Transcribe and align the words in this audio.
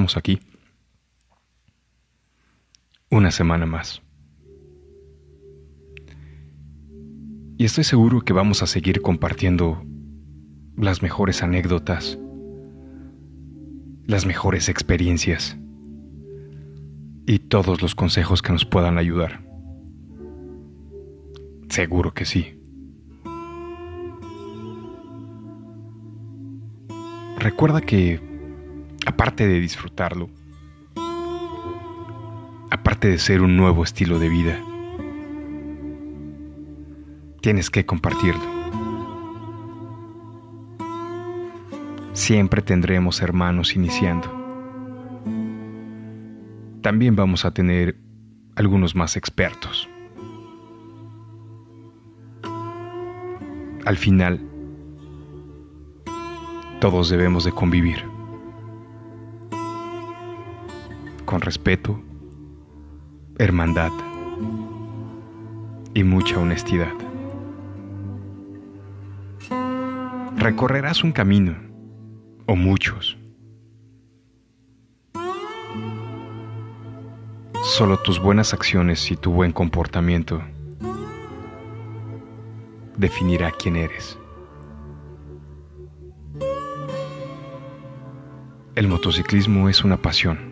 Estamos 0.00 0.16
aquí. 0.16 0.40
Una 3.10 3.30
semana 3.30 3.66
más. 3.66 4.00
Y 7.58 7.66
estoy 7.66 7.84
seguro 7.84 8.22
que 8.22 8.32
vamos 8.32 8.62
a 8.62 8.66
seguir 8.66 9.02
compartiendo 9.02 9.82
las 10.74 11.02
mejores 11.02 11.42
anécdotas, 11.42 12.18
las 14.06 14.24
mejores 14.24 14.70
experiencias 14.70 15.58
y 17.26 17.40
todos 17.40 17.82
los 17.82 17.94
consejos 17.94 18.40
que 18.40 18.52
nos 18.54 18.64
puedan 18.64 18.96
ayudar. 18.96 19.42
Seguro 21.68 22.14
que 22.14 22.24
sí. 22.24 22.58
Recuerda 27.38 27.82
que, 27.82 28.29
aparte 29.20 29.46
de 29.46 29.60
disfrutarlo, 29.60 30.30
aparte 32.70 33.08
de 33.08 33.18
ser 33.18 33.42
un 33.42 33.54
nuevo 33.54 33.84
estilo 33.84 34.18
de 34.18 34.30
vida, 34.30 34.58
tienes 37.42 37.68
que 37.68 37.84
compartirlo. 37.84 38.40
Siempre 42.14 42.62
tendremos 42.62 43.20
hermanos 43.20 43.76
iniciando. 43.76 44.26
También 46.80 47.14
vamos 47.14 47.44
a 47.44 47.50
tener 47.50 47.98
algunos 48.56 48.96
más 48.96 49.18
expertos. 49.18 49.86
Al 53.84 53.98
final, 53.98 54.40
todos 56.80 57.10
debemos 57.10 57.44
de 57.44 57.52
convivir. 57.52 58.09
Con 61.30 61.42
respeto, 61.42 62.02
hermandad 63.38 63.92
y 65.94 66.02
mucha 66.02 66.40
honestidad. 66.40 66.92
Recorrerás 70.36 71.04
un 71.04 71.12
camino, 71.12 71.54
o 72.46 72.56
muchos. 72.56 73.16
Solo 77.62 77.98
tus 77.98 78.18
buenas 78.18 78.52
acciones 78.52 79.08
y 79.12 79.16
tu 79.16 79.30
buen 79.30 79.52
comportamiento 79.52 80.42
definirá 82.96 83.52
quién 83.52 83.76
eres. 83.76 84.18
El 88.74 88.88
motociclismo 88.88 89.68
es 89.68 89.84
una 89.84 90.02
pasión. 90.02 90.49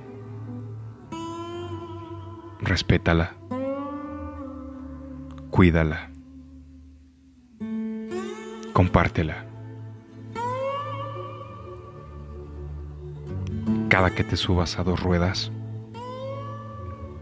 Respétala. 2.69 3.35
Cuídala. 5.49 6.11
Compártela. 8.75 9.47
Cada 13.89 14.11
que 14.11 14.23
te 14.23 14.37
subas 14.37 14.79
a 14.79 14.85
dos 14.85 15.03
ruedas, 15.03 15.51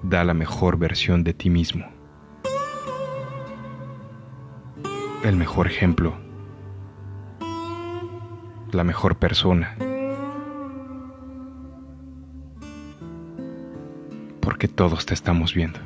da 0.03 0.25
la 0.25 0.35
mejor 0.35 0.79
versión 0.79 1.23
de 1.23 1.33
ti 1.33 1.49
mismo. 1.49 1.87
El 5.23 5.37
mejor 5.37 5.69
ejemplo. 5.69 6.17
La 8.73 8.83
mejor 8.83 9.17
persona. 9.19 9.77
Porque 14.56 14.69
todos 14.69 15.05
te 15.05 15.12
estamos 15.12 15.53
viendo. 15.53 15.78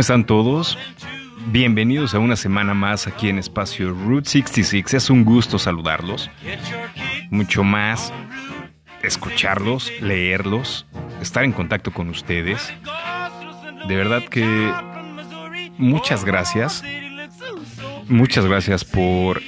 ¿Cómo 0.00 0.04
están 0.14 0.24
todos? 0.24 0.78
Bienvenidos 1.48 2.14
a 2.14 2.20
una 2.20 2.34
semana 2.34 2.72
más 2.72 3.06
aquí 3.06 3.28
en 3.28 3.38
Espacio 3.38 3.90
Route 3.90 4.30
66. 4.30 4.94
Es 4.94 5.10
un 5.10 5.26
gusto 5.26 5.58
saludarlos. 5.58 6.30
Mucho 7.28 7.64
más 7.64 8.10
escucharlos, 9.02 9.92
leerlos, 10.00 10.86
estar 11.20 11.44
en 11.44 11.52
contacto 11.52 11.92
con 11.92 12.08
ustedes. 12.08 12.72
De 13.88 13.94
verdad 13.94 14.22
que 14.22 14.72
muchas 15.76 16.24
gracias. 16.24 16.82
Muchas 18.08 18.46
gracias 18.46 18.86
por, 18.86 19.42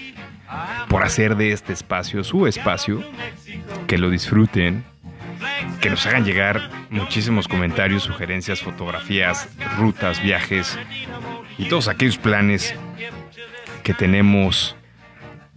por 0.90 1.02
hacer 1.02 1.34
de 1.36 1.52
este 1.52 1.72
espacio 1.72 2.22
su 2.24 2.46
espacio. 2.46 3.02
Que 3.86 3.96
lo 3.96 4.10
disfruten. 4.10 4.84
Que 5.82 5.90
nos 5.90 6.06
hagan 6.06 6.24
llegar 6.24 6.70
muchísimos 6.90 7.48
comentarios, 7.48 8.04
sugerencias, 8.04 8.60
fotografías, 8.60 9.48
rutas, 9.76 10.22
viajes 10.22 10.78
y 11.58 11.64
todos 11.68 11.88
aquellos 11.88 12.18
planes 12.18 12.72
que 13.82 13.92
tenemos 13.92 14.76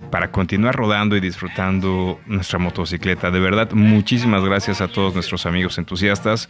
para 0.10 0.32
continuar 0.32 0.76
rodando 0.76 1.16
y 1.16 1.20
disfrutando 1.20 2.20
nuestra 2.26 2.58
motocicleta. 2.58 3.30
De 3.30 3.40
verdad, 3.40 3.72
muchísimas 3.74 4.44
gracias 4.44 4.82
a 4.82 4.88
todos 4.88 5.14
nuestros 5.14 5.46
amigos 5.46 5.78
entusiastas. 5.78 6.50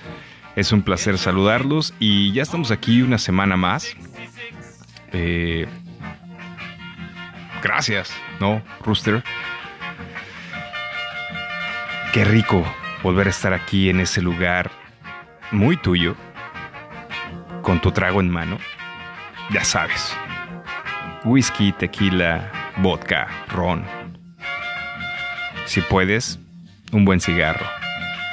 Es 0.56 0.72
un 0.72 0.82
placer 0.82 1.18
saludarlos 1.18 1.94
y 2.00 2.32
ya 2.32 2.44
estamos 2.44 2.72
aquí 2.72 3.02
una 3.02 3.18
semana 3.18 3.58
más. 3.58 3.94
Eh, 5.12 5.68
gracias, 7.62 8.16
¿no, 8.40 8.64
Rooster? 8.86 9.22
Qué 12.14 12.24
rico 12.24 12.66
volver 13.06 13.28
a 13.28 13.30
estar 13.30 13.54
aquí 13.54 13.92
en 13.92 14.00
ese 14.00 14.20
lugar 14.20 14.72
muy 15.52 15.78
tuyo, 15.78 16.16
con 17.62 17.80
tu 17.80 17.92
trago 17.92 18.20
en 18.20 18.32
mano 18.32 18.58
ya 19.52 19.64
sabes. 19.64 20.18
Whisky, 21.24 21.72
tequila, 21.72 22.52
vodka, 22.78 23.28
ron. 23.50 23.86
Si 25.68 25.82
puedes, 25.82 26.40
un 26.92 27.06
buen 27.06 27.20
cigarro 27.20 27.68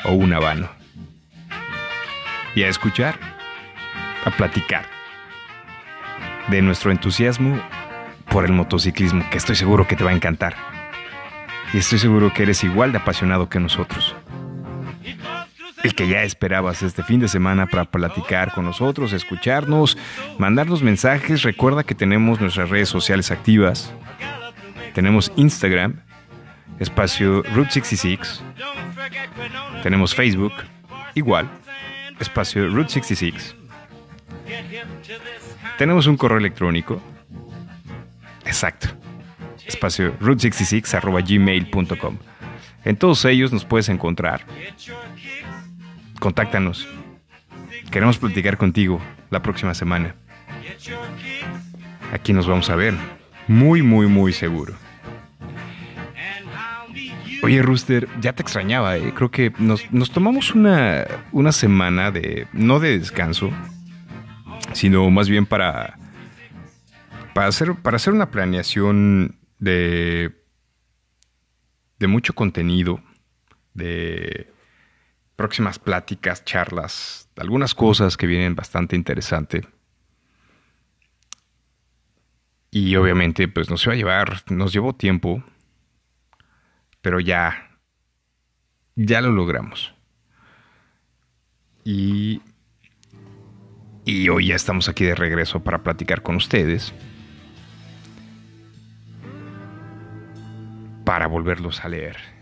o 0.07 0.13
un 0.13 0.33
habano. 0.33 0.71
Y 2.55 2.63
a 2.63 2.69
escuchar, 2.69 3.15
a 4.25 4.31
platicar 4.31 4.87
de 6.49 6.63
nuestro 6.63 6.93
entusiasmo 6.93 7.63
por 8.31 8.47
el 8.47 8.53
motociclismo, 8.53 9.29
que 9.29 9.37
estoy 9.37 9.55
seguro 9.55 9.87
que 9.87 9.97
te 9.97 10.05
va 10.05 10.13
a 10.13 10.15
encantar. 10.15 10.55
Y 11.75 11.77
estoy 11.77 11.99
seguro 11.99 12.33
que 12.33 12.45
eres 12.45 12.65
igual 12.65 12.93
de 12.93 12.99
apasionado 12.99 13.51
que 13.51 13.61
nosotros 13.61 14.17
el 15.83 15.95
que 15.95 16.09
ya 16.09 16.23
esperabas 16.23 16.83
este 16.83 17.03
fin 17.03 17.21
de 17.21 17.29
semana 17.29 17.67
para 17.67 17.85
platicar 17.85 18.53
con 18.53 18.65
nosotros, 18.65 19.13
escucharnos, 19.13 19.99
mandarnos 20.39 20.83
mensajes. 20.83 21.43
Recuerda 21.43 21.85
que 21.85 21.95
tenemos 21.95 22.41
nuestras 22.41 22.71
redes 22.71 22.89
sociales 22.89 23.31
activas. 23.31 23.93
Tenemos 24.95 25.33
Instagram, 25.37 26.01
espacio 26.79 27.43
Route 27.55 27.73
66. 27.73 28.43
Tenemos 29.83 30.15
Facebook, 30.15 30.53
igual, 31.15 31.49
espacio 32.21 32.69
Route 32.69 32.91
66. 32.91 33.57
Tenemos 35.79 36.07
un 36.07 36.17
correo 36.17 36.39
electrónico. 36.39 37.03
Exacto. 38.45 38.89
Espacio 39.67 40.19
route66 40.19 40.95
arroba 40.95 41.21
gmail.com. 41.21 42.19
En 42.85 42.97
todos 42.97 43.25
ellos 43.25 43.53
nos 43.53 43.65
puedes 43.65 43.89
encontrar. 43.89 44.45
Contáctanos. 46.23 46.87
Queremos 47.91 48.17
platicar 48.17 48.57
contigo 48.57 49.01
la 49.31 49.43
próxima 49.43 49.75
semana. 49.75 50.15
Aquí 52.13 52.33
nos 52.33 52.47
vamos 52.47 52.71
a 52.71 52.77
ver. 52.77 52.95
Muy, 53.49 53.83
muy, 53.83 54.07
muy 54.07 54.33
seguro. 54.33 54.73
Oye, 57.43 57.61
Rooster, 57.61 58.09
ya 58.21 58.35
te 58.35 58.43
extrañaba, 58.43 58.97
¿eh? 58.99 59.13
Creo 59.17 59.33
que 59.33 59.53
nos, 59.59 59.91
nos 59.91 60.13
tomamos 60.13 60.55
una, 60.55 61.05
una 61.33 61.51
semana 61.51 62.13
de, 62.13 62.47
no 62.53 62.79
de 62.79 63.01
descanso, 63.01 63.51
sino 64.75 65.11
más 65.11 65.29
bien 65.29 65.45
para, 65.45 65.99
para, 67.35 67.49
hacer, 67.49 67.75
para 67.75 67.97
hacer 67.97 68.13
una 68.13 68.31
planeación 68.31 69.41
de, 69.59 70.31
de 71.99 72.07
mucho 72.07 72.33
contenido, 72.33 73.01
de 73.75 74.53
próximas 75.43 75.81
pláticas, 75.81 76.45
charlas, 76.45 77.29
algunas 77.37 77.75
cosas 77.75 78.17
que 78.17 78.29
vienen 78.29 78.55
bastante 78.55 78.95
interesante. 78.95 79.67
Y 82.71 82.95
obviamente, 82.95 83.49
pues 83.49 83.69
nos 83.69 83.85
iba 83.85 83.95
a 83.95 83.97
llevar, 83.97 84.43
nos 84.53 84.73
llevó 84.73 84.95
tiempo, 84.95 85.43
pero 87.01 87.19
ya, 87.19 87.77
ya 88.95 89.21
lo 89.21 89.33
logramos. 89.33 89.93
Y, 91.83 92.41
y 94.05 94.29
hoy 94.29 94.47
ya 94.47 94.55
estamos 94.55 94.89
aquí 94.89 95.05
de 95.05 95.17
regreso 95.17 95.65
para 95.65 95.83
platicar 95.83 96.23
con 96.23 96.37
ustedes. 96.37 96.95
Para 101.05 101.27
volverlos 101.27 101.85
a 101.85 101.89
leer. 101.89 102.42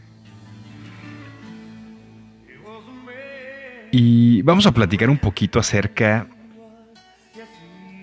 Y 3.93 4.43
vamos 4.43 4.67
a 4.67 4.73
platicar 4.73 5.11
un 5.11 5.19
poquito 5.19 5.59
acerca 5.59 6.27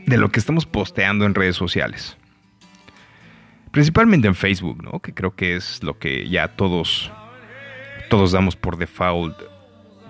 de 0.05 0.17
lo 0.17 0.29
que 0.29 0.39
estamos 0.39 0.65
posteando 0.65 1.25
en 1.25 1.35
redes 1.35 1.55
sociales. 1.55 2.17
Principalmente 3.71 4.27
en 4.27 4.35
Facebook, 4.35 4.83
¿no? 4.83 4.99
Que 4.99 5.13
creo 5.13 5.35
que 5.35 5.55
es 5.55 5.83
lo 5.83 5.99
que 5.99 6.27
ya 6.29 6.47
todos 6.49 7.11
todos 8.09 8.31
damos 8.31 8.55
por 8.55 8.77
default 8.77 9.37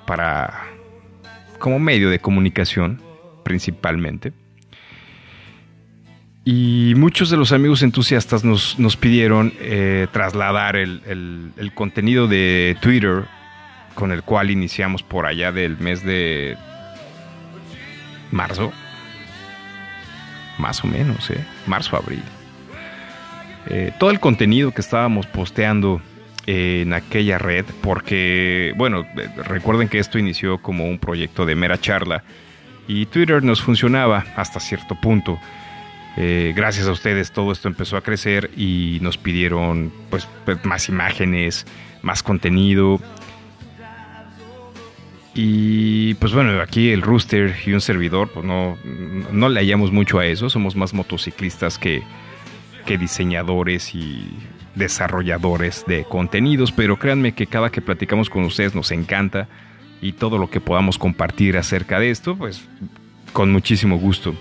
para 0.06 0.64
como 1.60 1.80
medio 1.80 2.10
de 2.10 2.20
comunicación 2.20 3.02
principalmente. 3.44 4.34
Y 6.46 6.94
muchos 6.96 7.30
de 7.30 7.38
los 7.38 7.52
amigos 7.52 7.82
entusiastas 7.82 8.44
nos, 8.46 8.80
nos 8.80 8.96
pidieron 8.96 9.54
eh, 9.60 10.08
trasladar 10.14 10.76
el, 10.78 11.02
el 11.58 11.74
contenido 11.74 12.28
de 12.28 12.78
Twitter 12.82 13.26
con 13.98 14.12
el 14.12 14.22
cual 14.22 14.52
iniciamos 14.52 15.02
por 15.02 15.26
allá 15.26 15.52
del 15.52 15.76
mes 15.80 16.04
de 16.04 16.56
marzo. 18.30 18.72
Más 20.60 20.84
o 20.84 20.88
menos, 20.88 21.32
¿eh? 21.32 21.44
Marzo, 21.66 21.98
abril. 21.98 22.22
Eh, 23.66 23.92
todo 24.00 24.12
el 24.12 24.20
contenido 24.20 24.72
que 24.72 24.82
estábamos 24.82 25.26
posteando 25.26 26.00
en 26.46 26.94
aquella 26.94 27.40
red, 27.40 27.66
porque, 27.82 28.72
bueno, 28.78 29.02
eh, 29.02 29.30
recuerden 29.46 29.90
que 29.90 29.98
esto 29.98 30.20
inició 30.20 30.60
como 30.60 30.88
un 30.88 31.00
proyecto 31.00 31.48
de 31.48 31.56
mera 31.56 31.80
charla 31.80 32.24
y 32.88 33.08
Twitter 33.08 33.44
nos 33.44 33.64
funcionaba 33.64 34.26
hasta 34.36 34.60
cierto 34.60 34.94
punto. 34.94 35.40
Gracias 36.20 36.88
a 36.88 36.92
ustedes 36.92 37.32
todo 37.32 37.52
esto 37.52 37.68
empezó 37.68 37.96
a 37.96 38.02
crecer 38.02 38.50
y 38.58 38.98
nos 39.04 39.20
pidieron 39.20 39.94
pues, 40.10 40.28
pues 40.46 40.66
más 40.66 40.90
imágenes, 40.90 41.68
más 42.02 42.24
contenido 42.24 43.00
y 45.38 46.16
pues 46.16 46.34
bueno, 46.34 46.60
aquí 46.62 46.90
el 46.90 47.04
Rooster 47.04 47.56
y 47.66 47.72
un 47.72 47.82
servidor, 47.82 48.30
pues 48.34 48.44
no, 48.44 48.78
no 49.32 49.50
le 49.50 49.60
hallamos 49.60 49.92
mucho 49.92 50.18
a 50.18 50.26
eso, 50.26 50.50
somos 50.50 50.76
más 50.76 50.94
motociclistas 50.96 51.78
que, 51.78 52.02
que 52.88 52.98
diseñadores 52.98 53.94
y 53.94 54.30
desarrolladores 54.74 55.86
de 55.88 56.06
contenidos, 56.06 56.72
pero 56.72 56.98
créanme 56.98 57.34
que 57.34 57.46
cada 57.46 57.70
que 57.70 57.82
platicamos 57.82 58.30
con 58.30 58.44
ustedes 58.46 58.74
nos 58.74 58.92
encanta. 58.92 59.48
Y 60.00 60.14
todo 60.14 60.38
lo 60.38 60.50
que 60.50 60.62
podamos 60.62 61.00
compartir 61.00 61.58
acerca 61.58 62.00
de 62.00 62.12
esto, 62.12 62.36
pues 62.36 62.64
con 63.34 63.52
muchísimo 63.52 63.98
gusto. 63.98 64.36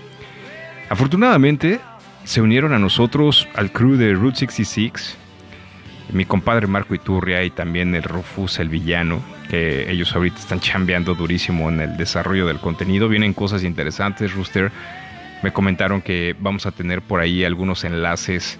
Afortunadamente 0.89 1.79
se 2.23 2.41
unieron 2.41 2.73
a 2.73 2.79
nosotros 2.79 3.47
al 3.55 3.71
crew 3.71 3.95
de 3.95 4.13
Route 4.13 4.37
66, 4.37 5.17
mi 6.13 6.25
compadre 6.25 6.67
Marco 6.67 6.93
Iturria 6.93 7.43
y 7.43 7.49
también 7.49 7.95
el 7.95 8.03
Rufus 8.03 8.59
el 8.59 8.69
villano, 8.69 9.21
que 9.49 9.89
ellos 9.91 10.13
ahorita 10.15 10.39
están 10.39 10.59
chambeando 10.59 11.15
durísimo 11.15 11.69
en 11.69 11.81
el 11.81 11.97
desarrollo 11.97 12.47
del 12.47 12.59
contenido. 12.59 13.09
Vienen 13.09 13.33
cosas 13.33 13.63
interesantes, 13.63 14.33
Rooster. 14.33 14.71
Me 15.43 15.51
comentaron 15.51 16.01
que 16.01 16.35
vamos 16.39 16.65
a 16.65 16.71
tener 16.71 17.01
por 17.01 17.19
ahí 17.19 17.43
algunos 17.43 17.83
enlaces 17.83 18.59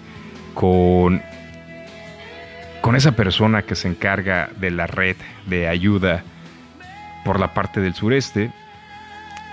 con, 0.54 1.22
con 2.80 2.96
esa 2.96 3.12
persona 3.12 3.62
que 3.62 3.74
se 3.74 3.88
encarga 3.88 4.48
de 4.56 4.70
la 4.70 4.86
red 4.86 5.16
de 5.46 5.68
ayuda 5.68 6.22
por 7.24 7.38
la 7.38 7.52
parte 7.52 7.80
del 7.80 7.94
sureste. 7.94 8.50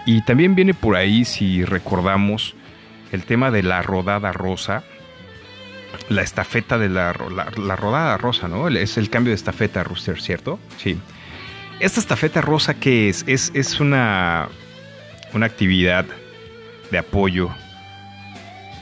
Y 0.05 0.21
también 0.21 0.55
viene 0.55 0.73
por 0.73 0.95
ahí, 0.95 1.25
si 1.25 1.65
recordamos, 1.65 2.55
el 3.11 3.23
tema 3.23 3.51
de 3.51 3.63
la 3.63 3.81
rodada 3.81 4.31
rosa. 4.31 4.83
La 6.09 6.21
estafeta 6.21 6.77
de 6.77 6.89
la, 6.89 7.15
la, 7.57 7.75
rodada 7.75 8.17
rosa, 8.17 8.47
¿no? 8.47 8.67
Es 8.67 8.97
el 8.97 9.09
cambio 9.09 9.31
de 9.31 9.35
estafeta, 9.35 9.83
Rooster, 9.83 10.21
¿cierto? 10.21 10.59
Sí. 10.77 10.99
Esta 11.79 11.99
estafeta 11.99 12.39
rosa, 12.39 12.73
¿qué 12.73 13.09
es? 13.09 13.25
Es, 13.27 13.51
es 13.53 13.81
una, 13.81 14.47
una 15.33 15.45
actividad 15.45 16.05
de 16.89 16.97
apoyo 16.97 17.49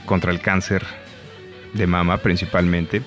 contra 0.05 0.31
el 0.31 0.39
cáncer 0.39 0.85
de 1.73 1.88
mama 1.88 2.17
principalmente. 2.17 3.01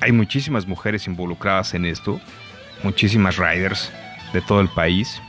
Hay 0.00 0.12
muchísimas 0.12 0.66
mujeres 0.66 1.06
involucradas 1.06 1.72
en 1.72 1.86
esto, 1.86 2.20
muchísimas 2.82 3.38
riders 3.38 3.90
de 4.34 4.42
todo 4.42 4.60
el 4.60 4.68
país. 4.68 5.22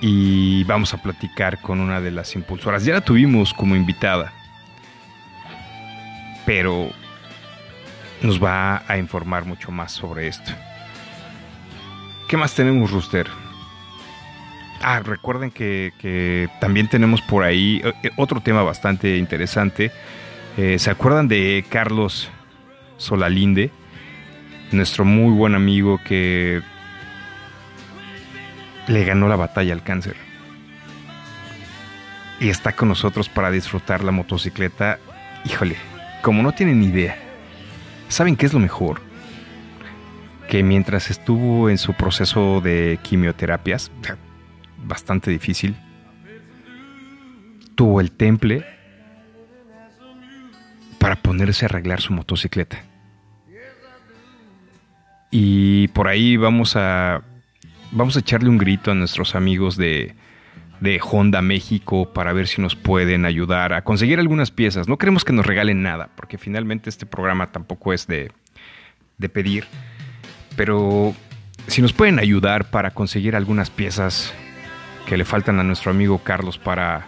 Y 0.00 0.64
vamos 0.64 0.92
a 0.92 1.00
platicar 1.00 1.60
con 1.60 1.80
una 1.80 2.00
de 2.00 2.10
las 2.10 2.34
impulsoras. 2.34 2.84
Ya 2.84 2.94
la 2.94 3.00
tuvimos 3.00 3.54
como 3.54 3.76
invitada, 3.76 4.32
pero 6.44 6.90
nos 8.22 8.42
va 8.42 8.82
a 8.88 8.98
informar 8.98 9.44
mucho 9.44 9.70
más 9.70 9.92
sobre 9.92 10.26
esto. 10.26 10.52
¿Qué 12.28 12.36
más 12.36 12.54
tenemos, 12.54 12.90
Rooster? 12.90 13.26
Ah, 14.82 15.00
recuerden 15.00 15.50
que, 15.50 16.48
también 16.60 16.86
tenemos 16.88 17.22
por 17.22 17.42
ahí 17.42 17.80
eh, 17.82 17.94
eh, 18.02 18.10
otro 18.16 18.42
tema 18.42 18.62
bastante 18.62 19.16
interesante. 19.16 19.90
Eh, 20.58 20.78
¿Se 20.78 20.90
acuerdan 20.90 21.26
de 21.26 21.64
Carlos 21.70 22.28
Solalinde? 22.98 23.70
Nuestro 24.72 25.06
muy 25.06 25.32
buen 25.32 25.54
amigo 25.54 25.98
que 26.04 26.60
le 28.88 29.04
ganó 29.06 29.26
la 29.26 29.36
batalla 29.36 29.72
al 29.72 29.82
cáncer. 29.82 30.16
Y 32.40 32.50
está 32.50 32.72
con 32.72 32.88
nosotros 32.88 33.30
para 33.30 33.50
disfrutar 33.50 34.04
la 34.04 34.12
motocicleta. 34.12 34.98
Híjole, 35.46 35.76
como 36.20 36.42
no 36.42 36.52
tienen 36.52 36.82
idea. 36.82 37.16
¿Saben 38.08 38.36
qué 38.36 38.44
es 38.44 38.52
lo 38.52 38.60
mejor? 38.60 39.07
Que 40.48 40.62
mientras 40.62 41.10
estuvo 41.10 41.68
en 41.68 41.78
su 41.78 41.92
proceso 41.92 42.60
de 42.62 42.98
quimioterapias, 43.02 43.92
bastante 44.82 45.30
difícil, 45.30 45.76
tuvo 47.74 48.00
el 48.00 48.10
temple 48.10 48.64
para 50.98 51.16
ponerse 51.16 51.64
a 51.64 51.68
arreglar 51.68 52.00
su 52.00 52.12
motocicleta. 52.14 52.82
Y 55.30 55.88
por 55.88 56.08
ahí 56.08 56.38
vamos 56.38 56.74
a 56.74 57.22
vamos 57.92 58.16
a 58.16 58.20
echarle 58.20 58.48
un 58.48 58.58
grito 58.58 58.90
a 58.90 58.94
nuestros 58.94 59.34
amigos 59.34 59.76
de, 59.76 60.14
de 60.80 61.00
Honda 61.02 61.42
México 61.42 62.12
para 62.12 62.32
ver 62.32 62.46
si 62.46 62.62
nos 62.62 62.74
pueden 62.74 63.26
ayudar 63.26 63.74
a 63.74 63.84
conseguir 63.84 64.18
algunas 64.18 64.50
piezas. 64.50 64.88
No 64.88 64.96
queremos 64.96 65.24
que 65.24 65.34
nos 65.34 65.46
regalen 65.46 65.82
nada, 65.82 66.08
porque 66.16 66.38
finalmente 66.38 66.88
este 66.88 67.04
programa 67.04 67.52
tampoco 67.52 67.92
es 67.92 68.06
de, 68.06 68.32
de 69.18 69.28
pedir 69.28 69.66
pero 70.58 71.14
si 71.68 71.80
nos 71.80 71.92
pueden 71.92 72.18
ayudar 72.18 72.68
para 72.68 72.90
conseguir 72.90 73.36
algunas 73.36 73.70
piezas 73.70 74.34
que 75.06 75.16
le 75.16 75.24
faltan 75.24 75.60
a 75.60 75.62
nuestro 75.62 75.92
amigo 75.92 76.18
Carlos 76.18 76.58
para, 76.58 77.06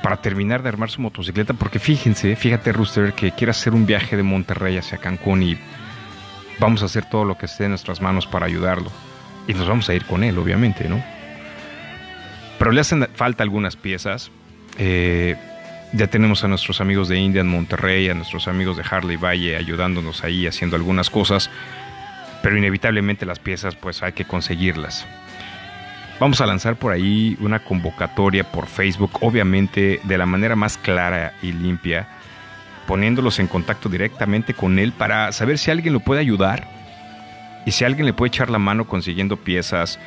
para 0.00 0.22
terminar 0.22 0.62
de 0.62 0.68
armar 0.68 0.90
su 0.90 1.00
motocicleta, 1.00 1.54
porque 1.54 1.80
fíjense, 1.80 2.36
fíjate 2.36 2.70
Rooster, 2.70 3.14
que 3.14 3.32
quiere 3.32 3.50
hacer 3.50 3.74
un 3.74 3.84
viaje 3.84 4.16
de 4.16 4.22
Monterrey 4.22 4.78
hacia 4.78 4.98
Cancún 4.98 5.42
y 5.42 5.58
vamos 6.60 6.82
a 6.82 6.84
hacer 6.84 7.04
todo 7.10 7.24
lo 7.24 7.36
que 7.36 7.46
esté 7.46 7.64
en 7.64 7.70
nuestras 7.70 8.00
manos 8.00 8.28
para 8.28 8.46
ayudarlo. 8.46 8.92
Y 9.48 9.54
nos 9.54 9.66
vamos 9.66 9.88
a 9.88 9.94
ir 9.94 10.04
con 10.04 10.22
él, 10.22 10.38
obviamente, 10.38 10.88
¿no? 10.88 11.02
Pero 12.60 12.70
le 12.70 12.80
hacen 12.80 13.08
falta 13.14 13.42
algunas 13.42 13.74
piezas. 13.74 14.30
Eh, 14.78 15.34
ya 15.92 16.06
tenemos 16.06 16.44
a 16.44 16.48
nuestros 16.48 16.80
amigos 16.80 17.08
de 17.08 17.18
India 17.18 17.40
en 17.40 17.48
Monterrey, 17.48 18.08
a 18.08 18.14
nuestros 18.14 18.46
amigos 18.46 18.76
de 18.76 18.84
Harley 18.88 19.16
Valle 19.16 19.56
ayudándonos 19.56 20.22
ahí 20.22 20.46
haciendo 20.46 20.76
algunas 20.76 21.10
cosas. 21.10 21.50
Pero 22.42 22.56
inevitablemente 22.56 23.26
las 23.26 23.38
piezas 23.38 23.74
pues 23.76 24.02
hay 24.02 24.12
que 24.12 24.24
conseguirlas. 24.24 25.06
Vamos 26.20 26.42
a 26.42 26.46
lanzar 26.46 26.76
por 26.76 26.92
ahí 26.92 27.36
una 27.40 27.60
convocatoria 27.60 28.44
por 28.44 28.66
Facebook, 28.66 29.12
obviamente 29.22 30.00
de 30.04 30.18
la 30.18 30.26
manera 30.26 30.54
más 30.54 30.76
clara 30.76 31.32
y 31.40 31.52
limpia, 31.52 32.08
poniéndolos 32.86 33.38
en 33.38 33.46
contacto 33.46 33.88
directamente 33.88 34.52
con 34.52 34.78
él 34.78 34.92
para 34.92 35.32
saber 35.32 35.56
si 35.56 35.70
alguien 35.70 35.94
lo 35.94 36.00
puede 36.00 36.20
ayudar 36.20 36.68
y 37.64 37.70
si 37.70 37.84
alguien 37.84 38.04
le 38.04 38.12
puede 38.12 38.28
echar 38.28 38.50
la 38.50 38.58
mano 38.58 38.86
consiguiendo 38.86 39.38
piezas 39.38 39.98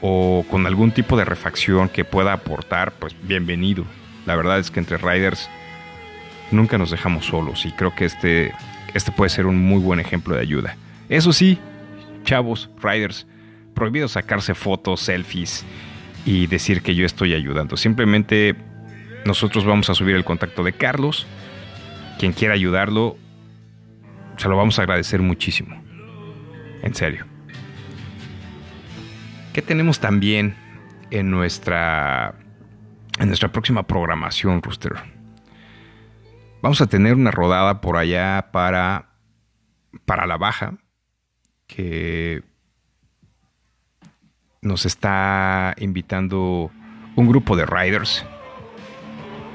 o 0.00 0.44
con 0.50 0.66
algún 0.66 0.90
tipo 0.90 1.16
de 1.16 1.24
refacción 1.24 1.88
que 1.88 2.04
pueda 2.04 2.32
aportar, 2.32 2.92
pues 2.92 3.14
bienvenido. 3.22 3.84
La 4.26 4.34
verdad 4.34 4.58
es 4.58 4.72
que 4.72 4.80
entre 4.80 4.96
riders 4.96 5.48
nunca 6.50 6.78
nos 6.78 6.90
dejamos 6.90 7.26
solos 7.26 7.64
y 7.64 7.70
creo 7.70 7.94
que 7.94 8.06
este, 8.06 8.52
este 8.92 9.12
puede 9.12 9.30
ser 9.30 9.46
un 9.46 9.58
muy 9.58 9.80
buen 9.80 10.00
ejemplo 10.00 10.34
de 10.34 10.40
ayuda. 10.40 10.76
Eso 11.08 11.32
sí, 11.32 11.58
chavos, 12.30 12.70
riders, 12.80 13.26
prohibido 13.74 14.06
sacarse 14.06 14.54
fotos, 14.54 15.00
selfies 15.00 15.66
y 16.24 16.46
decir 16.46 16.80
que 16.80 16.94
yo 16.94 17.04
estoy 17.04 17.34
ayudando. 17.34 17.76
Simplemente 17.76 18.54
nosotros 19.24 19.64
vamos 19.64 19.90
a 19.90 19.94
subir 19.94 20.14
el 20.14 20.22
contacto 20.22 20.62
de 20.62 20.72
Carlos. 20.72 21.26
Quien 22.20 22.32
quiera 22.32 22.54
ayudarlo, 22.54 23.16
se 24.36 24.48
lo 24.48 24.56
vamos 24.56 24.78
a 24.78 24.82
agradecer 24.82 25.20
muchísimo. 25.20 25.82
En 26.84 26.94
serio. 26.94 27.26
¿Qué 29.52 29.60
tenemos 29.60 29.98
también 29.98 30.54
en 31.10 31.32
nuestra 31.32 32.36
en 33.18 33.26
nuestra 33.26 33.50
próxima 33.50 33.88
programación, 33.88 34.62
Rooster? 34.62 34.92
Vamos 36.62 36.80
a 36.80 36.86
tener 36.86 37.14
una 37.14 37.32
rodada 37.32 37.80
por 37.80 37.96
allá 37.96 38.50
para 38.52 39.16
para 40.04 40.28
la 40.28 40.36
baja 40.36 40.78
que 41.74 42.42
nos 44.62 44.84
está 44.84 45.74
invitando 45.78 46.70
un 47.16 47.28
grupo 47.28 47.56
de 47.56 47.66
riders, 47.66 48.24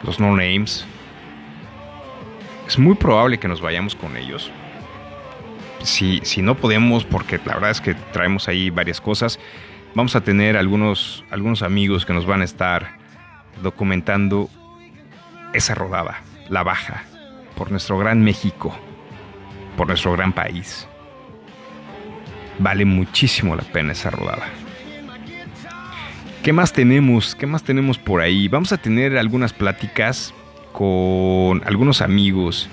los 0.03 0.19
No 0.19 0.35
Names. 0.35 0.85
Es 2.67 2.79
muy 2.79 2.95
probable 2.95 3.37
que 3.37 3.47
nos 3.47 3.61
vayamos 3.61 3.95
con 3.95 4.17
ellos. 4.17 4.51
Si, 5.83 6.19
si 6.23 6.41
no 6.41 6.55
podemos, 6.55 7.05
porque 7.05 7.39
la 7.45 7.55
verdad 7.55 7.69
es 7.69 7.81
que 7.81 7.93
traemos 7.93 8.47
ahí 8.47 8.71
varias 8.71 8.99
cosas, 8.99 9.39
vamos 9.93 10.15
a 10.15 10.21
tener 10.21 10.57
algunos, 10.57 11.23
algunos 11.29 11.61
amigos 11.61 12.05
que 12.05 12.13
nos 12.13 12.25
van 12.25 12.41
a 12.41 12.45
estar 12.45 12.97
documentando 13.61 14.49
esa 15.53 15.75
rodada, 15.75 16.21
la 16.49 16.63
baja, 16.63 17.03
por 17.55 17.69
nuestro 17.69 17.99
gran 17.99 18.23
México, 18.23 18.75
por 19.77 19.87
nuestro 19.87 20.13
gran 20.13 20.33
país. 20.33 20.87
Vale 22.59 22.85
muchísimo 22.85 23.55
la 23.55 23.63
pena 23.63 23.91
esa 23.91 24.09
rodada. 24.09 24.45
¿Qué 26.43 26.53
más 26.53 26.73
tenemos? 26.73 27.35
¿Qué 27.35 27.47
más 27.47 27.63
tenemos 27.63 27.97
por 27.97 28.21
ahí? 28.21 28.47
Vamos 28.47 28.71
a 28.71 28.77
tener 28.77 29.17
algunas 29.17 29.51
pláticas 29.51 30.33
con 30.71 31.63
algunos 31.65 32.01
amigos 32.01 32.69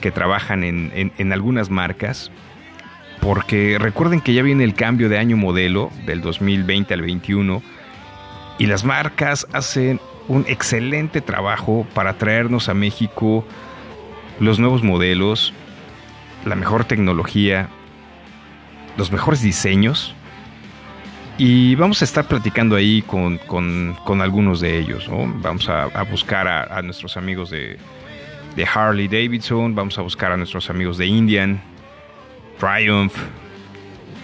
que 0.00 0.10
trabajan 0.10 0.64
en, 0.64 1.32
algunas 1.32 1.70
marcas. 1.70 2.30
Porque 3.20 3.76
recuerden 3.78 4.20
que 4.20 4.34
ya 4.34 4.42
viene 4.42 4.64
el 4.64 4.74
cambio 4.74 5.08
de 5.08 5.18
año 5.18 5.36
modelo 5.36 5.90
del 6.06 6.20
2020 6.20 6.94
al 6.94 7.02
21 7.02 7.62
y 8.58 8.66
las 8.66 8.84
marcas 8.84 9.46
hacen 9.52 10.00
un 10.28 10.44
excelente 10.48 11.20
trabajo 11.20 11.86
para 11.94 12.14
traernos 12.14 12.68
a 12.68 12.74
México 12.74 13.44
los 14.40 14.58
nuevos 14.58 14.82
modelos, 14.82 15.52
la 16.44 16.54
mejor 16.54 16.84
tecnología, 16.84 17.68
los 18.96 19.10
mejores 19.10 19.42
diseños 19.42 20.14
y 21.36 21.74
vamos 21.74 22.00
a 22.00 22.04
estar 22.04 22.28
platicando 22.28 22.76
ahí 22.76 23.02
con, 23.02 23.40
algunos 24.20 24.60
de 24.60 24.78
ellos. 24.78 25.08
Vamos 25.08 25.68
a, 25.68 26.02
buscar 26.04 26.46
a, 26.46 26.80
nuestros 26.82 27.16
amigos 27.16 27.50
de, 27.50 27.78
Harley 28.72 29.08
Davidson, 29.08 29.74
vamos 29.74 29.98
a 29.98 30.02
buscar 30.02 30.30
a 30.30 30.36
nuestros 30.36 30.70
amigos 30.70 30.96
de 30.96 31.06
Indian, 31.06 31.60
Triumph, 32.58 33.16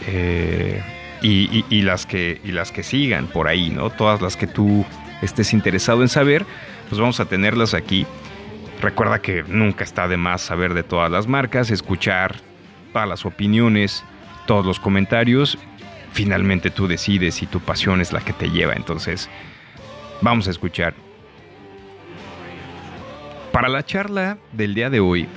eh, 0.06 0.80
y, 1.20 1.82
las 1.82 2.06
que, 2.06 2.40
y 2.44 2.52
las 2.52 2.70
que 2.70 2.84
sigan 2.84 3.26
por 3.26 3.48
ahí, 3.48 3.70
¿no? 3.70 3.90
Todas 3.90 4.22
las 4.22 4.36
que 4.36 4.46
tú 4.46 4.86
estés 5.20 5.52
interesado 5.52 6.02
en 6.02 6.08
saber, 6.08 6.46
pues 6.88 7.00
vamos 7.00 7.18
a 7.18 7.24
tenerlas 7.24 7.74
aquí. 7.74 8.06
Recuerda 8.80 9.20
que 9.20 9.42
nunca 9.42 9.82
está 9.82 10.06
de 10.06 10.16
más 10.16 10.42
saber 10.42 10.74
de 10.74 10.84
todas 10.84 11.10
las 11.10 11.26
marcas, 11.26 11.72
escuchar 11.72 12.36
todas 12.92 13.08
las 13.08 13.26
opiniones, 13.26 14.04
todos 14.50 14.66
los 14.66 14.80
comentarios 14.80 15.58
finalmente 16.10 16.72
tú 16.72 16.88
decides 16.88 17.40
y 17.40 17.46
tu 17.46 17.60
pasión 17.60 18.00
es 18.00 18.12
la 18.12 18.18
que 18.18 18.32
te 18.32 18.50
lleva. 18.50 18.72
Entonces, 18.72 19.30
vamos 20.22 20.48
a 20.48 20.50
escuchar. 20.50 20.92
Para 23.52 23.68
la 23.68 23.84
charla 23.84 24.38
del 24.50 24.74
día 24.74 24.90
de 24.90 24.98
hoy, 24.98 25.28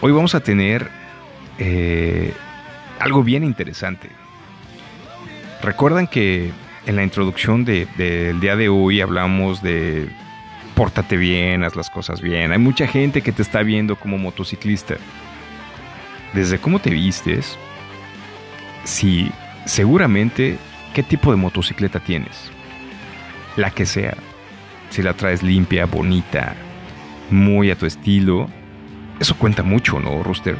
hoy 0.00 0.12
vamos 0.12 0.34
a 0.34 0.40
tener 0.40 0.88
eh, 1.58 2.32
algo 2.98 3.22
bien 3.22 3.44
interesante. 3.44 4.08
Recuerdan 5.60 6.06
que 6.06 6.50
en 6.86 6.96
la 6.96 7.02
introducción 7.02 7.66
del 7.66 8.40
día 8.40 8.56
de 8.56 8.70
hoy 8.70 9.02
hablamos 9.02 9.62
de 9.62 10.08
pórtate 10.74 11.18
bien, 11.18 11.62
haz 11.62 11.76
las 11.76 11.90
cosas 11.90 12.22
bien. 12.22 12.52
Hay 12.52 12.58
mucha 12.58 12.86
gente 12.86 13.20
que 13.20 13.32
te 13.32 13.42
está 13.42 13.62
viendo 13.62 13.96
como 13.96 14.16
motociclista. 14.16 14.94
Desde 16.34 16.58
cómo 16.58 16.80
te 16.80 16.90
vistes, 16.90 17.56
Sí, 18.84 19.30
seguramente, 19.64 20.58
¿qué 20.92 21.02
tipo 21.02 21.30
de 21.30 21.38
motocicleta 21.38 22.00
tienes? 22.00 22.50
La 23.56 23.70
que 23.70 23.86
sea. 23.86 24.14
Si 24.90 25.02
la 25.02 25.14
traes 25.14 25.42
limpia, 25.42 25.86
bonita, 25.86 26.54
muy 27.30 27.70
a 27.70 27.76
tu 27.76 27.86
estilo, 27.86 28.48
eso 29.18 29.36
cuenta 29.36 29.62
mucho, 29.62 29.98
¿no, 30.00 30.22
Rooster? 30.22 30.58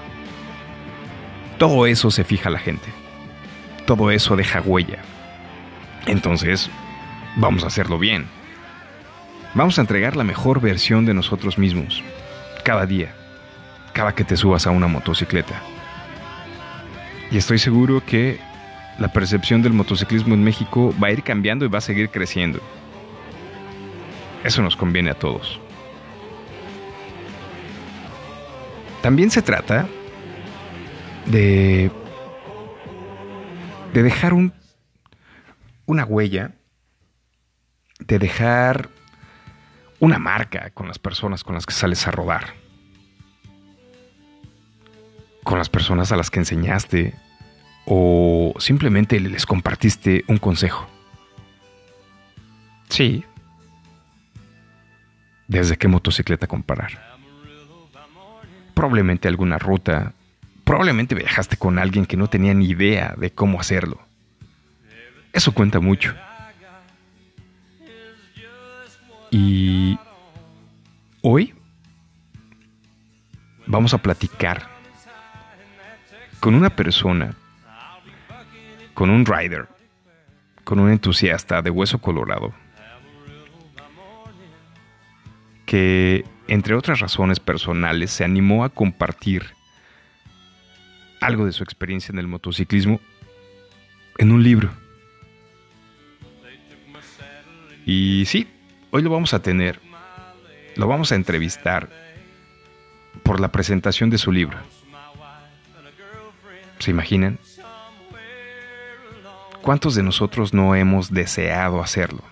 Todo 1.58 1.86
eso 1.86 2.10
se 2.10 2.24
fija 2.24 2.48
la 2.48 2.58
gente. 2.58 2.88
Todo 3.86 4.10
eso 4.10 4.36
deja 4.36 4.62
huella. 4.62 5.00
Entonces, 6.06 6.70
vamos 7.36 7.62
a 7.62 7.66
hacerlo 7.66 7.98
bien. 7.98 8.26
Vamos 9.52 9.78
a 9.78 9.82
entregar 9.82 10.16
la 10.16 10.24
mejor 10.24 10.60
versión 10.60 11.04
de 11.04 11.14
nosotros 11.14 11.58
mismos. 11.58 12.02
Cada 12.64 12.86
día. 12.86 13.14
Cada 13.94 14.14
que 14.14 14.24
te 14.24 14.36
subas 14.36 14.66
a 14.66 14.70
una 14.70 14.88
motocicleta. 14.88 15.62
Y 17.30 17.38
estoy 17.38 17.58
seguro 17.58 18.02
que 18.04 18.38
la 18.98 19.08
percepción 19.08 19.62
del 19.62 19.72
motociclismo 19.72 20.34
en 20.34 20.44
México 20.44 20.94
va 21.02 21.08
a 21.08 21.12
ir 21.12 21.22
cambiando 21.22 21.64
y 21.64 21.68
va 21.68 21.78
a 21.78 21.80
seguir 21.80 22.10
creciendo. 22.10 22.60
Eso 24.44 24.60
nos 24.62 24.76
conviene 24.76 25.10
a 25.10 25.14
todos. 25.14 25.58
También 29.00 29.30
se 29.30 29.42
trata 29.42 29.88
de, 31.26 31.90
de 33.92 34.02
dejar 34.02 34.32
un, 34.34 34.52
una 35.86 36.04
huella, 36.04 36.52
de 38.00 38.18
dejar 38.18 38.90
una 40.00 40.18
marca 40.18 40.70
con 40.70 40.88
las 40.88 40.98
personas 40.98 41.44
con 41.44 41.54
las 41.54 41.64
que 41.64 41.72
sales 41.72 42.06
a 42.06 42.10
rodar, 42.10 42.54
con 45.44 45.58
las 45.58 45.68
personas 45.68 46.10
a 46.10 46.16
las 46.16 46.30
que 46.30 46.40
enseñaste, 46.40 47.14
o 47.86 48.54
simplemente 48.58 49.20
les 49.20 49.46
compartiste 49.46 50.24
un 50.26 50.38
consejo. 50.38 50.88
Sí. 52.88 53.24
¿Desde 55.46 55.76
qué 55.76 55.86
motocicleta 55.86 56.46
comparar? 56.46 57.18
Probablemente 58.72 59.28
alguna 59.28 59.58
ruta. 59.58 60.14
Probablemente 60.64 61.14
viajaste 61.14 61.58
con 61.58 61.78
alguien 61.78 62.06
que 62.06 62.16
no 62.16 62.28
tenía 62.28 62.54
ni 62.54 62.66
idea 62.66 63.14
de 63.16 63.30
cómo 63.30 63.60
hacerlo. 63.60 64.00
Eso 65.32 65.52
cuenta 65.52 65.78
mucho. 65.78 66.14
Y 69.30 69.98
hoy 71.20 71.54
vamos 73.66 73.92
a 73.92 73.98
platicar 73.98 74.73
con 76.44 76.54
una 76.54 76.68
persona 76.68 77.34
con 78.92 79.08
un 79.08 79.24
rider, 79.24 79.66
con 80.62 80.78
un 80.78 80.90
entusiasta 80.90 81.62
de 81.62 81.70
hueso 81.70 82.02
colorado, 82.02 82.52
que, 85.64 86.26
entre 86.46 86.74
otras 86.74 87.00
razones 87.00 87.40
personales, 87.40 88.10
se 88.10 88.24
animó 88.24 88.62
a 88.62 88.68
compartir 88.68 89.54
algo 91.22 91.46
de 91.46 91.52
su 91.52 91.64
experiencia 91.64 92.12
en 92.12 92.18
el 92.18 92.26
motociclismo 92.26 93.00
en 94.18 94.30
un 94.30 94.42
libro. 94.42 94.68
Y 97.86 98.24
sí, 98.26 98.46
hoy 98.90 99.00
lo 99.00 99.08
vamos 99.08 99.32
a 99.32 99.40
tener, 99.40 99.80
lo 100.76 100.88
vamos 100.88 101.10
a 101.10 101.14
entrevistar 101.14 101.88
por 103.22 103.40
la 103.40 103.50
presentación 103.50 104.10
de 104.10 104.18
su 104.18 104.30
libro. 104.30 104.58
¿Se 106.78 106.90
imaginan? 106.90 107.38
¿Cuántos 109.62 109.94
de 109.94 110.02
nosotros 110.02 110.52
no 110.52 110.74
hemos 110.74 111.10
deseado 111.10 111.82
hacerlo? 111.82 112.22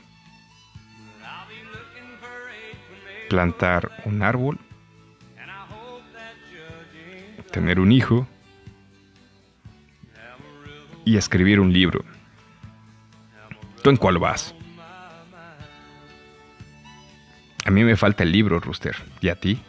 Plantar 3.31 3.91
un 4.05 4.23
árbol, 4.23 4.59
tener 7.51 7.81
un 7.81 7.91
hijo 7.91 8.27
y 11.07 11.17
escribir 11.17 11.61
un 11.61 11.73
libro. 11.73 12.05
¿Tú 13.83 13.91
en 13.91 13.97
cuál 13.97 14.19
vas? 14.19 14.55
A 17.65 17.71
mí 17.71 17.85
me 17.85 17.97
falta 17.97 18.25
el 18.25 18.33
libro, 18.33 18.61
Rooster. 18.61 18.97
¿Y 19.21 19.29
a 19.29 19.37
ti? 19.37 19.63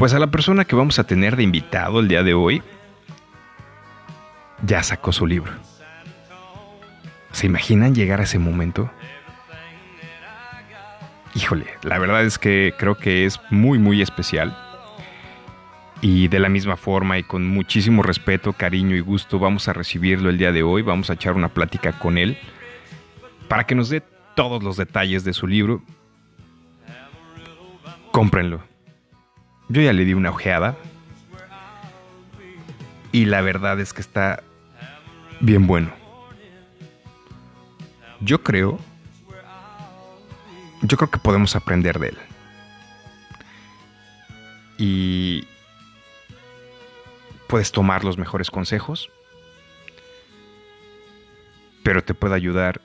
Pues 0.00 0.14
a 0.14 0.18
la 0.18 0.28
persona 0.28 0.64
que 0.64 0.74
vamos 0.74 0.98
a 0.98 1.04
tener 1.04 1.36
de 1.36 1.42
invitado 1.42 2.00
el 2.00 2.08
día 2.08 2.22
de 2.22 2.32
hoy, 2.32 2.62
ya 4.64 4.82
sacó 4.82 5.12
su 5.12 5.26
libro. 5.26 5.52
¿Se 7.32 7.44
imaginan 7.44 7.94
llegar 7.94 8.18
a 8.18 8.22
ese 8.22 8.38
momento? 8.38 8.90
Híjole, 11.34 11.66
la 11.82 11.98
verdad 11.98 12.24
es 12.24 12.38
que 12.38 12.72
creo 12.78 12.94
que 12.94 13.26
es 13.26 13.42
muy, 13.50 13.78
muy 13.78 14.00
especial. 14.00 14.56
Y 16.00 16.28
de 16.28 16.40
la 16.40 16.48
misma 16.48 16.78
forma 16.78 17.18
y 17.18 17.22
con 17.22 17.46
muchísimo 17.46 18.02
respeto, 18.02 18.54
cariño 18.54 18.96
y 18.96 19.00
gusto 19.00 19.38
vamos 19.38 19.68
a 19.68 19.74
recibirlo 19.74 20.30
el 20.30 20.38
día 20.38 20.50
de 20.50 20.62
hoy. 20.62 20.80
Vamos 20.80 21.10
a 21.10 21.12
echar 21.12 21.34
una 21.34 21.48
plática 21.50 21.92
con 21.98 22.16
él 22.16 22.38
para 23.48 23.64
que 23.64 23.74
nos 23.74 23.90
dé 23.90 24.02
todos 24.34 24.62
los 24.62 24.78
detalles 24.78 25.24
de 25.24 25.34
su 25.34 25.46
libro. 25.46 25.82
Cómprenlo. 28.12 28.70
Yo 29.70 29.80
ya 29.80 29.92
le 29.92 30.04
di 30.04 30.14
una 30.14 30.30
ojeada. 30.30 30.76
Y 33.12 33.24
la 33.24 33.40
verdad 33.40 33.80
es 33.80 33.92
que 33.92 34.00
está 34.00 34.42
bien 35.40 35.66
bueno. 35.66 35.92
Yo 38.20 38.42
creo... 38.42 38.78
Yo 40.82 40.96
creo 40.96 41.10
que 41.10 41.18
podemos 41.18 41.56
aprender 41.56 41.98
de 41.98 42.08
él. 42.08 42.18
Y 44.78 45.44
puedes 47.46 47.70
tomar 47.70 48.02
los 48.02 48.16
mejores 48.16 48.50
consejos, 48.50 49.10
pero 51.82 52.02
te 52.02 52.14
puede 52.14 52.34
ayudar 52.34 52.80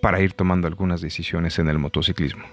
para 0.00 0.20
ir 0.20 0.32
tomando 0.32 0.68
algunas 0.68 1.00
decisiones 1.00 1.58
en 1.58 1.68
el 1.68 1.78
motociclismo. 1.78 2.46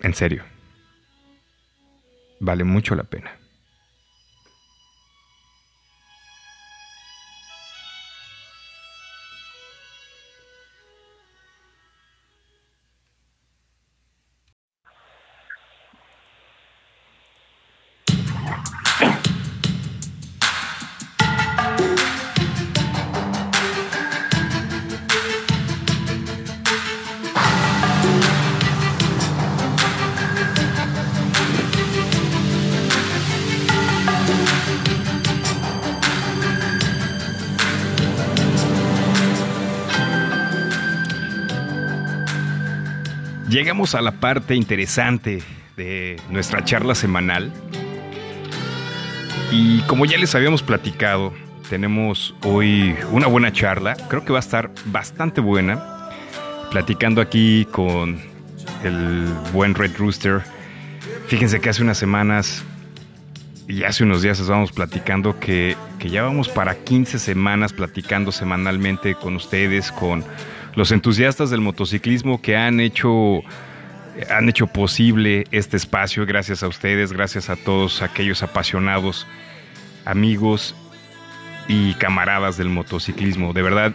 En 0.00 0.14
serio, 0.14 0.44
vale 2.40 2.64
mucho 2.64 2.94
la 2.94 3.04
pena. 3.04 3.30
A 43.94 44.00
la 44.00 44.10
parte 44.10 44.56
interesante 44.56 45.44
de 45.76 46.20
nuestra 46.28 46.64
charla 46.64 46.96
semanal. 46.96 47.52
Y 49.52 49.78
como 49.82 50.06
ya 50.06 50.18
les 50.18 50.34
habíamos 50.34 50.64
platicado, 50.64 51.32
tenemos 51.70 52.34
hoy 52.42 52.96
una 53.12 53.28
buena 53.28 53.52
charla. 53.52 53.94
Creo 54.08 54.24
que 54.24 54.32
va 54.32 54.40
a 54.40 54.40
estar 54.40 54.72
bastante 54.86 55.40
buena. 55.40 56.10
Platicando 56.72 57.20
aquí 57.20 57.64
con 57.70 58.20
el 58.82 59.24
buen 59.52 59.76
Red 59.76 59.96
Rooster. 59.96 60.42
Fíjense 61.28 61.60
que 61.60 61.68
hace 61.68 61.82
unas 61.82 61.96
semanas 61.96 62.64
y 63.68 63.84
hace 63.84 64.02
unos 64.02 64.20
días 64.20 64.40
estábamos 64.40 64.72
platicando 64.72 65.38
que, 65.38 65.76
que 66.00 66.10
ya 66.10 66.24
vamos 66.24 66.48
para 66.48 66.74
15 66.74 67.20
semanas 67.20 67.72
platicando 67.72 68.32
semanalmente 68.32 69.14
con 69.14 69.36
ustedes, 69.36 69.92
con 69.92 70.24
los 70.74 70.90
entusiastas 70.90 71.50
del 71.50 71.60
motociclismo 71.60 72.42
que 72.42 72.56
han 72.56 72.80
hecho 72.80 73.44
han 74.30 74.48
hecho 74.48 74.66
posible 74.66 75.44
este 75.50 75.76
espacio 75.76 76.26
gracias 76.26 76.62
a 76.62 76.68
ustedes, 76.68 77.12
gracias 77.12 77.50
a 77.50 77.56
todos 77.56 78.02
aquellos 78.02 78.42
apasionados, 78.42 79.26
amigos 80.04 80.74
y 81.68 81.94
camaradas 81.94 82.56
del 82.56 82.68
motociclismo. 82.68 83.52
De 83.52 83.62
verdad, 83.62 83.94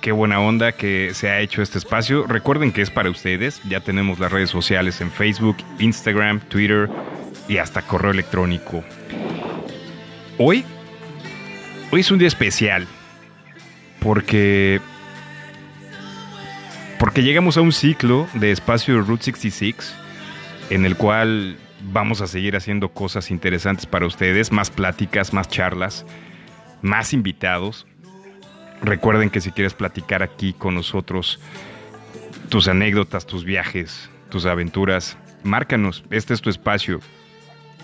qué 0.00 0.12
buena 0.12 0.40
onda 0.40 0.72
que 0.72 1.12
se 1.14 1.30
ha 1.30 1.40
hecho 1.40 1.62
este 1.62 1.78
espacio. 1.78 2.26
Recuerden 2.26 2.72
que 2.72 2.82
es 2.82 2.90
para 2.90 3.10
ustedes. 3.10 3.60
Ya 3.68 3.80
tenemos 3.80 4.18
las 4.18 4.30
redes 4.30 4.50
sociales 4.50 5.00
en 5.00 5.10
Facebook, 5.10 5.56
Instagram, 5.78 6.40
Twitter 6.40 6.88
y 7.48 7.58
hasta 7.58 7.82
correo 7.82 8.12
electrónico. 8.12 8.84
Hoy, 10.38 10.64
hoy 11.90 12.00
es 12.00 12.10
un 12.10 12.18
día 12.18 12.28
especial 12.28 12.86
porque 14.00 14.80
porque 16.98 17.22
llegamos 17.22 17.56
a 17.56 17.60
un 17.60 17.72
ciclo 17.72 18.26
de 18.34 18.52
espacio 18.52 19.00
Route 19.02 19.24
66 19.24 19.94
en 20.70 20.84
el 20.86 20.96
cual 20.96 21.58
vamos 21.92 22.20
a 22.20 22.26
seguir 22.26 22.56
haciendo 22.56 22.88
cosas 22.88 23.30
interesantes 23.30 23.86
para 23.86 24.06
ustedes, 24.06 24.52
más 24.52 24.70
pláticas, 24.70 25.32
más 25.32 25.48
charlas, 25.48 26.06
más 26.82 27.12
invitados. 27.12 27.86
Recuerden 28.82 29.30
que 29.30 29.40
si 29.40 29.52
quieres 29.52 29.74
platicar 29.74 30.22
aquí 30.22 30.52
con 30.52 30.74
nosotros 30.74 31.40
tus 32.48 32.68
anécdotas, 32.68 33.26
tus 33.26 33.44
viajes, 33.44 34.10
tus 34.30 34.46
aventuras, 34.46 35.16
márcanos, 35.42 36.04
este 36.10 36.34
es 36.34 36.40
tu 36.40 36.50
espacio 36.50 37.00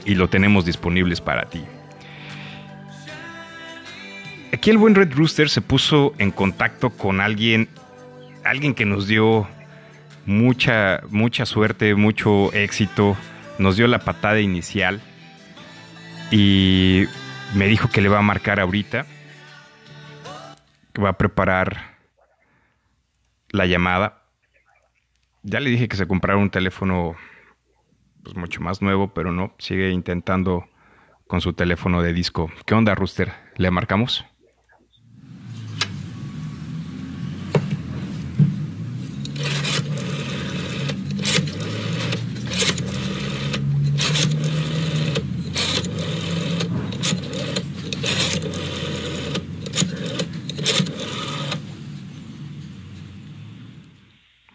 y 0.04 0.14
lo 0.14 0.28
tenemos 0.28 0.64
disponibles 0.64 1.20
para 1.20 1.48
ti. 1.48 1.62
Aquí 4.52 4.70
el 4.70 4.78
buen 4.78 4.94
Red 4.94 5.14
Rooster 5.14 5.48
se 5.48 5.62
puso 5.62 6.12
en 6.18 6.30
contacto 6.30 6.90
con 6.90 7.20
alguien 7.20 7.68
alguien 8.44 8.74
que 8.74 8.84
nos 8.84 9.06
dio 9.06 9.48
mucha, 10.26 11.02
mucha 11.10 11.46
suerte, 11.46 11.94
mucho 11.94 12.52
éxito, 12.52 13.16
nos 13.58 13.76
dio 13.76 13.86
la 13.86 14.00
patada 14.00 14.40
inicial 14.40 15.00
y 16.30 17.04
me 17.54 17.66
dijo 17.66 17.88
que 17.90 18.00
le 18.00 18.08
va 18.08 18.18
a 18.18 18.22
marcar 18.22 18.60
ahorita, 18.60 19.06
que 20.92 21.02
va 21.02 21.10
a 21.10 21.18
preparar 21.18 21.96
la 23.50 23.66
llamada. 23.66 24.22
Ya 25.42 25.60
le 25.60 25.70
dije 25.70 25.88
que 25.88 25.96
se 25.96 26.06
comprara 26.06 26.38
un 26.38 26.50
teléfono 26.50 27.16
pues 28.22 28.36
mucho 28.36 28.60
más 28.60 28.80
nuevo, 28.80 29.12
pero 29.12 29.32
no, 29.32 29.54
sigue 29.58 29.90
intentando 29.90 30.64
con 31.26 31.40
su 31.40 31.52
teléfono 31.52 32.02
de 32.02 32.12
disco. 32.12 32.50
¿Qué 32.66 32.74
onda, 32.74 32.94
Rooster? 32.94 33.32
¿Le 33.56 33.70
marcamos? 33.70 34.24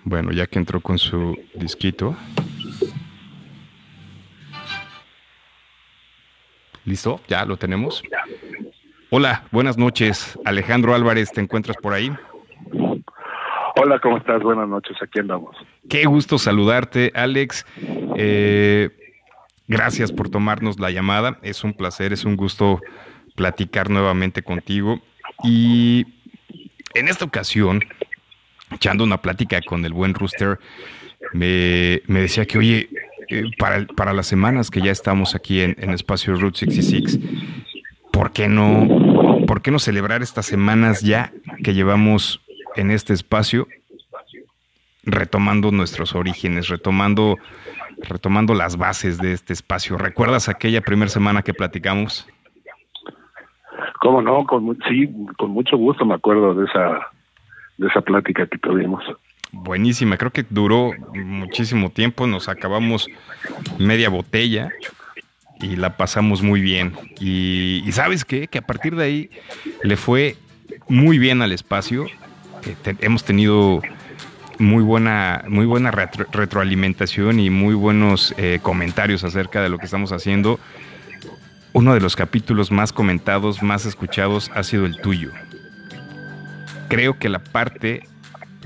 Bueno, 0.09 0.31
ya 0.31 0.47
que 0.47 0.57
entró 0.57 0.79
con 0.79 0.97
su 0.97 1.37
disquito. 1.53 2.15
¿Listo? 6.85 7.19
¿Ya 7.27 7.43
lo 7.43 7.57
tenemos? 7.57 8.01
Hola, 9.09 9.43
buenas 9.51 9.77
noches. 9.77 10.39
Alejandro 10.45 10.95
Álvarez, 10.95 11.33
¿te 11.33 11.41
encuentras 11.41 11.75
por 11.75 11.93
ahí? 11.93 12.09
Hola, 13.75 13.99
¿cómo 13.99 14.17
estás? 14.17 14.41
Buenas 14.41 14.69
noches, 14.69 14.95
aquí 15.01 15.19
andamos. 15.19 15.57
Qué 15.89 16.05
gusto 16.05 16.37
saludarte, 16.37 17.11
Alex. 17.13 17.65
Eh, 18.15 18.89
gracias 19.67 20.13
por 20.13 20.29
tomarnos 20.29 20.79
la 20.79 20.89
llamada. 20.89 21.37
Es 21.41 21.65
un 21.65 21.73
placer, 21.73 22.13
es 22.13 22.23
un 22.23 22.37
gusto 22.37 22.79
platicar 23.35 23.89
nuevamente 23.89 24.41
contigo. 24.41 25.01
Y 25.43 26.05
en 26.93 27.09
esta 27.09 27.25
ocasión, 27.25 27.81
echando 28.71 29.03
una 29.03 29.21
plática 29.21 29.61
con 29.61 29.85
el 29.85 29.93
buen 29.93 30.13
Rooster, 30.13 30.59
me, 31.33 32.01
decía 32.07 32.45
que, 32.45 32.57
oye, 32.57 32.89
eh, 33.29 33.43
para, 33.57 33.85
para, 33.85 34.13
las 34.13 34.27
semanas 34.27 34.69
que 34.69 34.81
ya 34.81 34.91
estamos 34.91 35.35
aquí 35.35 35.61
en, 35.61 35.75
en 35.79 35.91
Espacio 35.91 36.35
Route 36.35 36.59
66, 36.59 37.19
¿por 38.11 38.31
qué 38.31 38.47
no, 38.47 39.45
por 39.47 39.61
qué 39.61 39.71
no 39.71 39.79
celebrar 39.79 40.21
estas 40.21 40.45
semanas 40.45 41.01
ya 41.01 41.31
que 41.63 41.73
llevamos 41.73 42.41
en 42.75 42.91
este 42.91 43.13
espacio 43.13 43.67
retomando 45.07 45.71
nuestros 45.71 46.13
orígenes, 46.15 46.67
retomando, 46.67 47.37
retomando 47.97 48.53
las 48.53 48.77
bases 48.77 49.17
de 49.19 49.31
este 49.31 49.53
espacio. 49.53 49.97
¿Recuerdas 49.97 50.49
aquella 50.49 50.81
primera 50.81 51.09
semana 51.09 51.41
que 51.41 51.53
platicamos? 51.53 52.27
Cómo 54.01 54.21
no, 54.21 54.45
sí, 54.87 55.09
con 55.37 55.51
mucho 55.51 55.77
gusto 55.77 56.05
me 56.05 56.13
acuerdo 56.13 56.53
de 56.53 56.65
esa, 56.65 57.07
de 57.77 57.87
esa 57.87 58.01
plática 58.01 58.47
que 58.47 58.57
tuvimos. 58.57 59.03
Buenísima, 59.51 60.17
creo 60.17 60.31
que 60.31 60.45
duró 60.49 60.91
muchísimo 61.13 61.89
tiempo, 61.89 62.27
nos 62.27 62.49
acabamos 62.49 63.07
media 63.79 64.09
botella 64.09 64.69
y 65.61 65.75
la 65.75 65.95
pasamos 65.95 66.41
muy 66.41 66.61
bien. 66.61 66.93
Y, 67.19 67.83
sabes 67.91 68.25
qué, 68.25 68.47
que 68.47 68.57
a 68.57 68.61
partir 68.61 68.95
de 68.95 69.03
ahí 69.03 69.29
le 69.83 69.95
fue 69.95 70.35
muy 70.89 71.17
bien 71.17 71.41
al 71.41 71.51
espacio. 71.51 72.07
Hemos 72.99 73.23
tenido 73.23 73.81
muy 74.59 74.83
buena, 74.83 75.43
muy 75.47 75.65
buena 75.65 75.91
retro, 75.91 76.25
retroalimentación 76.31 77.39
y 77.39 77.49
muy 77.49 77.73
buenos 77.73 78.33
eh, 78.37 78.59
comentarios 78.61 79.23
acerca 79.23 79.61
de 79.61 79.69
lo 79.69 79.77
que 79.77 79.85
estamos 79.85 80.11
haciendo. 80.11 80.59
Uno 81.73 81.93
de 81.93 82.01
los 82.01 82.15
capítulos 82.15 82.71
más 82.71 82.91
comentados, 82.91 83.61
más 83.61 83.85
escuchados, 83.85 84.51
ha 84.53 84.63
sido 84.63 84.85
el 84.85 84.99
tuyo. 84.99 85.31
Creo 86.87 87.17
que 87.17 87.29
la 87.29 87.39
parte 87.39 88.03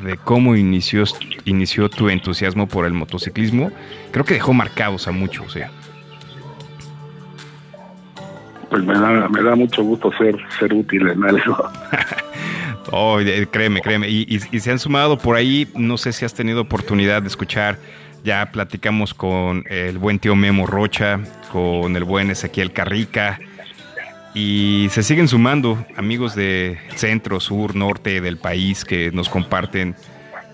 de 0.02 0.18
cómo 0.18 0.56
inició, 0.56 1.04
inició 1.46 1.90
tu 1.90 2.10
entusiasmo 2.10 2.68
por 2.68 2.86
el 2.86 2.94
motociclismo, 2.94 3.72
creo 4.12 4.26
que 4.26 4.36
dejó 4.36 4.54
marcados 4.54 5.08
a 5.08 5.12
muchos. 5.12 5.48
O 5.48 5.50
sea. 5.50 5.72
Pues 8.70 8.84
me 8.84 8.94
da, 8.94 9.28
me 9.28 9.44
da 9.44 9.56
mucho 9.56 9.84
gusto 9.84 10.12
ser, 10.18 10.38
ser 10.60 10.74
útil 10.74 11.08
en 11.10 11.24
algo. 11.24 11.70
Oh, 12.92 13.20
créeme, 13.52 13.82
créeme. 13.82 14.10
Y, 14.10 14.26
y, 14.28 14.40
y, 14.52 14.60
se 14.60 14.72
han 14.72 14.80
sumado 14.80 15.18
por 15.18 15.36
ahí, 15.36 15.68
no 15.76 15.98
sé 15.98 16.12
si 16.12 16.26
has 16.26 16.34
tenido 16.34 16.62
oportunidad 16.62 17.22
de 17.22 17.28
escuchar, 17.28 17.78
ya 18.24 18.52
platicamos 18.52 19.14
con 19.14 19.64
el 19.70 19.98
buen 19.98 20.20
tío 20.20 20.36
Memo 20.36 20.66
Rocha, 20.68 21.20
con 21.52 21.96
el 21.96 22.04
buen 22.04 22.32
Ezequiel 22.32 22.74
Carrica, 22.74 23.40
y 24.34 24.88
se 24.92 25.04
siguen 25.04 25.28
sumando 25.28 25.84
amigos 25.98 26.36
de 26.36 26.78
centro, 26.96 27.40
sur, 27.40 27.76
norte 27.76 28.22
del 28.22 28.38
país 28.38 28.86
que 28.86 29.12
nos 29.12 29.30
comparten 29.30 29.96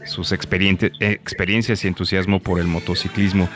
sus 0.05 0.31
experiencias 0.31 1.83
y 1.83 1.87
entusiasmo 1.87 2.39
por 2.39 2.59
el 2.59 2.67
motociclismo. 2.67 3.49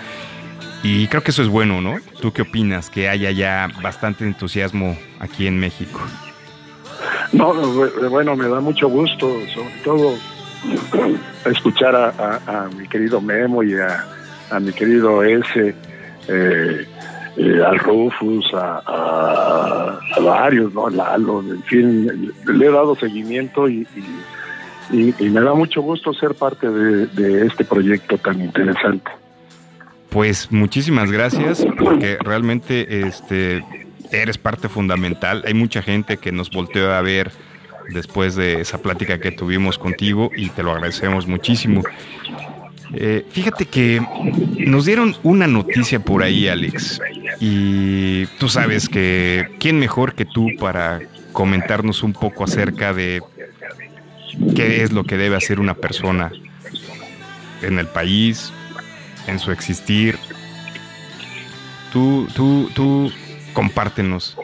Y 0.83 1.07
creo 1.07 1.23
que 1.23 1.31
eso 1.31 1.43
es 1.43 1.47
bueno, 1.47 1.79
¿no? 1.81 1.95
¿Tú 2.21 2.33
qué 2.33 2.41
opinas? 2.41 2.89
Que 2.89 3.07
haya 3.07 3.31
ya 3.31 3.69
bastante 3.81 4.25
entusiasmo 4.25 4.97
aquí 5.19 5.47
en 5.47 5.59
México. 5.59 6.01
No, 7.31 7.53
bueno, 8.09 8.35
me 8.35 8.47
da 8.47 8.59
mucho 8.59 8.89
gusto, 8.89 9.27
sobre 9.53 9.73
todo 9.83 10.15
escuchar 11.45 11.95
a, 11.95 12.69
mi 12.75 12.87
querido 12.87 13.21
Memo 13.21 13.63
y 13.63 13.75
a, 13.75 14.05
a 14.49 14.59
mi 14.59 14.71
querido 14.73 15.23
S, 15.23 15.75
eh, 16.27 16.85
eh, 17.37 17.63
al 17.65 17.79
Rufus, 17.79 18.53
a, 18.53 18.81
a, 18.85 20.19
varios, 20.19 20.73
¿no? 20.73 20.89
Lalo, 20.89 21.41
en 21.41 21.63
fin, 21.63 22.33
le 22.45 22.65
he 22.65 22.71
dado 22.71 22.95
seguimiento 22.95 23.67
y 23.69 23.87
me 24.91 25.41
da 25.41 25.53
mucho 25.53 25.81
gusto 25.81 26.13
ser 26.13 26.35
parte 26.35 26.69
de, 26.69 27.07
de 27.07 27.47
este 27.47 27.63
proyecto 27.63 28.17
tan 28.17 28.41
interesante. 28.41 29.11
Pues 30.09 30.51
muchísimas 30.51 31.09
gracias, 31.09 31.65
porque 31.79 32.17
realmente 32.21 33.07
este 33.07 33.63
eres 34.11 34.37
parte 34.37 34.67
fundamental. 34.67 35.41
Hay 35.45 35.53
mucha 35.53 35.81
gente 35.81 36.17
que 36.17 36.33
nos 36.33 36.51
volteó 36.51 36.91
a 36.91 37.01
ver 37.01 37.31
después 37.93 38.35
de 38.35 38.59
esa 38.59 38.81
plática 38.81 39.19
que 39.19 39.31
tuvimos 39.31 39.77
contigo 39.77 40.29
y 40.35 40.49
te 40.49 40.63
lo 40.63 40.71
agradecemos 40.71 41.27
muchísimo. 41.27 41.81
Eh, 42.93 43.25
fíjate 43.29 43.65
que 43.65 44.01
nos 44.57 44.85
dieron 44.85 45.15
una 45.23 45.47
noticia 45.47 45.99
por 45.99 46.23
ahí, 46.23 46.47
Alex, 46.47 47.01
y 47.39 48.25
tú 48.37 48.49
sabes 48.49 48.89
que 48.89 49.47
quién 49.59 49.79
mejor 49.79 50.13
que 50.13 50.25
tú 50.25 50.47
para 50.59 50.99
comentarnos 51.31 52.03
un 52.03 52.13
poco 52.13 52.43
acerca 52.43 52.93
de 52.93 53.21
qué 54.55 54.83
es 54.83 54.91
lo 54.91 55.03
que 55.03 55.17
debe 55.17 55.37
hacer 55.37 55.59
una 55.59 55.73
persona 55.73 56.31
en 57.61 57.79
el 57.79 57.87
país, 57.87 58.51
en 59.27 59.39
su 59.39 59.51
existir. 59.51 60.17
Tú, 61.93 62.27
tú, 62.35 62.69
tú, 62.73 63.11
compártenos, 63.53 64.37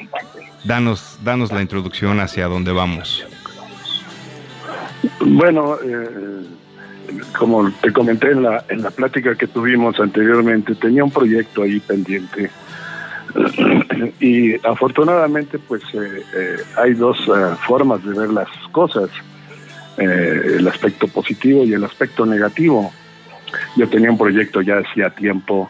danos, 0.63 1.17
danos 1.23 1.51
la 1.51 1.61
introducción 1.61 2.19
hacia 2.19 2.47
dónde 2.47 2.71
vamos. 2.71 3.25
Bueno, 5.21 5.77
eh, 5.83 6.45
como 7.37 7.71
te 7.81 7.91
comenté 7.91 8.31
en 8.31 8.43
la, 8.43 8.63
en 8.69 8.81
la 8.81 8.91
plática 8.91 9.35
que 9.35 9.47
tuvimos 9.47 9.99
anteriormente, 9.99 10.75
tenía 10.75 11.03
un 11.03 11.11
proyecto 11.11 11.63
ahí 11.63 11.79
pendiente. 11.79 12.49
Y 14.19 14.55
afortunadamente, 14.65 15.59
pues 15.59 15.83
eh, 15.93 16.23
eh, 16.35 16.57
hay 16.77 16.93
dos 16.93 17.17
eh, 17.27 17.55
formas 17.67 18.03
de 18.03 18.13
ver 18.13 18.29
las 18.29 18.47
cosas, 18.71 19.09
eh, 19.97 20.55
el 20.57 20.67
aspecto 20.67 21.07
positivo 21.07 21.63
y 21.63 21.73
el 21.73 21.83
aspecto 21.83 22.25
negativo. 22.25 22.91
Yo 23.75 23.87
tenía 23.89 24.11
un 24.11 24.17
proyecto 24.17 24.61
ya 24.61 24.79
hacía 24.79 25.09
tiempo 25.09 25.69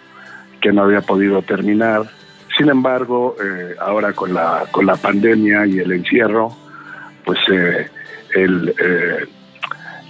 que 0.61 0.71
no 0.71 0.83
había 0.83 1.01
podido 1.01 1.41
terminar. 1.41 2.03
Sin 2.57 2.69
embargo, 2.69 3.35
ahora 3.79 4.13
con 4.13 4.33
la, 4.33 4.63
con 4.71 4.87
la 4.87 4.95
pandemia 4.95 5.67
y 5.67 5.77
el 5.77 5.91
encierro, 5.91 6.57
pues 7.23 7.37
el, 8.33 8.73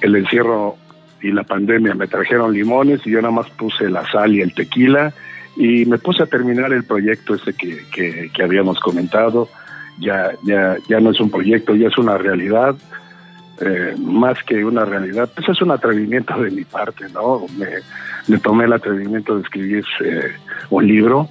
el 0.01 0.15
encierro 0.15 0.77
y 1.21 1.32
la 1.32 1.43
pandemia 1.43 1.95
me 1.95 2.08
trajeron 2.08 2.53
limones 2.53 3.06
y 3.06 3.12
yo 3.12 3.21
nada 3.21 3.34
más 3.34 3.49
puse 3.51 3.89
la 3.89 4.10
sal 4.12 4.36
y 4.36 4.41
el 4.41 4.53
tequila 4.53 5.13
y 5.56 5.86
me 5.86 5.97
puse 5.97 6.23
a 6.23 6.27
terminar 6.27 6.71
el 6.71 6.84
proyecto 6.84 7.36
ese 7.36 7.53
que, 7.53 7.86
que, 7.91 8.43
habíamos 8.43 8.80
comentado. 8.80 9.49
Ya, 9.99 10.32
ya, 10.43 10.77
ya 10.88 10.99
no 10.99 11.10
es 11.10 11.19
un 11.19 11.32
proyecto, 11.32 11.73
ya 11.73 11.88
es 11.88 11.97
una 11.97 12.19
realidad 12.19 12.75
eh, 13.60 13.95
más 13.97 14.43
que 14.43 14.63
una 14.63 14.86
realidad, 14.86 15.30
pues 15.34 15.49
es 15.49 15.60
un 15.63 15.71
atrevimiento 15.71 16.39
de 16.39 16.51
mi 16.51 16.63
parte, 16.63 17.06
¿no? 17.12 17.47
Me, 17.58 18.38
tomé 18.38 18.65
el 18.65 18.73
atrevimiento 18.73 19.36
de 19.36 19.41
escribir 19.41 19.84
eh, 20.01 20.34
un 20.69 20.86
libro 20.86 21.27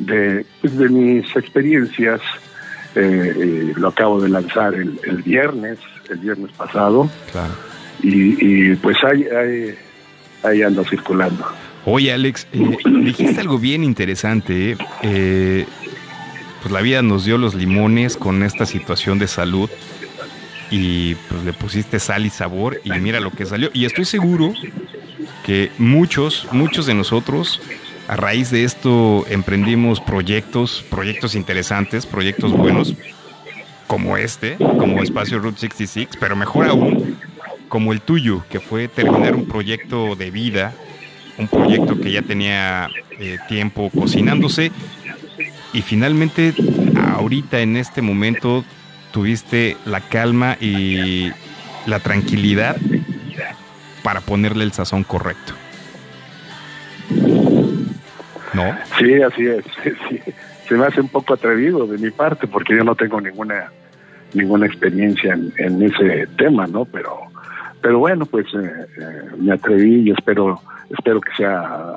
de, 0.00 0.44
de 0.62 0.88
mis 0.88 1.36
experiencias, 1.36 2.20
eh, 2.96 3.72
lo 3.76 3.88
acabo 3.88 4.20
de 4.20 4.30
lanzar 4.30 4.74
el, 4.74 4.98
el, 5.04 5.22
viernes, 5.22 5.78
el 6.08 6.18
viernes 6.18 6.50
pasado, 6.52 7.08
claro. 7.30 7.69
Y, 8.02 8.70
y, 8.72 8.76
pues 8.76 8.96
ahí, 9.04 9.24
ahí, 9.24 9.74
ahí 10.42 10.62
ando 10.62 10.84
circulando. 10.84 11.44
Oye, 11.84 12.12
Alex, 12.12 12.46
eh, 12.52 12.76
dijiste 13.04 13.40
algo 13.40 13.58
bien 13.58 13.84
interesante, 13.84 14.76
pues 15.00 16.72
la 16.72 16.80
vida 16.80 17.02
nos 17.02 17.24
dio 17.24 17.38
los 17.38 17.54
limones 17.54 18.16
con 18.16 18.42
esta 18.42 18.66
situación 18.66 19.18
de 19.18 19.28
salud 19.28 19.70
y 20.70 21.14
pues 21.14 21.44
le 21.44 21.52
pusiste 21.52 21.98
sal 21.98 22.26
y 22.26 22.30
sabor 22.30 22.80
y 22.84 22.90
mira 22.92 23.20
lo 23.20 23.30
que 23.30 23.46
salió. 23.46 23.70
Y 23.72 23.84
estoy 23.84 24.04
seguro 24.04 24.52
que 25.44 25.70
muchos, 25.78 26.46
muchos 26.52 26.86
de 26.86 26.94
nosotros 26.94 27.60
a 28.10 28.16
raíz 28.16 28.50
de 28.50 28.64
esto 28.64 29.24
emprendimos 29.30 30.00
proyectos, 30.00 30.84
proyectos 30.90 31.36
interesantes, 31.36 32.06
proyectos 32.06 32.50
buenos, 32.52 32.96
como 33.86 34.16
este, 34.16 34.56
como 34.56 35.00
Espacio 35.00 35.38
Route 35.38 35.60
66, 35.60 36.08
pero 36.18 36.34
mejor 36.34 36.66
aún, 36.66 37.16
como 37.70 37.92
el 37.92 38.02
tuyo, 38.02 38.42
que 38.50 38.60
fue 38.60 38.88
terminar 38.88 39.34
un 39.34 39.46
proyecto 39.46 40.16
de 40.16 40.30
vida, 40.30 40.74
un 41.38 41.48
proyecto 41.48 41.98
que 41.98 42.10
ya 42.10 42.20
tenía 42.20 42.88
eh, 43.18 43.38
tiempo 43.48 43.90
cocinándose 43.96 44.72
y 45.72 45.80
finalmente 45.80 46.52
ahorita 47.14 47.60
en 47.60 47.76
este 47.76 48.02
momento 48.02 48.64
tuviste 49.12 49.76
la 49.86 50.00
calma 50.00 50.56
y 50.60 51.30
la 51.86 52.00
tranquilidad 52.00 52.76
para 54.02 54.20
ponerle 54.20 54.64
el 54.64 54.72
sazón 54.72 55.04
correcto. 55.04 55.54
¿No? 58.52 58.76
Sí, 58.98 59.22
así 59.22 59.46
es. 59.46 59.64
Se 60.68 60.74
me 60.74 60.86
hace 60.86 61.00
un 61.00 61.08
poco 61.08 61.34
atrevido 61.34 61.86
de 61.86 61.98
mi 61.98 62.10
parte 62.10 62.48
porque 62.48 62.76
yo 62.76 62.82
no 62.82 62.96
tengo 62.96 63.20
ninguna 63.20 63.70
ninguna 64.32 64.66
experiencia 64.66 65.34
en, 65.34 65.52
en 65.56 65.82
ese 65.82 66.28
tema, 66.36 66.66
¿no? 66.66 66.84
Pero 66.84 67.29
pero 67.82 67.98
bueno, 67.98 68.26
pues 68.26 68.46
eh, 68.54 68.86
eh, 69.00 69.30
me 69.38 69.52
atreví 69.52 70.08
y 70.08 70.10
espero, 70.10 70.60
espero 70.90 71.20
que 71.20 71.30
sea 71.36 71.96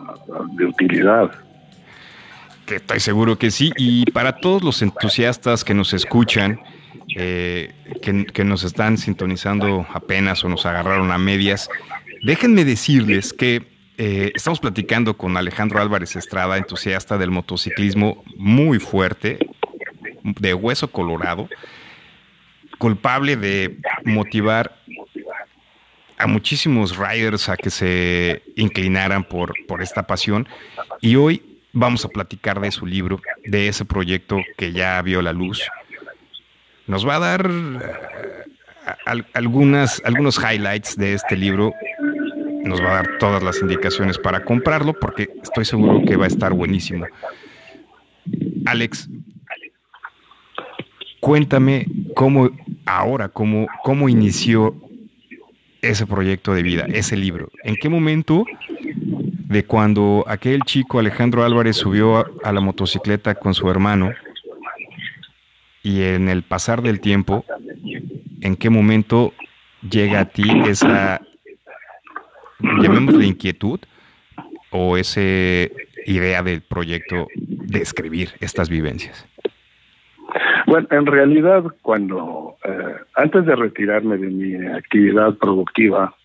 de 0.57 0.65
utilidad. 0.65 1.31
Que 2.65 2.75
estoy 2.75 2.99
seguro 2.99 3.37
que 3.37 3.51
sí. 3.51 3.71
Y 3.77 4.05
para 4.11 4.37
todos 4.37 4.63
los 4.63 4.81
entusiastas 4.81 5.63
que 5.63 5.73
nos 5.73 5.93
escuchan, 5.93 6.59
eh, 7.17 7.73
que, 8.01 8.25
que 8.25 8.43
nos 8.43 8.63
están 8.63 8.97
sintonizando 8.97 9.85
apenas 9.93 10.43
o 10.43 10.49
nos 10.49 10.65
agarraron 10.65 11.11
a 11.11 11.17
medias, 11.17 11.69
déjenme 12.23 12.63
decirles 12.63 13.33
que 13.33 13.73
eh, 13.97 14.31
estamos 14.33 14.59
platicando 14.59 15.15
con 15.15 15.37
Alejandro 15.37 15.79
Álvarez 15.79 16.15
Estrada, 16.15 16.57
entusiasta 16.57 17.17
del 17.17 17.29
motociclismo 17.29 18.23
muy 18.37 18.79
fuerte, 18.79 19.37
de 20.23 20.53
hueso 20.55 20.89
colorado, 20.89 21.47
culpable 22.79 23.35
de 23.35 23.77
motivar 24.03 24.75
a 26.23 26.27
muchísimos 26.27 26.97
riders 26.97 27.49
a 27.49 27.57
que 27.57 27.69
se 27.69 28.41
inclinaran 28.55 29.23
por, 29.23 29.53
por 29.67 29.81
esta 29.81 30.07
pasión. 30.07 30.47
Y 31.01 31.15
hoy 31.17 31.41
vamos 31.73 32.05
a 32.05 32.09
platicar 32.09 32.59
de 32.61 32.71
su 32.71 32.85
libro, 32.85 33.19
de 33.45 33.67
ese 33.67 33.83
proyecto 33.85 34.39
que 34.57 34.71
ya 34.71 35.01
vio 35.01 35.21
la 35.21 35.33
luz. 35.33 35.63
Nos 36.87 37.07
va 37.07 37.15
a 37.15 37.19
dar 37.19 37.49
eh, 37.49 38.45
al- 39.05 39.27
algunas, 39.33 40.01
algunos 40.05 40.37
highlights 40.37 40.95
de 40.97 41.13
este 41.13 41.35
libro. 41.35 41.73
Nos 42.63 42.81
va 42.81 42.91
a 42.91 42.95
dar 43.03 43.17
todas 43.19 43.43
las 43.43 43.61
indicaciones 43.61 44.17
para 44.17 44.43
comprarlo 44.45 44.93
porque 44.93 45.29
estoy 45.43 45.65
seguro 45.65 46.01
que 46.05 46.15
va 46.15 46.25
a 46.25 46.27
estar 46.29 46.53
buenísimo. 46.53 47.05
Alex, 48.65 49.09
cuéntame 51.19 51.85
cómo 52.15 52.49
ahora, 52.85 53.29
cómo, 53.29 53.67
cómo 53.83 54.07
inició 54.09 54.75
ese 55.83 56.07
proyecto 56.07 56.53
de 56.53 56.63
vida, 56.63 56.85
ese 56.87 57.15
libro. 57.15 57.51
¿En 57.63 57.75
qué 57.75 57.89
momento 57.89 58.45
de 59.53 59.65
cuando 59.65 60.23
aquel 60.27 60.61
chico 60.61 60.97
Alejandro 60.97 61.43
Álvarez 61.43 61.75
subió 61.75 62.17
a, 62.17 62.25
a 62.43 62.51
la 62.51 62.61
motocicleta 62.61 63.35
con 63.35 63.53
su 63.53 63.69
hermano 63.69 64.11
y 65.83 66.01
en 66.01 66.29
el 66.29 66.43
pasar 66.43 66.81
del 66.81 67.01
tiempo, 67.01 67.45
en 68.41 68.55
qué 68.55 68.69
momento 68.69 69.33
llega 69.87 70.21
a 70.21 70.25
ti 70.25 70.43
esa, 70.67 71.21
llamémosle 72.59 73.25
inquietud 73.25 73.79
o 74.71 74.97
esa 74.97 75.21
idea 76.05 76.41
del 76.43 76.61
proyecto 76.61 77.27
de 77.35 77.81
escribir 77.81 78.31
estas 78.39 78.69
vivencias? 78.69 79.25
Bueno, 80.73 80.87
en 80.89 81.05
realidad, 81.05 81.65
cuando 81.83 82.55
eh, 82.65 82.95
antes 83.13 83.45
de 83.45 83.55
retirarme 83.55 84.17
de 84.17 84.27
mi 84.27 84.55
actividad 84.55 85.35
productiva, 85.35 86.15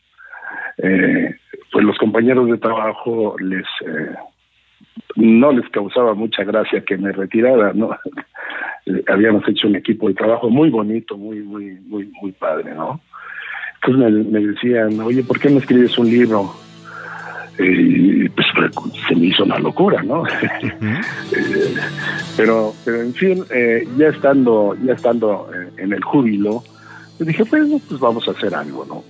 eh, 0.78 1.34
pues 1.70 1.84
los 1.84 1.98
compañeros 1.98 2.48
de 2.48 2.56
trabajo 2.56 3.37
les 3.40 3.66
eh, 3.84 4.14
no 5.16 5.52
les 5.52 5.68
causaba 5.68 6.14
mucha 6.14 6.44
gracia 6.44 6.82
que 6.82 6.96
me 6.96 7.12
retirara, 7.12 7.74
¿no? 7.74 7.90
Habíamos 9.08 9.46
hecho 9.46 9.68
un 9.68 9.76
equipo 9.76 10.08
de 10.08 10.14
trabajo 10.14 10.48
muy 10.48 10.70
bonito, 10.70 11.18
muy, 11.18 11.40
muy, 11.40 11.78
muy, 11.87 12.11
muy 12.22 12.32
padre, 12.32 12.74
¿no? 12.74 13.02
Entonces 13.82 14.24
me, 14.24 14.40
me 14.40 14.46
decían, 14.46 14.98
oye, 15.00 15.24
¿por 15.24 15.38
qué 15.38 15.50
no 15.50 15.58
escribes 15.58 15.98
un 15.98 16.08
libro? 16.08 16.54
Y 17.59 18.29
pues 18.29 18.47
se 19.09 19.16
me 19.16 19.27
hizo 19.27 19.44
una 19.44 19.59
locura, 19.59 20.03
¿no? 20.03 20.25
Eh, 21.31 21.75
pero, 22.37 22.73
pero 22.85 23.03
en 23.03 23.14
fin, 23.14 23.44
eh, 23.51 23.87
ya 23.97 24.09
estando, 24.09 24.77
ya 24.83 24.94
estando 24.94 25.51
eh, 25.53 25.68
en 25.77 25.92
el 25.92 26.03
júbilo, 26.03 26.62
dije, 27.18 27.42
bueno, 27.44 27.81
pues 27.88 28.01
vamos 28.01 28.27
a 28.29 28.31
hacer 28.31 28.55
algo, 28.55 28.85
¿no? 28.87 29.05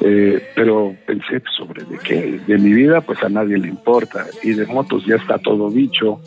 Eh, 0.00 0.42
pero 0.54 0.96
pensé 1.06 1.40
pues, 1.40 1.54
sobre 1.56 1.84
de 1.84 1.98
que 1.98 2.40
de 2.46 2.58
mi 2.58 2.72
vida 2.72 3.00
pues 3.00 3.22
a 3.22 3.28
nadie 3.28 3.58
le 3.58 3.68
importa 3.68 4.26
y 4.42 4.52
de 4.52 4.66
motos 4.66 5.04
ya 5.06 5.16
está 5.16 5.38
todo 5.38 5.70
dicho. 5.70 6.20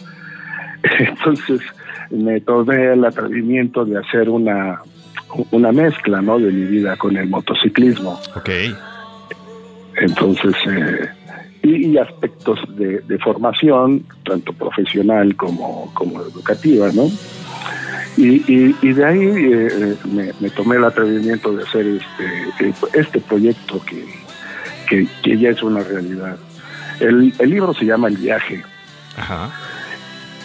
Entonces 1.00 1.62
me 2.10 2.40
tomé 2.42 2.94
el 2.94 3.04
atrevimiento 3.04 3.84
de 3.84 4.00
hacer 4.00 4.30
una, 4.30 4.82
una 5.52 5.72
mezcla, 5.72 6.22
¿no? 6.22 6.40
De 6.40 6.52
mi 6.52 6.66
vida 6.66 6.96
con 6.96 7.18
el 7.18 7.28
motociclismo. 7.28 8.20
Ok. 8.36 8.50
Entonces, 9.98 10.54
eh, 10.70 11.10
y, 11.64 11.88
y 11.88 11.98
aspectos 11.98 12.60
de, 12.78 13.00
de 13.00 13.18
formación, 13.20 14.06
tanto 14.24 14.54
profesional 14.54 15.36
como, 15.36 15.92
como 15.94 16.22
educativa, 16.22 16.90
¿no? 16.94 17.10
Y, 18.18 18.36
y, 18.52 18.76
y 18.82 18.94
de 18.94 19.06
ahí 19.06 19.20
eh, 19.20 19.68
eh, 19.72 19.96
me, 20.06 20.32
me 20.40 20.50
tomé 20.50 20.78
el 20.78 20.86
atrevimiento 20.86 21.54
de 21.54 21.64
hacer 21.64 21.86
este, 21.88 22.66
eh, 22.68 22.74
este 22.94 23.20
proyecto 23.20 23.82
que, 23.84 24.06
que, 24.88 25.08
que 25.22 25.38
ya 25.38 25.50
es 25.50 25.62
una 25.62 25.82
realidad. 25.84 26.38
El, 27.02 27.34
el 27.38 27.50
libro 27.50 27.74
se 27.74 27.84
llama 27.86 28.08
El 28.08 28.16
viaje 28.16 28.64
Ajá. 29.18 29.52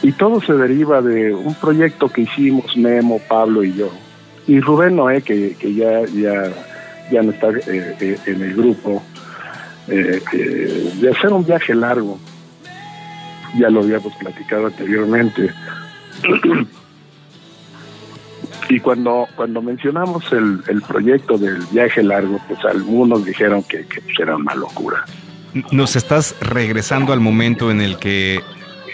y 0.02 0.10
todo 0.12 0.40
se 0.40 0.52
deriva 0.54 1.00
de 1.00 1.32
un 1.32 1.54
proyecto 1.54 2.08
que 2.08 2.22
hicimos 2.22 2.76
Memo, 2.76 3.20
Pablo 3.28 3.62
y 3.62 3.72
yo. 3.74 3.90
Y 4.48 4.58
Rubén 4.58 4.96
Noé, 4.96 5.22
que, 5.22 5.54
que 5.54 5.72
ya, 5.72 6.04
ya, 6.06 6.50
ya 7.12 7.22
no 7.22 7.30
está 7.30 7.50
eh, 7.68 8.18
en 8.26 8.42
el 8.42 8.54
grupo, 8.56 9.00
eh, 9.90 10.22
eh, 10.32 10.92
de 11.00 11.10
hacer 11.10 11.32
un 11.32 11.44
viaje 11.44 11.74
largo. 11.74 12.18
Ya 13.58 13.68
lo 13.68 13.80
habíamos 13.80 14.14
platicado 14.16 14.66
anteriormente. 14.68 15.50
y 18.68 18.78
cuando, 18.80 19.26
cuando 19.34 19.60
mencionamos 19.62 20.24
el, 20.32 20.60
el 20.68 20.82
proyecto 20.82 21.36
del 21.38 21.56
viaje 21.72 22.02
largo, 22.02 22.40
pues 22.46 22.60
algunos 22.64 23.24
dijeron 23.24 23.62
que, 23.64 23.84
que 23.86 24.00
pues, 24.00 24.18
era 24.20 24.36
una 24.36 24.54
locura. 24.54 25.04
Nos 25.72 25.96
estás 25.96 26.36
regresando 26.40 27.12
al 27.12 27.18
momento 27.20 27.70
en 27.72 27.80
el 27.80 27.98
que 27.98 28.40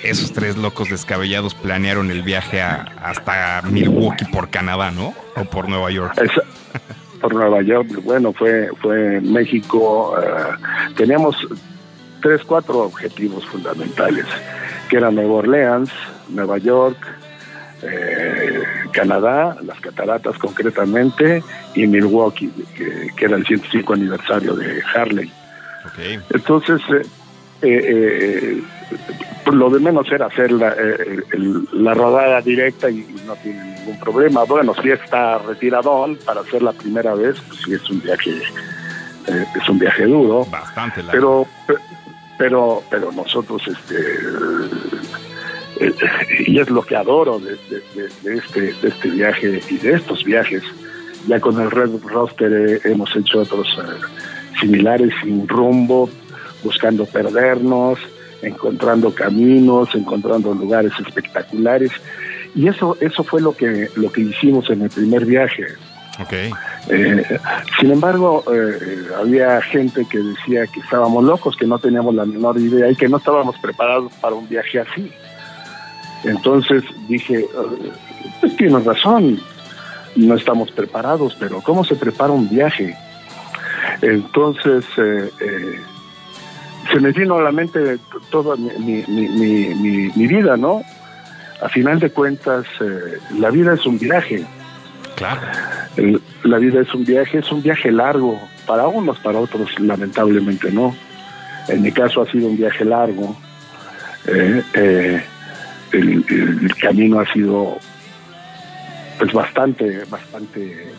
esos 0.02 0.32
tres 0.32 0.56
locos 0.56 0.88
descabellados 0.88 1.54
planearon 1.54 2.11
el 2.11 2.22
viaje 2.22 2.62
a- 2.62 2.87
hasta 3.02 3.61
Milwaukee 3.68 4.24
por 4.26 4.48
Canadá, 4.48 4.90
¿no? 4.90 5.12
O 5.37 5.44
por 5.44 5.68
Nueva 5.68 5.90
York. 5.90 6.14
Esa- 6.16 6.44
por 7.16 7.35
Nueva 7.35 7.62
York, 7.62 7.88
bueno, 8.02 8.33
fue, 8.33 8.68
fue 8.81 9.20
México. 9.20 10.16
eh, 10.20 10.92
teníamos 10.96 11.37
tres, 12.22 12.42
cuatro 12.44 12.81
objetivos 12.81 13.44
fundamentales, 13.46 14.26
que 14.88 14.96
eran 14.96 15.14
Nueva 15.14 15.35
Orleans, 15.35 15.90
Nueva 16.29 16.59
York, 16.59 16.96
eh, 17.83 18.62
Canadá, 18.92 19.57
las 19.62 19.79
cataratas 19.81 20.38
concretamente, 20.38 21.42
y 21.74 21.87
Milwaukee, 21.87 22.50
que, 22.74 23.09
que 23.16 23.24
era 23.24 23.37
el 23.37 23.46
105 23.46 23.92
aniversario 23.92 24.55
de 24.55 24.83
Harley. 24.94 25.31
Ok. 25.85 26.22
Entonces, 26.35 26.81
eh, 26.90 27.02
eh, 27.62 27.81
eh, 27.92 28.62
lo 29.53 29.70
de 29.70 29.79
menos 29.81 30.11
era 30.11 30.27
hacer 30.27 30.51
la, 30.53 30.70
eh, 30.70 31.22
el- 31.33 31.68
la 31.72 31.94
rodada 31.94 32.40
directa 32.40 32.90
y, 32.90 33.07
no 33.27 33.35
tiene 33.37 33.62
ningún 33.79 33.99
problema. 34.01 34.44
Bueno, 34.44 34.75
si 34.83 34.90
está 34.90 35.38
retiradón 35.38 36.16
para 36.25 36.40
hacer 36.42 36.62
la 36.62 36.72
primera 36.72 37.14
vez, 37.14 37.37
pues 37.49 37.61
sí 37.64 37.72
es 37.75 37.88
un 37.90 38.01
viaje, 38.01 38.31
eh, 39.29 39.44
es 39.61 39.68
un 39.68 39.79
viaje 39.79 40.05
duro, 40.05 40.44
Bastante 40.46 41.03
largo. 41.03 41.12
pero 41.12 41.46
pe- 41.77 41.83
pero 42.38 42.83
pero 42.90 43.12
nosotros 43.12 43.62
este 43.66 43.96
eh, 45.81 45.92
y 46.46 46.59
es 46.59 46.70
lo 46.70 46.83
que 46.83 46.96
adoro 46.96 47.38
de, 47.38 47.53
de- 47.70 47.83
de- 47.94 48.09
de 48.22 48.38
este 48.38 48.61
de 48.75 48.88
este 48.88 49.11
viaje 49.11 49.61
y 49.70 49.77
de 49.79 49.92
estos 49.94 50.25
viajes 50.25 50.62
ya 51.27 51.40
con 51.40 51.61
el 51.61 51.70
Red 51.70 51.90
Roster 52.05 52.81
hemos 52.85 53.14
hecho 53.16 53.40
otros 53.40 53.66
similares 54.61 55.12
sin 55.22 55.46
rumbo 55.49 56.09
buscando 56.62 57.05
perdernos 57.07 57.99
encontrando 58.42 59.14
caminos 59.14 59.94
encontrando 59.94 60.55
lugares 60.55 60.92
espectaculares 61.07 61.90
y 62.55 62.68
eso 62.68 62.96
eso 63.01 63.25
fue 63.25 63.40
lo 63.40 63.57
que 63.57 63.88
lo 63.96 64.11
que 64.12 64.22
hicimos 64.22 64.70
en 64.70 64.83
el 64.83 64.90
primer 64.90 65.25
viaje 65.25 65.66
Ok. 66.18 66.33
eh, 66.88 67.25
sin 67.79 67.90
embargo, 67.90 68.42
eh, 68.51 69.07
había 69.20 69.61
gente 69.61 70.07
que 70.09 70.18
decía 70.18 70.66
que 70.66 70.81
estábamos 70.81 71.22
locos, 71.22 71.57
que 71.57 71.66
no 71.66 71.79
teníamos 71.79 72.14
la 72.14 72.25
menor 72.25 72.59
idea 72.59 72.90
y 72.90 72.96
que 72.96 73.07
no 73.09 73.18
estábamos 73.18 73.59
preparados 73.59 74.11
para 74.14 74.35
un 74.35 74.49
viaje 74.49 74.81
así. 74.81 75.12
Entonces 76.25 76.83
dije, 77.09 77.40
eh, 77.40 77.92
pues 78.40 78.57
tienes 78.57 78.85
razón, 78.85 79.38
no 80.16 80.35
estamos 80.35 80.70
preparados, 80.70 81.37
pero 81.38 81.61
¿cómo 81.61 81.85
se 81.85 81.96
prepara 81.96 82.33
un 82.33 82.49
viaje? 82.49 82.96
Entonces, 84.01 84.85
eh, 84.96 85.31
se 86.92 87.01
me 87.01 87.12
vino 87.12 87.37
a 87.37 87.42
la 87.42 87.53
mente 87.53 87.99
toda 88.31 88.57
mi, 88.57 89.05
mi, 89.07 90.11
mi, 90.14 90.27
vida, 90.27 90.57
¿no? 90.57 90.83
A 91.62 91.68
final 91.68 91.99
de 91.99 92.11
cuentas, 92.11 92.66
eh, 92.81 93.18
la 93.38 93.51
vida 93.51 93.75
es 93.75 93.87
un 93.87 93.99
viaje. 93.99 94.44
Claro. 95.16 95.40
El- 95.96 96.20
la 96.44 96.59
vida 96.59 96.81
es 96.81 96.92
un 96.94 97.05
viaje, 97.05 97.38
es 97.38 97.51
un 97.51 97.62
viaje 97.62 97.90
largo, 97.90 98.38
para 98.66 98.87
unos, 98.87 99.18
para 99.20 99.38
otros 99.38 99.79
lamentablemente 99.81 100.70
no. 100.70 100.94
En 101.68 101.83
mi 101.83 101.90
caso 101.92 102.22
ha 102.22 102.31
sido 102.31 102.49
un 102.49 102.57
viaje 102.57 102.85
largo. 102.85 103.37
Eh, 104.27 104.62
eh, 104.75 105.25
el, 105.92 106.25
el 106.29 106.75
camino 106.77 107.20
ha 107.20 107.33
sido 107.33 107.79
pues 109.18 109.33
bastante, 109.33 110.05
bastante 110.11 110.92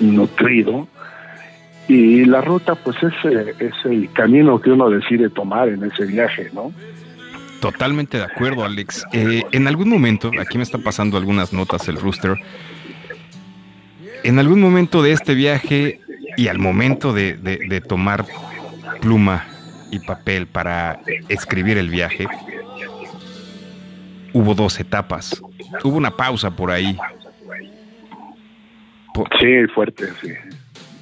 nutrido 0.00 0.86
y 1.88 2.24
la 2.24 2.40
ruta 2.40 2.74
pues 2.74 2.96
es, 3.02 3.12
eh, 3.30 3.54
es 3.58 3.72
el 3.84 4.10
camino 4.12 4.60
que 4.60 4.70
uno 4.70 4.88
decide 4.90 5.28
tomar 5.30 5.68
en 5.68 5.84
ese 5.84 6.06
viaje, 6.06 6.50
¿no? 6.52 6.72
Totalmente 7.60 8.18
de 8.18 8.24
acuerdo, 8.24 8.64
Alex. 8.64 9.04
Eh, 9.12 9.42
en 9.52 9.66
algún 9.68 9.88
momento, 9.88 10.30
aquí 10.40 10.56
me 10.58 10.64
está 10.64 10.78
pasando 10.78 11.16
algunas 11.16 11.52
notas 11.52 11.88
el 11.88 11.96
rooster, 11.96 12.36
en 14.22 14.38
algún 14.38 14.60
momento 14.60 15.02
de 15.02 15.12
este 15.12 15.34
viaje 15.34 16.00
y 16.36 16.48
al 16.48 16.58
momento 16.58 17.12
de, 17.12 17.34
de- 17.34 17.60
de 17.68 17.80
tomar 17.80 18.24
pluma 19.00 19.46
y 19.90 19.98
papel 19.98 20.46
para 20.46 21.00
escribir 21.28 21.76
el 21.78 21.88
viaje, 21.90 22.26
hubo 24.32 24.54
dos 24.54 24.80
etapas. 24.80 25.40
Hubo 25.82 25.96
una 25.96 26.10
pausa 26.10 26.50
por 26.50 26.70
ahí. 26.70 26.96
Sí, 29.40 29.66
fuerte, 29.74 30.06
sí. 30.20 30.30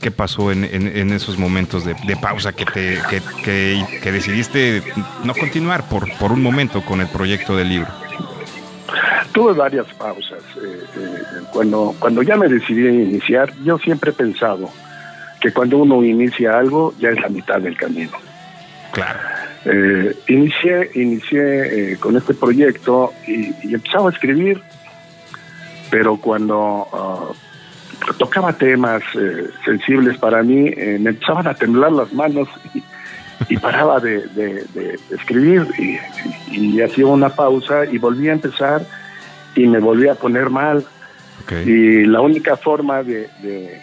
¿Qué 0.03 0.11
pasó 0.11 0.51
en, 0.53 0.65
en- 0.65 0.95
en 0.95 1.13
esos 1.13 1.39
momentos 1.39 1.85
de, 1.85 1.95
de 2.07 2.17
pausa 2.17 2.53
que, 2.53 2.65
te, 2.67 2.99
que, 3.09 3.23
que- 3.45 4.01
que 4.03 4.13
decidiste 4.13 4.83
no 5.25 5.33
continuar 5.33 5.89
por, 5.89 6.13
por 6.19 6.33
un 6.33 6.43
momento 6.43 6.83
con 6.85 7.01
el 7.01 7.07
proyecto 7.07 7.57
del 7.57 7.69
libro? 7.71 7.89
Tuve 9.33 9.53
varias 9.55 9.87
pausas. 9.95 10.43
eh, 10.63 10.83
eh, 10.97 11.23
cuando, 11.53 11.95
cuando 12.01 12.23
ya 12.23 12.37
me 12.37 12.49
decidí 12.49 12.87
a 12.87 12.91
iniciar, 12.91 13.53
yo 13.65 13.79
siempre 13.79 14.11
he 14.11 14.13
pensado 14.13 14.69
que 15.41 15.53
cuando 15.53 15.79
uno 15.79 16.03
inicia 16.05 16.59
algo, 16.59 16.93
ya 16.99 17.11
es 17.11 17.21
la 17.21 17.29
mitad 17.29 17.61
del 17.61 17.77
camino. 17.77 18.13
Claro. 18.93 19.21
Eh, 19.65 20.17
inicié 20.29 20.91
inicié 20.97 21.97
con 22.01 22.17
este 22.17 22.35
proyecto 22.35 23.13
y, 23.27 23.55
y 23.69 23.75
empezaba 23.75 24.11
a 24.11 24.13
escribir, 24.13 24.61
pero 25.91 26.17
cuando 26.17 26.89
ah, 26.93 27.33
tocaba 28.33 28.53
temas 28.55 29.03
eh, 29.15 29.51
sensibles 29.65 30.17
para 30.17 30.43
mí, 30.43 30.69
eh, 30.75 30.97
me 30.99 31.11
empezaban 31.11 31.47
a 31.47 31.55
temblar 31.55 31.93
las 31.93 32.13
manos 32.15 32.49
y, 32.73 32.83
y 33.51 33.57
paraba 33.59 34.01
de, 34.01 34.27
de- 34.29 34.65
de 34.75 34.99
escribir 35.11 35.67
y, 35.79 35.99
y 36.51 36.81
hacía 36.81 37.07
una 37.07 37.29
pausa 37.29 37.85
y 37.85 37.99
volvía 37.99 38.31
a 38.31 38.35
empezar 38.35 38.87
y 39.55 39.67
me 39.67 39.81
volvía 39.81 40.13
a 40.13 40.15
poner 40.15 40.49
mal. 40.49 40.79
Ok. 41.43 41.53
Y 41.67 42.05
la 42.07 42.23
única 42.23 42.57
forma 42.57 43.03
de, 43.03 43.29
de, 43.43 43.79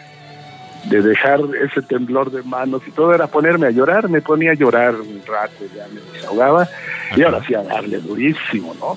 de 0.85 1.01
dejar 1.03 1.41
ese 1.63 1.83
temblor 1.83 2.31
de 2.31 2.41
manos 2.41 2.81
y 2.87 2.91
todo 2.91 3.13
era 3.13 3.27
ponerme 3.27 3.67
a 3.67 3.71
llorar. 3.71 4.09
Me 4.09 4.21
ponía 4.21 4.51
a 4.51 4.55
llorar 4.55 4.95
un 4.95 5.21
rato, 5.27 5.63
ya 5.75 5.85
me 5.93 6.01
desahogaba 6.11 6.67
y 7.15 7.21
ahora 7.21 7.43
sí 7.45 7.53
a 7.53 7.61
darle 7.61 7.99
durísimo, 7.99 8.73
¿no? 8.79 8.87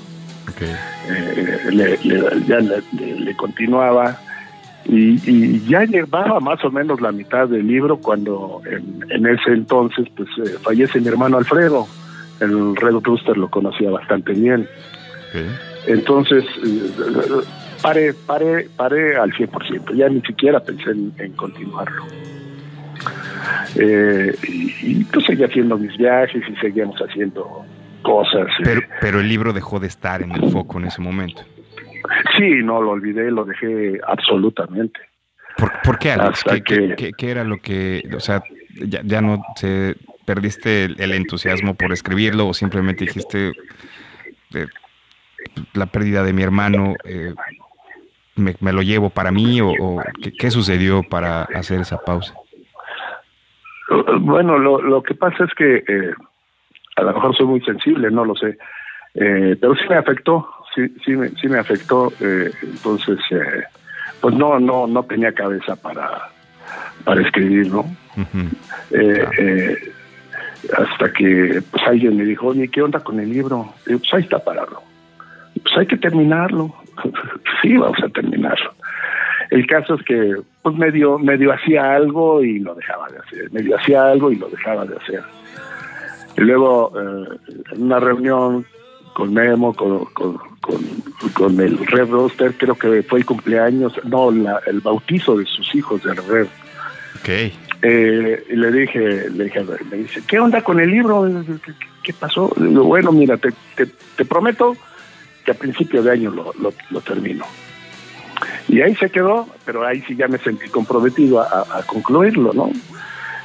ok. 0.50 0.62
Eh, 1.10 1.58
le, 1.72 1.98
le- 2.04 2.46
ya 2.46 2.58
le- 2.60 2.82
le 3.20 3.36
continuaba 3.36 4.16
y, 4.84 5.18
y 5.30 5.64
ya 5.68 5.84
llevaba 5.84 6.40
más 6.40 6.64
o 6.64 6.70
menos 6.70 7.00
la 7.00 7.12
mitad 7.12 7.48
del 7.48 7.66
libro 7.66 7.98
cuando 7.98 8.60
en, 8.70 9.04
en 9.10 9.26
ese 9.26 9.52
entonces 9.52 10.06
pues 10.16 10.28
eh, 10.38 10.56
fallece 10.62 11.00
mi 11.00 11.08
hermano 11.08 11.38
Alfredo. 11.38 11.86
El 12.40 12.74
Red 12.76 12.94
Rooster 13.02 13.36
lo 13.36 13.48
conocía 13.48 13.90
bastante 13.90 14.32
bien. 14.32 14.66
Entonces, 15.86 16.44
eh, 16.66 16.90
paré, 17.80 18.12
paré, 18.14 18.68
paré 18.76 19.16
al 19.16 19.32
100%, 19.32 19.94
ya 19.94 20.08
ni 20.08 20.20
siquiera 20.22 20.60
pensé 20.60 20.90
en, 20.90 21.12
en 21.18 21.32
continuarlo. 21.32 22.04
Eh, 23.76 24.34
y, 24.48 24.74
y, 24.82 25.04
pues 25.04 25.24
seguía 25.26 25.46
haciendo 25.46 25.76
mis 25.78 25.96
viajes 25.96 26.42
y 26.48 26.56
seguíamos 26.56 26.96
haciendo 27.00 27.64
cosas. 28.02 28.46
eh. 28.46 28.62
Pero, 28.64 28.80
pero 29.00 29.20
el 29.20 29.28
libro 29.28 29.52
dejó 29.52 29.80
de 29.80 29.86
estar 29.86 30.22
en 30.22 30.32
el 30.32 30.50
foco 30.50 30.78
en 30.78 30.86
ese 30.86 31.00
momento. 31.00 31.42
Sí, 32.36 32.48
no 32.62 32.80
lo 32.82 32.90
olvidé, 32.90 33.30
lo 33.30 33.44
dejé 33.44 34.00
absolutamente. 34.06 35.00
¿Por, 35.56 35.70
por 35.82 35.98
qué, 35.98 36.12
Alex? 36.12 36.44
¿Qué, 36.44 36.62
qué- 36.62 36.88
que- 36.88 36.96
qué- 36.96 37.12
qué 37.12 37.30
era 37.30 37.44
lo 37.44 37.58
que, 37.58 38.02
o 38.16 38.20
sea, 38.20 38.42
ya, 38.86 39.00
ya 39.04 39.20
no 39.20 39.42
se 39.56 39.96
perdiste 40.24 40.84
el, 40.84 41.00
el 41.00 41.12
entusiasmo 41.12 41.74
por 41.74 41.92
escribirlo 41.92 42.46
o 42.48 42.54
simplemente 42.54 43.04
dijiste 43.04 43.52
eh, 44.54 44.66
la 45.74 45.86
pérdida 45.86 46.22
de 46.22 46.32
mi 46.32 46.42
hermano, 46.42 46.94
eh, 47.04 47.34
me, 48.36 48.54
me 48.60 48.72
lo 48.72 48.80
llevo 48.82 49.10
para 49.10 49.30
mí 49.30 49.60
o, 49.60 49.68
o 49.78 50.02
¿qué, 50.22 50.32
qué 50.32 50.50
sucedió 50.50 51.02
para 51.02 51.42
hacer 51.42 51.80
esa 51.80 51.98
pausa? 51.98 52.34
Bueno, 54.20 54.58
lo, 54.58 54.80
lo 54.80 55.02
que 55.02 55.14
pasa 55.14 55.44
es 55.44 55.50
que 55.54 55.84
eh, 55.86 56.14
a 56.96 57.02
lo 57.02 57.12
mejor 57.14 57.36
soy 57.36 57.46
muy 57.46 57.60
sensible, 57.62 58.10
no 58.10 58.24
lo 58.24 58.34
sé, 58.36 58.56
pero 59.14 59.74
sí 59.74 59.82
me 59.88 59.96
afectó, 59.96 60.48
sí, 60.74 60.94
sí, 61.04 61.12
me, 61.12 61.28
sí 61.30 61.48
me 61.48 61.58
afectó, 61.58 62.12
eh, 62.20 62.50
entonces, 62.62 63.18
eh, 63.30 63.64
pues 64.20 64.34
no, 64.34 64.58
no, 64.60 64.86
no 64.86 65.02
tenía 65.04 65.32
cabeza 65.32 65.76
para, 65.76 66.30
para 67.04 67.20
escribir, 67.22 67.68
¿no? 67.68 67.84
Eh, 68.90 69.26
eh, 69.38 69.92
hasta 70.76 71.12
que 71.12 71.62
pues 71.70 71.82
alguien 71.86 72.16
me 72.16 72.24
dijo, 72.24 72.48
oye, 72.48 72.68
¿qué 72.68 72.82
onda 72.82 73.00
con 73.00 73.18
el 73.18 73.30
libro? 73.30 73.74
Y 73.86 73.92
yo, 73.92 73.98
pues 73.98 74.14
ahí 74.14 74.22
está 74.22 74.38
parado. 74.38 74.82
Pues 75.60 75.76
hay 75.76 75.86
que 75.86 75.96
terminarlo. 75.96 76.74
sí, 77.62 77.76
vamos 77.76 77.98
a 78.02 78.08
terminarlo. 78.08 78.74
El 79.50 79.66
caso 79.66 79.94
es 79.96 80.02
que 80.04 80.36
pues 80.62 80.76
medio, 80.76 81.18
medio 81.18 81.52
hacía 81.52 81.94
algo 81.94 82.42
y 82.42 82.60
lo 82.60 82.74
dejaba 82.74 83.08
de 83.08 83.18
hacer, 83.18 83.52
medio 83.52 83.76
hacía 83.76 84.04
algo 84.04 84.30
y 84.30 84.36
lo 84.36 84.48
dejaba 84.48 84.86
de 84.86 84.96
hacer. 84.96 85.22
Y 86.38 86.40
luego 86.42 86.92
eh, 86.96 87.38
en 87.72 87.82
una 87.82 87.98
reunión 87.98 88.64
con 89.14 89.32
Memo, 89.34 89.74
con, 89.74 90.04
con, 90.06 90.38
con, 90.60 90.78
con 91.34 91.60
el 91.60 91.78
Red 91.86 92.08
Roster, 92.10 92.54
creo 92.56 92.74
que 92.76 93.02
fue 93.02 93.20
el 93.20 93.26
cumpleaños, 93.26 93.92
no, 94.04 94.30
la- 94.30 94.60
el 94.66 94.80
bautizo 94.80 95.36
de 95.36 95.46
sus 95.46 95.74
hijos 95.74 96.02
del 96.02 96.16
Red. 96.16 96.46
Ok. 97.20 97.28
Eh, 97.84 98.44
y 98.50 98.56
le 98.56 98.70
dije, 98.72 99.28
le 99.30 99.44
dije, 99.44 99.64
me 99.90 99.96
dice, 99.98 100.22
¿qué 100.26 100.38
onda 100.38 100.62
con 100.62 100.78
el 100.80 100.90
libro? 100.90 101.24
¿Qué, 101.24 101.58
qué- 101.64 101.72
qué 102.04 102.12
pasó? 102.12 102.52
Le 102.58 102.68
digo, 102.68 102.84
bueno, 102.84 103.10
mira, 103.12 103.36
te, 103.36 103.50
te, 103.76 103.86
te 103.86 104.24
prometo 104.24 104.76
que 105.44 105.50
a 105.50 105.54
principio 105.54 106.02
de 106.02 106.12
año 106.12 106.30
lo, 106.30 106.52
lo, 106.60 106.72
lo 106.90 107.00
termino. 107.00 107.44
Y 108.68 108.80
ahí 108.80 108.94
se 108.96 109.10
quedó, 109.10 109.48
pero 109.64 109.84
ahí 109.86 110.00
sí 110.06 110.14
ya 110.16 110.28
me 110.28 110.38
sentí 110.38 110.68
comprometido 110.68 111.40
a, 111.40 111.44
a- 111.46 111.78
a 111.78 111.82
concluirlo, 111.82 112.52
¿no? 112.52 112.70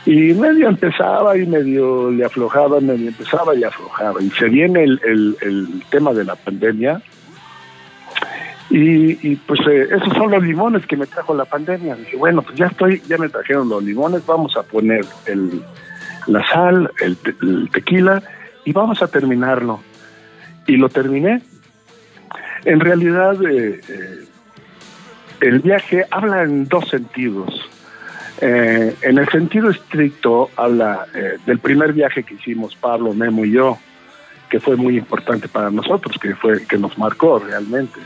Y 0.08 0.34
medio 0.36 0.70
empezaba 0.70 1.38
y 1.38 1.46
medio 1.46 2.10
le 2.10 2.24
aflojaba, 2.24 2.80
medio 2.80 3.10
empezaba 3.10 3.54
y 3.54 3.65
aflojaba. 3.65 4.22
Y 4.24 4.30
se 4.30 4.46
viene 4.48 4.86
el, 4.86 5.02
el, 5.41 5.84
tema 5.89 6.13
de 6.13 6.24
la 6.24 6.36
pandemia. 6.38 7.02
Y, 8.70 9.32
y, 9.32 9.36
pues 9.36 9.60
eh, 9.70 9.89
esos 9.91 10.13
son 10.13 10.32
los 10.32 10.41
limones 10.41 10.86
que 10.86 10.96
me 10.96 11.08
trajo 11.08 11.34
la 11.36 11.43
pandemia. 11.43 11.98
Dije, 11.98 12.15
bueno, 12.15 12.41
pues 12.41 12.56
ya 12.56 12.67
estoy, 12.67 13.02
ya 13.06 13.17
me 13.17 13.28
trajeron 13.28 13.67
los 13.67 13.84
limones, 13.84 14.26
vamos 14.26 14.56
a 14.56 14.63
poner 14.63 15.04
el, 15.26 15.62
la 16.28 16.48
sal, 16.48 16.89
el, 17.02 17.17
te- 17.17 17.36
el 17.41 17.70
tequila 17.70 18.24
y 18.63 18.72
vamos 18.72 19.02
a 19.02 19.08
terminarlo. 19.10 19.82
Y 20.67 20.78
lo 20.78 20.88
terminé. 20.88 21.41
En 22.63 22.80
realidad, 22.80 23.36
eh, 23.46 23.82
eh, 23.89 24.26
el 25.41 25.60
viaje 25.60 26.06
habla 26.12 26.43
en 26.43 26.65
dos 26.70 26.88
sentidos. 26.88 27.70
Eh, 28.39 28.95
en 29.02 29.17
el 29.17 29.28
sentido 29.30 29.69
estricto, 29.69 30.50
habla 30.56 31.08
eh, 31.13 31.38
del 31.45 31.60
primer 31.60 31.93
viaje 31.93 32.23
que 32.23 32.36
hicimos 32.36 32.76
Pablo, 32.76 33.13
Memo 33.13 33.45
y 33.45 33.52
yo, 33.52 33.78
que 34.50 34.60
fue 34.60 34.76
muy 34.76 34.97
importante 34.97 35.47
para 35.47 35.71
nosotros, 35.71 36.17
que 36.19 36.36
fue 36.36 36.65
que 36.65 36.78
nos 36.78 36.97
marcó 36.97 37.39
realmente 37.39 38.00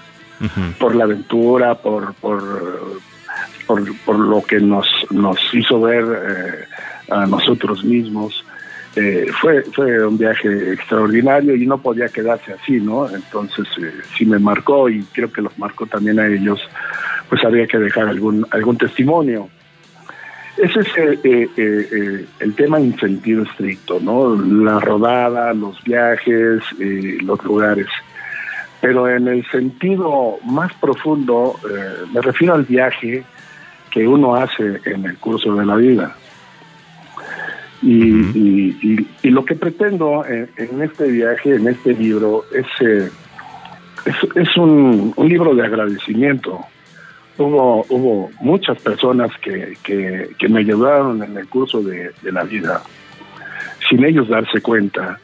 por 0.79 0.95
la 0.95 1.03
aventura, 1.03 1.75
por 1.75 2.13
por, 2.15 2.41
por, 3.67 3.95
por 4.05 4.19
lo 4.19 4.41
que 4.41 4.59
nos, 4.59 4.87
nos 5.11 5.37
hizo 5.53 5.81
ver 5.81 6.03
eh, 6.03 6.65
a 7.11 7.25
nosotros 7.25 7.83
mismos. 7.83 8.43
Eh, 8.95 9.27
fue, 9.39 9.63
fue 9.73 10.05
un 10.05 10.17
viaje 10.17 10.73
extraordinario 10.73 11.55
y 11.55 11.65
no 11.65 11.77
podía 11.77 12.09
quedarse 12.09 12.53
así, 12.53 12.81
¿no? 12.81 13.09
Entonces 13.09 13.65
eh, 13.81 13.93
sí 14.17 14.25
me 14.25 14.37
marcó 14.37 14.89
y 14.89 15.01
creo 15.13 15.31
que 15.31 15.41
los 15.41 15.57
marcó 15.57 15.85
también 15.85 16.19
a 16.19 16.27
ellos, 16.27 16.59
pues 17.29 17.43
había 17.45 17.67
que 17.67 17.77
dejar 17.77 18.09
algún, 18.09 18.45
algún 18.51 18.77
testimonio. 18.77 19.49
Ese 20.57 20.79
es 20.81 20.87
eh, 20.97 21.19
eh, 21.23 21.49
eh, 21.57 22.25
el 22.39 22.55
tema 22.55 22.77
en 22.77 22.97
sentido 22.99 23.43
estricto, 23.43 23.99
¿no? 23.99 24.35
La 24.35 24.79
rodada, 24.79 25.53
los 25.53 25.81
viajes, 25.83 26.61
los 27.23 27.43
lugares. 27.43 27.87
Pero 28.81 29.07
en 29.09 29.27
el 29.27 29.45
sentido 29.49 30.37
más 30.45 30.73
profundo, 30.75 31.59
me 32.13 32.21
refiero 32.21 32.55
al 32.55 32.63
viaje 32.63 33.23
que 33.91 34.07
uno 34.07 34.35
hace 34.35 34.81
en 34.85 35.05
el 35.05 35.17
curso 35.17 35.53
de 35.55 35.65
la 35.65 35.75
vida. 35.75 36.15
Y, 37.83 38.11
Ujú. 38.11 38.37
y- 38.37 38.77
y- 38.81 39.07
y 39.23 39.29
lo 39.31 39.43
que 39.45 39.55
pretendo 39.55 40.23
en, 40.25 40.49
en 40.57 40.81
este 40.83 41.07
viaje, 41.07 41.55
en 41.55 41.67
este 41.67 41.93
libro, 41.93 42.45
es, 42.53 42.65
eh, 42.81 43.09
es, 44.05 44.15
es 44.35 44.57
un, 44.57 45.13
un 45.15 45.29
libro 45.29 45.55
de 45.55 45.65
agradecimiento. 45.65 46.59
Hubo, 47.41 47.85
hubo 47.89 48.31
muchas 48.39 48.79
personas 48.81 49.31
que, 49.41 49.77
que, 49.83 50.47
me 50.49 50.59
ayudaron 50.59 51.23
en 51.23 51.37
el 51.37 51.47
curso 51.47 51.81
de, 51.81 52.11
la 52.23 52.43
vida, 52.43 52.83
sin 53.89 54.03
ellos 54.05 54.27
darse 54.29 54.61
cuenta 54.61 55.19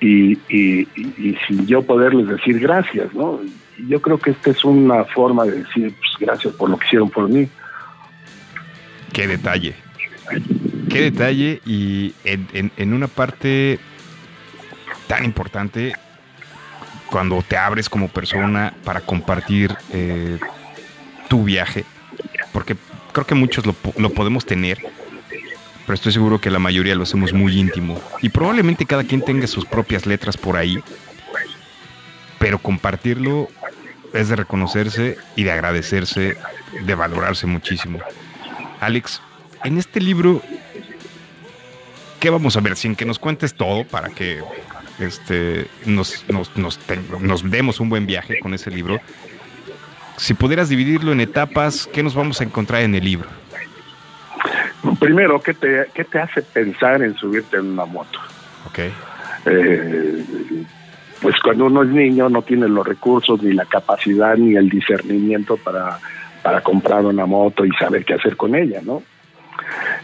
y, 0.00 0.36
sin 0.46 1.66
yo 1.66 1.82
poderles 1.82 2.28
decir 2.28 2.58
gracias, 2.60 3.12
¿no? 3.14 3.40
Yo 3.88 4.00
creo 4.00 4.18
que 4.18 4.30
esta 4.30 4.50
es 4.50 4.64
una 4.64 5.04
forma 5.04 5.44
de 5.44 5.62
decir 5.62 5.94
pues, 5.98 6.10
gracias 6.20 6.54
por 6.54 6.70
lo 6.70 6.78
que 6.78 6.86
hicieron 6.86 7.10
por 7.10 7.28
mí. 7.28 7.48
Qué 9.12 9.26
detalle. 9.26 9.74
Qué 10.88 11.00
detalle 11.10 11.60
y 11.66 12.14
en, 12.24 12.46
en- 12.52 12.72
en 12.76 12.92
una 12.92 13.08
parte 13.08 13.78
tan 15.08 15.24
importante 15.24 15.94
cuando 17.10 17.42
te 17.42 17.56
abres 17.56 17.88
como 17.88 18.06
persona 18.08 18.72
para 18.84 19.00
compartir 19.00 19.74
eh, 19.92 20.38
tu 21.30 21.44
viaje, 21.44 21.84
porque 22.52 22.76
creo 23.12 23.24
que 23.24 23.36
muchos 23.36 23.64
lo, 23.64 23.76
lo 23.96 24.10
podemos 24.10 24.44
tener, 24.44 24.78
pero 25.86 25.94
estoy 25.94 26.12
seguro 26.12 26.40
que 26.40 26.50
la 26.50 26.58
mayoría 26.58 26.96
lo 26.96 27.04
hacemos 27.04 27.32
muy 27.32 27.56
íntimo 27.56 28.00
y 28.20 28.30
probablemente 28.30 28.84
cada 28.84 29.04
quien 29.04 29.24
tenga 29.24 29.46
sus 29.46 29.64
propias 29.64 30.06
letras 30.06 30.36
por 30.36 30.56
ahí, 30.56 30.82
pero 32.40 32.58
compartirlo 32.58 33.48
es 34.12 34.28
de 34.28 34.34
reconocerse 34.34 35.18
y 35.36 35.44
de 35.44 35.52
agradecerse, 35.52 36.36
de 36.84 36.94
valorarse 36.96 37.46
muchísimo. 37.46 38.00
Alex, 38.80 39.22
en 39.62 39.78
este 39.78 40.00
libro, 40.00 40.42
¿qué 42.18 42.28
vamos 42.28 42.56
a 42.56 42.60
ver? 42.60 42.76
Sin 42.76 42.96
que 42.96 43.04
nos 43.04 43.20
cuentes 43.20 43.54
todo 43.54 43.84
para 43.84 44.08
que 44.08 44.40
este, 44.98 45.68
nos, 45.86 46.24
nos, 46.28 46.56
nos, 46.56 46.80
nos 47.20 47.48
demos 47.48 47.78
un 47.78 47.88
buen 47.88 48.06
viaje 48.06 48.40
con 48.40 48.52
ese 48.52 48.72
libro. 48.72 49.00
Si 50.16 50.34
pudieras 50.34 50.68
dividirlo 50.68 51.12
en 51.12 51.20
etapas, 51.20 51.88
¿qué 51.92 52.02
nos 52.02 52.14
vamos 52.14 52.40
a 52.40 52.44
encontrar 52.44 52.82
en 52.82 52.94
el 52.94 53.04
libro? 53.04 53.28
Primero, 54.98 55.40
¿qué 55.42 55.54
te, 55.54 55.86
¿qué 55.94 56.04
te 56.04 56.18
hace 56.18 56.42
pensar 56.42 57.02
en 57.02 57.14
subirte 57.16 57.56
en 57.56 57.72
una 57.72 57.84
moto? 57.84 58.18
Ok, 58.66 58.78
Eh, 59.46 60.24
pues 61.22 61.34
cuando 61.42 61.66
uno 61.66 61.82
es 61.82 61.88
niño 61.88 62.28
no 62.28 62.42
tiene 62.42 62.68
los 62.68 62.86
recursos, 62.86 63.42
ni 63.42 63.52
la 63.52 63.64
capacidad, 63.64 64.36
ni 64.36 64.54
el 64.56 64.68
discernimiento 64.68 65.56
para, 65.56 65.98
para 66.42 66.60
comprar 66.62 67.04
una 67.06 67.24
moto 67.26 67.64
y 67.64 67.70
saber 67.72 68.04
qué 68.04 68.14
hacer 68.14 68.36
con 68.36 68.54
ella, 68.54 68.80
¿no? 68.82 69.02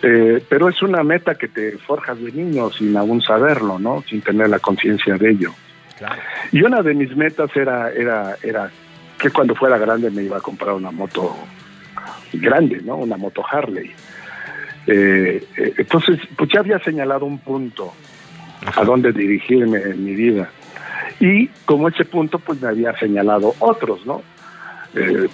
Eh, 0.03 0.43
pero 0.49 0.69
es 0.69 0.81
una 0.83 1.03
meta 1.03 1.35
que 1.35 1.49
te 1.49 1.77
forjas 1.79 2.19
de 2.21 2.33
niño 2.33 2.71
sin 2.71 2.97
aún 2.97 3.21
saberlo, 3.23 3.79
¿no? 3.79 4.03
Sin 4.09 4.21
tener 4.23 4.49
la 4.49 4.59
conciencia 4.59 5.17
de 5.17 5.31
ello. 5.31 5.53
claro. 5.99 6.21
Y 6.53 6.63
una 6.63 6.83
de 6.83 6.95
mis 6.95 7.15
metas 7.17 7.51
era, 7.57 7.91
era, 7.93 8.37
era 8.43 8.71
que 9.19 9.31
cuando 9.31 9.55
fuera 9.55 9.79
grande 9.79 10.11
me 10.11 10.23
iba 10.23 10.39
a 10.39 10.41
comprar 10.41 10.75
una 10.75 10.91
moto 10.91 11.37
grande, 12.33 12.81
¿no? 12.83 12.97
Una 12.97 13.17
moto 13.17 13.43
Harley. 13.49 13.93
Eh, 14.87 15.45
eh, 15.57 15.75
entonces, 15.79 16.21
pues 16.37 16.51
ya 16.53 16.61
había 16.61 16.79
señalado 16.81 17.25
un 17.27 17.39
punto 17.39 17.93
a 18.75 18.85
dónde 18.85 19.13
dirigirme 19.13 19.79
en 19.83 20.05
mi 20.05 20.15
vida. 20.15 20.51
Y 21.19 21.49
como 21.65 21.89
ese 21.89 22.05
punto, 22.05 22.39
pues 22.39 22.61
me 22.61 22.69
había 22.69 22.97
señalado 22.99 23.55
otros, 23.59 24.05
¿no? 24.07 24.23
Eh, 24.95 25.29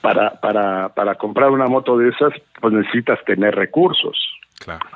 para, 0.00 0.40
para, 0.40 0.90
para 0.90 1.14
comprar 1.16 1.50
una 1.50 1.66
moto 1.66 1.96
de 1.96 2.10
esas, 2.10 2.32
pues 2.60 2.72
necesitas 2.72 3.18
tener 3.24 3.54
recursos. 3.54 4.37
Claro. 4.58 4.86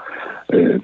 Eh, 0.48 0.78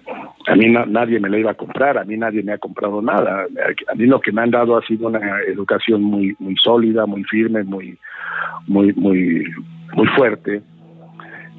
a 0.46 0.54
mí 0.56 0.70
na- 0.70 0.86
nadie 0.86 1.20
me 1.20 1.28
la 1.28 1.38
iba 1.38 1.50
a 1.50 1.54
comprar, 1.54 1.98
a 1.98 2.04
mí 2.04 2.16
nadie 2.16 2.42
me 2.42 2.52
ha 2.52 2.58
comprado 2.58 3.02
nada. 3.02 3.46
A 3.90 3.94
mí 3.94 4.06
lo 4.06 4.20
que 4.20 4.32
me 4.32 4.42
han 4.42 4.50
dado 4.50 4.76
ha 4.76 4.82
sido 4.86 5.08
una 5.08 5.42
educación 5.42 6.02
muy 6.02 6.34
muy 6.38 6.56
sólida, 6.56 7.06
muy 7.06 7.24
firme, 7.24 7.64
muy 7.64 7.98
muy 8.66 8.92
muy 8.94 9.44
muy 9.94 10.06
fuerte. 10.16 10.62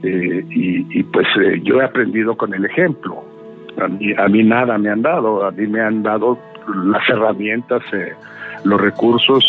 Eh, 0.01 0.45
y, 0.49 0.99
y, 0.99 1.03
pues 1.03 1.27
eh, 1.43 1.59
yo 1.63 1.81
he 1.81 1.83
aprendido 1.83 2.37
con 2.37 2.53
el 2.53 2.63
ejemplo. 2.65 3.21
A 3.81 3.87
mí, 3.89 4.13
a 4.17 4.27
mí 4.29 4.43
nada 4.43 4.77
me 4.77 4.89
han 4.89 5.01
dado, 5.01 5.45
a 5.45 5.51
mí 5.51 5.67
me 5.67 5.81
han 5.81 6.03
dado 6.03 6.39
las 6.85 7.07
herramientas, 7.09 7.81
eh, 7.93 8.13
los 8.63 8.79
recursos 8.79 9.43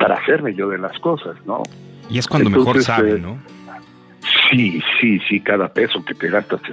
para 0.00 0.16
hacerme 0.16 0.52
yo 0.54 0.68
de 0.68 0.78
las 0.78 0.98
cosas, 0.98 1.36
¿no? 1.46 1.62
Y 2.10 2.18
es 2.18 2.26
cuando 2.26 2.50
mejor 2.50 2.76
Entonces, 2.76 3.14
eh, 3.14 3.18
¿no? 3.20 3.38
Sí, 4.50 4.80
sí, 5.00 5.20
sí, 5.28 5.40
cada 5.40 5.68
peso 5.68 6.04
que 6.04 6.14
te 6.14 6.28
gastas 6.28 6.60
te 6.62 6.72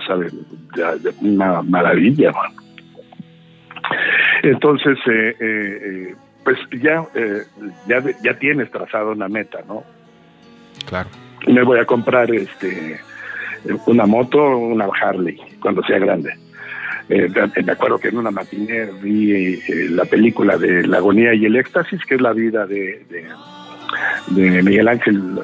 de 0.99 1.13
una 1.21 1.61
maravilla, 1.61 2.31
man. 2.31 2.51
Entonces, 4.43 4.97
eh, 5.07 5.35
eh, 5.39 5.79
eh, 5.83 6.15
pues 6.43 6.57
ya, 6.81 7.03
eh, 7.15 7.43
ya, 7.87 8.03
ya 8.23 8.37
tienes 8.37 8.69
trazado 8.71 9.11
una 9.11 9.27
meta, 9.27 9.59
¿no? 9.67 9.83
Claro. 10.85 11.09
Me 11.47 11.63
voy 11.63 11.79
a 11.79 11.85
comprar 11.85 12.33
este 12.33 12.99
una 13.85 14.05
moto, 14.05 14.57
una 14.57 14.85
Harley, 15.01 15.39
cuando 15.61 15.83
sea 15.83 15.99
grande. 15.99 16.33
Eh, 17.09 17.29
me 17.65 17.71
acuerdo 17.71 17.99
que 17.99 18.09
en 18.09 18.17
una 18.17 18.31
matiné 18.31 18.85
vi 19.01 19.31
eh, 19.33 19.61
la 19.89 20.05
película 20.05 20.57
de 20.57 20.87
La 20.87 20.97
agonía 20.97 21.33
y 21.33 21.45
el 21.45 21.55
éxtasis, 21.55 22.03
que 22.05 22.15
es 22.15 22.21
la 22.21 22.33
vida 22.33 22.65
de, 22.65 23.05
de, 23.09 24.41
de 24.41 24.63
Miguel 24.63 24.87
Ángel 24.87 25.39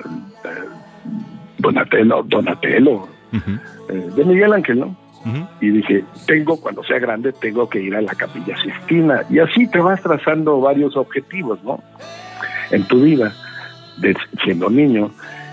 Donatello, 1.60 2.24
Donatello 2.24 3.08
eh, 3.32 4.10
de 4.16 4.26
Miguel 4.26 4.54
Ángel, 4.54 4.80
¿no? 4.80 4.96
Y 5.60 5.70
dije, 5.70 6.04
tengo, 6.26 6.60
cuando 6.60 6.82
sea 6.84 6.98
grande, 6.98 7.34
tengo 7.34 7.70
que 7.70 7.82
ir 7.82 7.96
a 7.96 8.02
la 8.02 8.16
capilla 8.16 8.56
Sistina. 8.62 9.24
Y 9.30 9.40
así 9.40 9.68
te 9.68 9.80
vas 9.80 10.02
trazando 10.02 10.62
varios 10.62 10.96
objetivos, 10.96 11.62
¿no? 11.64 11.84
En 12.72 12.88
tu 12.88 13.02
vida, 13.02 13.34
de, 13.98 14.16
siendo 14.44 14.70
niño. 14.70 15.12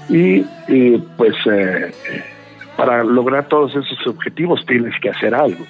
Y, 0.08 0.44
y, 0.68 0.98
pues 1.16 1.34
eh, 1.50 1.92
para 2.76 3.02
lograr 3.02 3.48
todos 3.48 3.72
esos 3.74 4.06
objetivos 4.06 4.64
tienes 4.66 4.94
que 5.00 5.10
hacer 5.10 5.34
algo. 5.34 5.64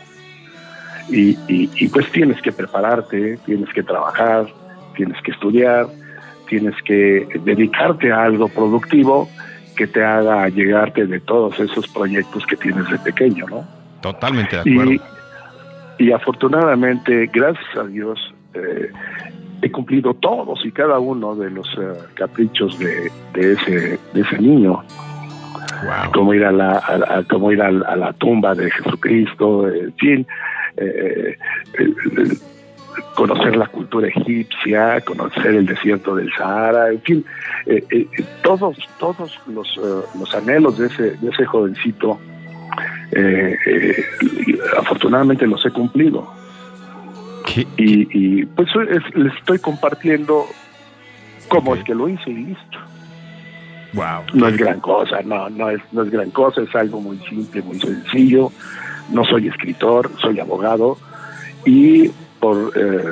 Y, 1.09 1.31
y, 1.49 1.71
y 1.75 1.89
pues 1.89 2.11
tienes 2.13 2.41
que 2.43 2.53
prepararte, 2.53 3.39
tienes 3.47 3.73
que 3.73 3.83
trabajar, 3.83 4.47
tienes 4.95 5.21
que 5.23 5.31
estudiar, 5.31 5.87
tienes 6.49 6.75
que 6.83 7.27
dedicarte 7.45 8.13
a 8.13 8.25
algo 8.25 8.49
productivo 8.49 9.29
que 9.77 9.87
te 9.87 10.03
haga 10.05 10.49
llegarte 10.49 11.07
de 11.07 11.21
todos 11.21 11.59
esos 11.61 11.87
proyectos 11.89 12.45
que 12.47 12.57
tienes 12.57 12.89
de 12.91 12.99
pequeño, 12.99 13.47
¿no? 13.49 13.65
Totalmente 14.01 14.57
de 14.57 14.63
acuerdo. 14.73 14.93
Y, 14.93 15.01
y 15.99 16.13
afortunadamente, 16.13 17.31
gracias 17.33 17.77
a 17.77 17.85
Dios, 17.85 18.19
eh, 18.55 18.91
he 19.63 19.71
cumplido 19.71 20.15
todos 20.15 20.65
y 20.67 20.73
cada 20.73 20.99
uno 20.99 21.35
de 21.37 21.51
los 21.51 21.67
eh, 21.79 21.93
caprichos 22.15 22.79
de, 22.79 23.11
de 23.35 23.53
ese 23.53 23.99
de 24.13 24.21
ese 24.21 24.39
niño, 24.39 24.83
Wow. 25.83 26.13
como 26.15 26.33
ir 26.33 26.45
a 26.45 26.53
la 26.53 26.73
a, 26.79 27.19
a- 27.19 27.23
como 27.25 27.53
ir 27.53 27.61
a, 27.61 27.71
la- 27.71 27.87
a 27.87 27.97
la 27.97 28.13
tumba 28.15 28.55
de 28.55 28.71
Jesucristo, 28.71 29.69
en 29.69 29.93
fin, 29.95 30.27
eh, 30.79 31.37
eh, 31.79 31.85
eh, 32.19 32.39
conocer 33.15 33.57
la 33.57 33.67
cultura 33.67 34.09
egipcia, 34.09 35.01
conocer 35.03 35.47
el 35.47 35.67
desierto 35.67 36.15
del 36.15 36.33
Sahara, 36.37 36.91
en 36.91 37.01
fin, 37.03 37.25
eh, 37.67 37.85
eh, 37.91 38.07
todos 38.43 38.77
todos 38.99 39.39
los, 39.47 39.67
eh, 39.79 40.07
los 40.19 40.35
anhelos 40.35 40.79
de 40.79 40.87
ese 40.87 41.03
de 41.17 41.29
ese 41.31 41.45
jovencito 41.47 42.19
eh, 43.13 43.57
eh, 43.67 44.05
afortunadamente 44.79 45.47
los 45.47 45.65
he 45.65 45.71
cumplido 45.71 46.27
¿Qué- 47.47 47.67
y, 47.77 48.41
y, 48.41 48.47
pues 48.47 48.69
es- 48.91 49.15
les 49.17 49.33
estoy 49.37 49.59
compartiendo 49.61 50.45
cómo 51.49 51.73
Ok. 51.73 51.79
es 51.79 51.85
que 51.85 51.95
lo 51.95 52.09
hice 52.09 52.31
y 52.31 52.35
listo. 52.35 52.79
wow. 53.95 54.23
No 54.35 54.49
es 54.49 54.57
gran 54.57 54.81
cosa, 54.81 55.23
no, 55.25 55.49
no 55.49 55.71
es, 55.71 55.81
no 55.93 56.03
es 56.03 56.11
gran 56.11 56.31
cosa, 56.31 56.63
es 56.63 56.75
algo 56.75 57.01
muy 57.01 57.19
simple, 57.29 57.63
muy 57.63 57.79
sencillo. 57.79 58.51
No 59.11 59.25
soy 59.25 59.47
escritor, 59.47 60.11
soy 60.21 60.41
abogado 60.41 60.99
y 61.65 62.11
por 62.41 62.73
eh, 62.77 63.03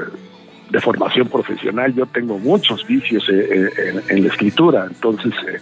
de 0.70 0.80
formación 0.80 1.28
profesional 1.28 1.94
yo 1.94 2.06
tengo 2.06 2.38
muchos 2.38 2.86
vicios 2.86 3.28
eh, 3.28 3.70
eh, 3.76 4.00
en, 4.08 4.16
en 4.16 4.24
la 4.24 4.32
escritura, 4.32 4.86
entonces 4.90 5.32
eh, 5.46 5.58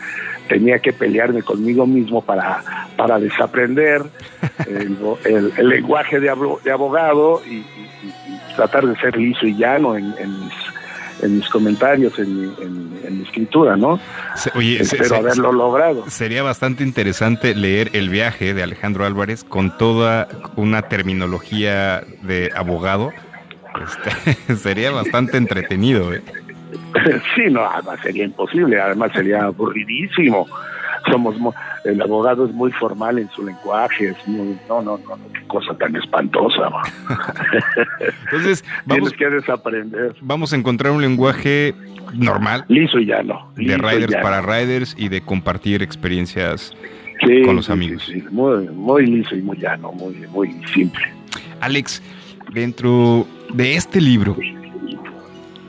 tenía 0.48 0.78
que 0.78 0.92
pelearme 0.92 1.42
conmigo 1.42 1.86
mismo 1.86 2.22
para, 2.22 2.62
para 2.96 3.18
desaprender 3.18 4.02
el, 4.66 4.96
el- 5.24 5.52
el 5.56 5.68
lenguaje 5.68 6.20
de, 6.20 6.30
abo- 6.30 6.60
de 6.62 6.70
abogado 6.70 7.42
y, 7.46 7.54
y- 7.54 7.64
y- 8.04 8.52
y 8.52 8.54
tratar 8.56 8.86
de 8.86 8.96
ser 9.00 9.16
liso 9.16 9.44
y 9.46 9.54
llano 9.56 9.96
en, 9.96 10.14
en 10.18 10.40
mis, 10.40 10.52
en 11.22 11.36
mis 11.36 11.48
comentarios, 11.48 12.18
en 12.18 12.40
mi, 12.40 12.44
en- 12.62 13.00
en 13.04 13.18
mi 13.18 13.24
escritura, 13.24 13.76
¿no? 13.76 13.98
Oye, 14.54 14.80
Espero 14.82 15.04
se- 15.06 15.16
haberlo 15.16 15.52
logrado. 15.52 16.08
sería 16.08 16.42
bastante 16.44 16.84
interesante 16.84 17.54
leer 17.54 17.90
El 17.92 18.08
viaje 18.08 18.54
de 18.54 18.62
Alejandro 18.62 19.04
Álvarez 19.04 19.42
con 19.44 19.76
toda 19.78 20.28
una 20.56 20.82
terminología 20.82 22.04
de 22.22 22.50
abogado. 22.54 23.10
Este, 23.80 24.54
sería 24.56 24.90
bastante 24.90 25.36
entretenido, 25.36 26.12
¿eh? 26.12 26.22
Sí, 27.34 27.42
no, 27.50 27.64
además 27.64 28.00
sería 28.02 28.24
imposible, 28.24 28.80
además 28.80 29.12
sería 29.14 29.44
aburridísimo. 29.44 30.46
Somos, 31.10 31.34
el 31.84 32.00
abogado 32.00 32.46
es 32.46 32.52
muy 32.52 32.70
formal 32.72 33.18
en 33.18 33.28
su 33.30 33.44
lenguaje, 33.44 34.10
es 34.10 34.28
muy, 34.28 34.56
no, 34.68 34.82
no, 34.82 34.98
no, 34.98 35.16
no, 35.16 35.32
qué 35.32 35.44
cosa 35.48 35.76
tan 35.76 35.96
espantosa. 35.96 36.70
Entonces, 38.24 38.64
vamos, 38.86 39.10
Tienes 39.10 39.12
que 39.14 39.28
desaprender. 39.36 40.14
vamos 40.20 40.52
a 40.52 40.56
encontrar 40.56 40.92
un 40.92 41.02
lenguaje 41.02 41.74
normal 42.14 42.64
Liso 42.68 42.98
y 42.98 43.06
llano. 43.06 43.50
de 43.56 43.62
liso 43.64 43.78
riders 43.78 44.12
llano. 44.12 44.22
para 44.22 44.40
riders 44.42 44.94
y 44.96 45.08
de 45.08 45.22
compartir 45.22 45.82
experiencias. 45.82 46.72
Sí, 47.26 47.42
con 47.44 47.56
los 47.56 47.68
amigos. 47.70 48.04
sí, 48.04 48.20
sí, 48.20 48.26
muy, 48.30 48.68
muy 48.68 49.06
liso 49.06 49.34
y 49.34 49.42
muy 49.42 49.56
llano, 49.56 49.92
muy, 49.92 50.14
muy 50.30 50.52
simple. 50.72 51.02
Alex, 51.60 52.02
dentro 52.50 53.26
de 53.52 53.76
este 53.76 54.00
libro, 54.00 54.36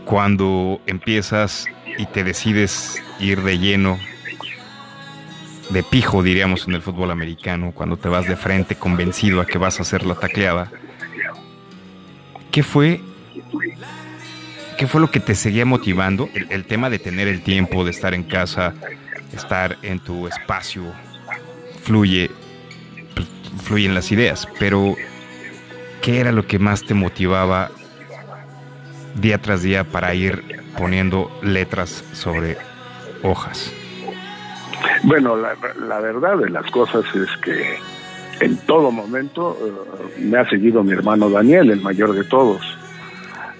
cuando 0.05 0.81
empiezas 0.85 1.67
y 1.97 2.05
te 2.05 2.23
decides 2.23 3.01
ir 3.19 3.41
de 3.41 3.57
lleno, 3.57 3.99
de 5.69 5.83
pijo, 5.83 6.23
diríamos, 6.23 6.67
en 6.67 6.75
el 6.75 6.81
fútbol 6.81 7.11
americano, 7.11 7.71
cuando 7.73 7.97
te 7.97 8.09
vas 8.09 8.27
de 8.27 8.35
frente 8.35 8.75
convencido 8.75 9.41
a 9.41 9.45
que 9.45 9.57
vas 9.57 9.79
a 9.79 9.83
hacer 9.83 10.05
la 10.05 10.15
tacleada. 10.15 10.71
¿Qué 12.51 12.63
fue, 12.63 13.01
qué 14.77 14.87
fue 14.87 15.01
lo 15.01 15.09
que 15.09 15.19
te 15.19 15.35
seguía 15.35 15.65
motivando? 15.65 16.29
El, 16.33 16.47
el 16.51 16.65
tema 16.65 16.89
de 16.89 16.99
tener 16.99 17.27
el 17.27 17.41
tiempo, 17.41 17.83
de 17.85 17.91
estar 17.91 18.13
en 18.13 18.23
casa, 18.23 18.73
estar 19.33 19.77
en 19.81 19.99
tu 19.99 20.27
espacio, 20.27 20.83
fluye, 21.83 22.29
fluyen 23.63 23.95
las 23.95 24.11
ideas, 24.11 24.47
pero 24.59 24.95
¿qué 26.03 26.19
era 26.19 26.33
lo 26.33 26.45
que 26.45 26.59
más 26.59 26.83
te 26.83 26.93
motivaba 26.93 27.71
día 29.15 29.37
tras 29.37 29.63
día 29.63 29.85
para 29.85 30.13
ir 30.13 30.43
poniendo 30.77 31.31
letras 31.41 32.03
sobre 32.11 32.57
hojas? 33.23 33.73
Bueno, 35.03 35.37
la, 35.37 35.99
verdad 35.99 36.37
de 36.37 36.49
las 36.49 36.69
cosas 36.71 37.05
es 37.15 37.29
que 37.37 37.77
en 38.45 38.57
todo 38.65 38.91
momento 38.91 39.57
eh, 39.65 40.19
me 40.19 40.37
ha 40.37 40.49
seguido 40.49 40.83
mi 40.83 40.91
hermano 40.91 41.29
Daniel, 41.29 41.71
el 41.71 41.81
mayor 41.81 42.13
de 42.13 42.25
todos. 42.25 42.61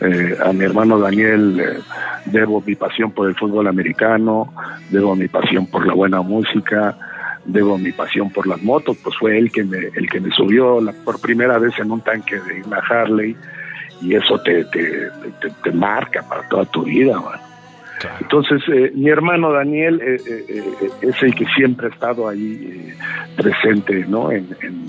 Eh, 0.02 0.36
a 0.44 0.52
mi 0.52 0.66
hermano 0.66 1.00
Daniel 1.00 1.60
eh, 1.62 1.80
debo 2.26 2.62
mi 2.62 2.76
pasión 2.76 3.12
por 3.12 3.30
el 3.30 3.36
fútbol 3.36 3.68
americano, 3.68 4.54
debo 4.90 5.16
mi 5.16 5.30
pasión 5.30 5.66
por 5.68 5.88
la 5.88 5.94
buena 5.94 6.22
música, 6.22 6.98
debo 7.46 7.78
mi 7.78 7.92
pasión 7.92 8.30
por 8.32 8.48
las 8.48 8.62
motos, 8.62 8.98
pues 9.04 9.16
fue 9.18 9.38
él 9.38 9.52
que 9.52 9.64
me, 9.64 9.78
el 9.96 10.10
que 10.10 10.20
me 10.20 10.30
subió 10.32 10.80
la- 10.82 10.94
por 10.94 11.20
primera 11.20 11.58
vez 11.58 11.78
en 11.80 11.92
un 11.92 12.02
tanque 12.02 12.36
de 12.40 12.62
una 12.66 12.78
Harley 12.78 13.36
y 14.02 14.16
eso 14.16 14.40
te, 14.42 14.66
te, 14.66 15.10
te, 15.42 15.50
te 15.64 15.72
marca 15.72 16.22
para 16.24 16.48
toda 16.50 16.66
tu 16.66 16.84
vida. 16.84 17.22
Claro. 18.00 18.18
Entonces, 18.22 18.62
eh, 18.68 18.92
mi 18.96 19.10
hermano 19.10 19.52
Daniel 19.52 20.02
eh, 20.02 20.18
eh, 20.28 20.46
eh, 20.82 20.90
es 21.02 21.24
el 21.24 21.34
que 21.36 21.46
siempre 21.56 21.88
ha 21.88 21.90
estado 21.90 22.28
ahí 22.28 22.94
presente, 23.38 24.06
¿no? 24.08 24.32
En, 24.32 24.48
en, 24.62 24.86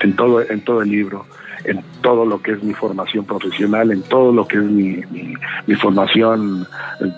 en 0.00 0.16
todo, 0.16 0.42
en 0.48 0.60
todo 0.62 0.82
el 0.82 0.90
libro, 0.90 1.26
en 1.64 1.82
todo 2.00 2.24
lo 2.24 2.40
que 2.42 2.52
es 2.52 2.62
mi 2.62 2.74
formación 2.74 3.24
profesional, 3.24 3.90
en 3.90 4.02
todo 4.02 4.32
lo 4.32 4.46
que 4.46 4.58
es 4.58 4.64
mi, 4.64 5.02
formación 5.76 6.66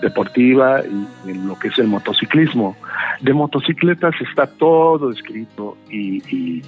deportiva 0.01 0.81
y 1.25 1.29
en 1.29 1.47
lo 1.47 1.57
que 1.59 1.67
es 1.67 1.79
el 1.79 1.87
motociclismo. 1.87 2.75
De 3.21 3.33
motocicletas 3.33 4.15
está 4.21 4.47
todo 4.47 5.11
escrito 5.11 5.77
y, 5.89 6.61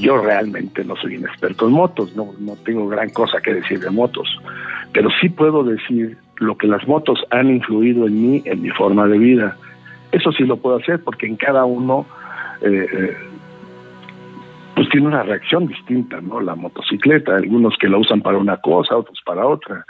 yo 0.00 0.20
realmente 0.20 0.84
no 0.84 0.96
soy 0.96 1.16
un 1.16 1.24
experto 1.24 1.66
en 1.66 1.72
motos, 1.72 2.16
no, 2.16 2.32
no 2.40 2.56
tengo 2.64 2.88
gran 2.88 3.10
cosa 3.10 3.40
que 3.40 3.54
decir 3.54 3.78
de 3.78 3.90
motos, 3.90 4.28
pero 4.92 5.10
sí 5.20 5.28
puedo 5.28 5.62
decir 5.62 6.18
lo 6.38 6.56
que 6.56 6.66
las 6.66 6.86
motos 6.88 7.24
han 7.30 7.50
influido 7.50 8.06
en 8.06 8.20
mí, 8.20 8.42
en 8.44 8.62
mi 8.62 8.70
forma 8.70 9.06
de 9.06 9.18
vida. 9.18 9.56
Eso 10.10 10.32
sí 10.32 10.44
lo 10.44 10.56
puedo 10.56 10.76
hacer 10.76 11.02
porque 11.02 11.26
en 11.26 11.36
cada 11.36 11.64
uno 11.64 12.06
eh, 12.62 12.86
eh, 12.92 13.16
pues 14.78 14.90
tiene 14.90 15.08
una 15.08 15.24
reacción 15.24 15.66
distinta, 15.66 16.20
¿no? 16.20 16.40
La 16.40 16.54
motocicleta, 16.54 17.34
algunos 17.34 17.76
que 17.80 17.88
la 17.88 17.98
usan 17.98 18.20
para 18.20 18.38
una 18.38 18.58
cosa, 18.58 18.96
otros 18.96 19.20
para 19.26 19.44
otra. 19.44 19.84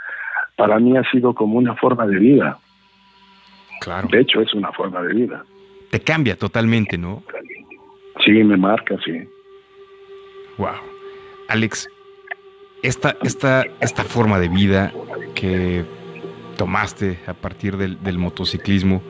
Para 0.57 0.78
mí 0.78 0.97
ha 0.97 1.03
sido 1.11 1.34
como 1.34 1.59
una 1.59 1.76
forma 1.76 2.07
de 2.07 2.18
vida. 2.18 2.59
Claro. 3.82 4.09
De 4.11 4.18
hecho, 4.18 4.41
es 4.41 4.55
una 4.55 4.72
forma 4.72 5.03
de 5.03 5.12
vida. 5.12 5.45
Te 5.91 6.01
cambia 6.01 6.36
totalmente, 6.36 6.97
¿no? 6.97 7.22
Sí, 8.24 8.32
me 8.32 8.57
marca, 8.57 8.97
sí. 9.05 9.28
Wow. 10.57 10.80
Alex, 11.51 11.86
esta, 12.82 13.14
esta, 13.22 13.66
esta 13.80 14.05
forma 14.05 14.39
de 14.39 14.49
vida 14.49 14.91
que 15.34 15.84
tomaste 16.57 17.18
a 17.26 17.34
partir 17.34 17.76
del, 17.76 18.03
del 18.03 18.16
motociclismo, 18.16 19.03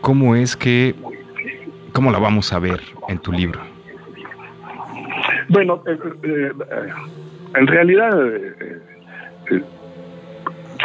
¿cómo 0.00 0.36
es 0.36 0.56
que, 0.56 0.94
cómo 1.92 2.12
la 2.12 2.20
vamos 2.20 2.52
a 2.52 2.60
ver 2.60 2.80
en 3.08 3.18
tu 3.18 3.32
libro? 3.32 3.71
Bueno, 5.48 5.82
eh, 5.86 5.98
eh, 6.22 6.52
eh, 6.70 6.88
en 7.54 7.66
realidad, 7.66 8.10
eh, 8.26 9.62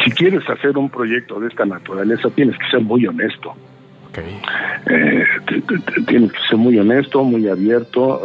si 0.03 0.11
quieres 0.11 0.47
hacer 0.49 0.77
un 0.77 0.89
proyecto 0.89 1.39
de 1.39 1.47
esta 1.47 1.65
naturaleza, 1.65 2.29
tienes 2.29 2.57
que 2.57 2.67
ser 2.69 2.81
muy 2.81 3.05
honesto. 3.05 3.51
Ok. 4.09 4.19
Te- 4.85 5.61
te- 5.61 5.79
te- 5.79 6.01
tienes 6.07 6.31
que 6.31 6.39
ser 6.49 6.57
muy 6.57 6.77
honesto, 6.79 7.23
muy 7.23 7.47
abierto, 7.47 8.21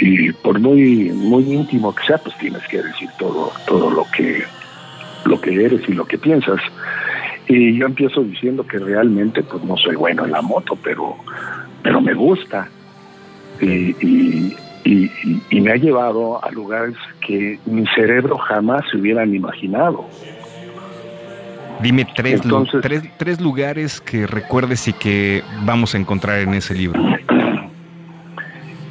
y, 0.00 0.28
y 0.28 0.32
por 0.32 0.58
muy 0.60 1.10
muy 1.10 1.44
íntimo 1.52 1.94
que 1.94 2.04
sea, 2.06 2.18
pues 2.18 2.36
tienes 2.38 2.66
que 2.68 2.82
decir 2.82 3.08
todo 3.18 3.52
todo 3.66 3.90
lo 3.90 4.04
que 4.16 4.42
lo 5.24 5.40
que 5.40 5.64
eres 5.64 5.86
y 5.88 5.92
lo 5.92 6.04
que 6.06 6.18
piensas. 6.18 6.60
Y 7.48 7.76
yo 7.76 7.86
empiezo 7.86 8.22
diciendo 8.22 8.64
que 8.66 8.78
realmente 8.78 9.42
pues 9.42 9.62
no 9.64 9.76
soy 9.76 9.96
bueno 9.96 10.24
en 10.24 10.30
la 10.32 10.40
moto, 10.42 10.78
pero 10.82 11.16
pero 11.82 12.00
me 12.00 12.14
gusta 12.14 12.68
y, 13.60 13.90
y, 14.06 14.56
y- 14.84 15.04
y- 15.24 15.42
y 15.50 15.60
me 15.60 15.72
ha 15.72 15.76
llevado 15.76 16.42
a 16.44 16.50
lugares 16.50 16.94
que 17.26 17.58
mi 17.66 17.84
cerebro 17.94 18.38
jamás 18.38 18.82
se 18.90 18.96
hubieran 18.98 19.34
imaginado. 19.34 20.06
Dime 21.80 22.06
tres, 22.14 22.44
lu- 22.44 22.58
Entonces- 22.58 22.80
tres, 22.82 23.02
tres 23.16 23.40
lugares 23.40 24.00
que 24.00 24.26
recuerdes 24.26 24.86
y 24.88 24.92
que 24.92 25.42
vamos 25.64 25.94
a 25.94 25.98
encontrar 25.98 26.40
en 26.40 26.54
ese 26.54 26.74
libro. 26.74 27.00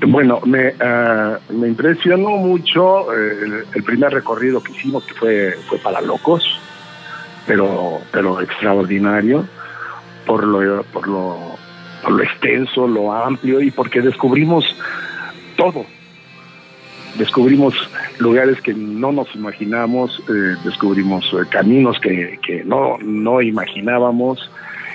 Bueno, 0.08 0.40
me, 0.46 0.74
ah, 0.80 1.38
me 1.50 1.68
impresionó 1.68 2.30
mucho 2.38 3.14
eh, 3.14 3.32
el, 3.44 3.64
el 3.76 3.84
primer 3.84 4.12
recorrido 4.14 4.64
que 4.64 4.72
hicimos, 4.72 5.04
que 5.06 5.14
fue, 5.14 5.54
fue 5.68 5.78
para 5.80 6.02
locos, 6.02 6.44
pero, 7.46 8.00
pero 8.12 8.40
extraordinario, 8.42 9.46
por 10.26 10.46
lo, 10.48 10.84
por, 10.84 11.08
lo, 11.08 11.38
por 12.02 12.12
lo 12.14 12.24
extenso, 12.24 12.88
lo 12.88 13.14
amplio 13.14 13.62
y 13.62 13.72
porque 13.72 14.02
descubrimos 14.02 14.66
todo. 15.60 15.86
Descubrimos 17.18 17.74
lugares 18.20 18.62
que 18.62 18.74
no 18.74 19.12
nos 19.12 19.34
imaginamos, 19.36 20.24
eh, 20.30 20.56
descubrimos 20.64 21.26
eh, 21.34 21.46
caminos 21.50 22.00
que, 22.00 22.40
que 22.46 22.64
no, 22.64 22.98
no 23.00 23.42
imaginábamos, 23.42 24.50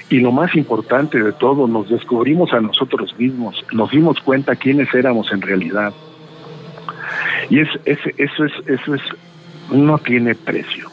y 0.09 0.21
lo 0.21 0.33
más 0.33 0.55
importante 0.55 1.23
de 1.23 1.33
todo, 1.33 1.67
nos 1.67 1.89
descubrimos 1.89 2.53
a 2.53 2.61
nosotros 2.61 3.15
mismos, 3.19 3.65
nos 3.73 3.91
dimos 3.91 4.21
cuenta 4.21 4.57
quiénes 4.57 4.93
éramos 4.95 5.31
en 5.33 5.43
realidad. 5.43 5.93
Y 7.51 7.61
es, 7.61 7.69
es, 7.85 7.99
eso 8.17 8.45
es, 8.45 8.53
eso 8.67 8.95
es, 8.95 9.03
no 9.71 9.99
tiene 9.99 10.35
precio. 10.35 10.91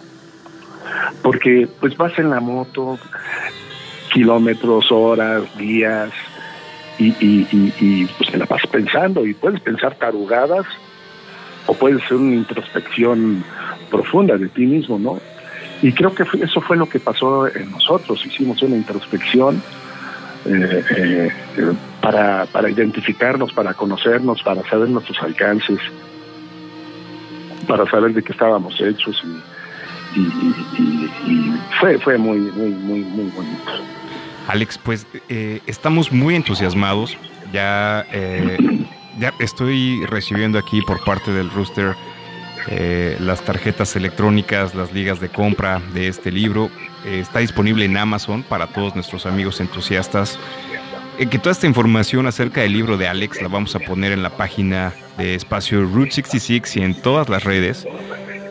Porque 1.21 1.67
pues 1.79 1.95
vas 1.95 2.17
en 2.19 2.29
la 2.29 2.39
moto, 2.39 2.97
kilómetros, 4.11 4.91
horas, 4.91 5.43
días, 5.57 6.11
y, 7.09 7.47
y, 7.79 8.05
pues 8.17 8.31
te 8.31 8.37
la 8.37 8.45
vas 8.45 8.65
pensando, 8.67 9.25
y 9.25 9.33
puedes 9.33 9.59
pensar 9.61 9.95
tarugadas, 9.95 10.65
o 11.67 11.73
puedes 11.73 12.03
hacer 12.03 12.17
una 12.17 12.35
introspección 12.35 13.43
profunda 13.89 14.37
de 14.37 14.47
ti 14.49 14.65
mismo, 14.65 14.97
¿no? 14.99 15.19
Y 15.81 15.93
creo 15.93 16.13
que 16.13 16.23
eso 16.43 16.61
fue 16.61 16.77
lo 16.77 16.87
que 16.87 16.99
pasó 16.99 17.47
en 17.47 17.71
nosotros. 17.71 18.23
Hicimos 18.25 18.61
una 18.61 18.75
introspección 18.75 19.61
eh, 20.45 20.83
eh, 20.97 21.29
para, 22.01 22.45
para 22.47 22.69
identificarnos, 22.69 23.51
para 23.53 23.73
conocernos, 23.73 24.41
para 24.43 24.61
saber 24.69 24.89
nuestros 24.89 25.17
alcances, 25.21 25.79
para 27.67 27.89
saber 27.89 28.13
de 28.13 28.21
qué 28.23 28.31
estábamos 28.31 28.79
hechos. 28.79 29.23
Y- 30.15 30.19
y- 30.19 31.09
y 31.27 31.53
fue, 31.79 31.97
fue 31.99 32.17
muy, 32.17 32.37
muy, 32.39 32.69
muy, 32.69 32.99
muy 32.99 33.31
bonito. 33.31 33.71
Alex, 34.47 34.77
pues 34.77 35.05
eh, 35.29 35.61
estamos 35.67 36.11
muy 36.11 36.35
entusiasmados. 36.35 37.17
Ya, 37.53 38.05
eh, 38.11 38.57
ya 39.19 39.33
estoy 39.39 40.05
recibiendo 40.05 40.57
aquí 40.57 40.81
por 40.81 41.03
parte 41.03 41.31
del 41.31 41.49
Rooster 41.49 41.95
eh, 42.67 43.17
las 43.19 43.41
tarjetas 43.43 43.95
electrónicas, 43.95 44.75
las 44.75 44.93
ligas 44.93 45.19
de 45.19 45.29
compra 45.29 45.81
de 45.93 46.07
este 46.07 46.31
libro. 46.31 46.69
Está 47.05 47.39
disponible 47.39 47.85
en 47.85 47.97
Amazon 47.97 48.43
para 48.43 48.67
todos 48.67 48.95
nuestros 48.95 49.25
amigos 49.25 49.59
entusiastas. 49.59 50.39
Que 51.17 51.37
toda 51.37 51.51
esta 51.51 51.67
información 51.67 52.25
acerca 52.25 52.61
del 52.61 52.73
libro 52.73 52.97
de 52.97 53.07
Alex 53.07 53.41
la 53.41 53.47
vamos 53.47 53.75
a 53.75 53.79
poner 53.79 54.11
en 54.11 54.23
la 54.23 54.31
página 54.31 54.93
de 55.17 55.35
espacio 55.35 55.81
Route 55.85 56.11
66 56.11 56.77
y 56.77 56.81
en 56.81 56.95
todas 56.95 57.29
las 57.29 57.43
redes. 57.43 57.85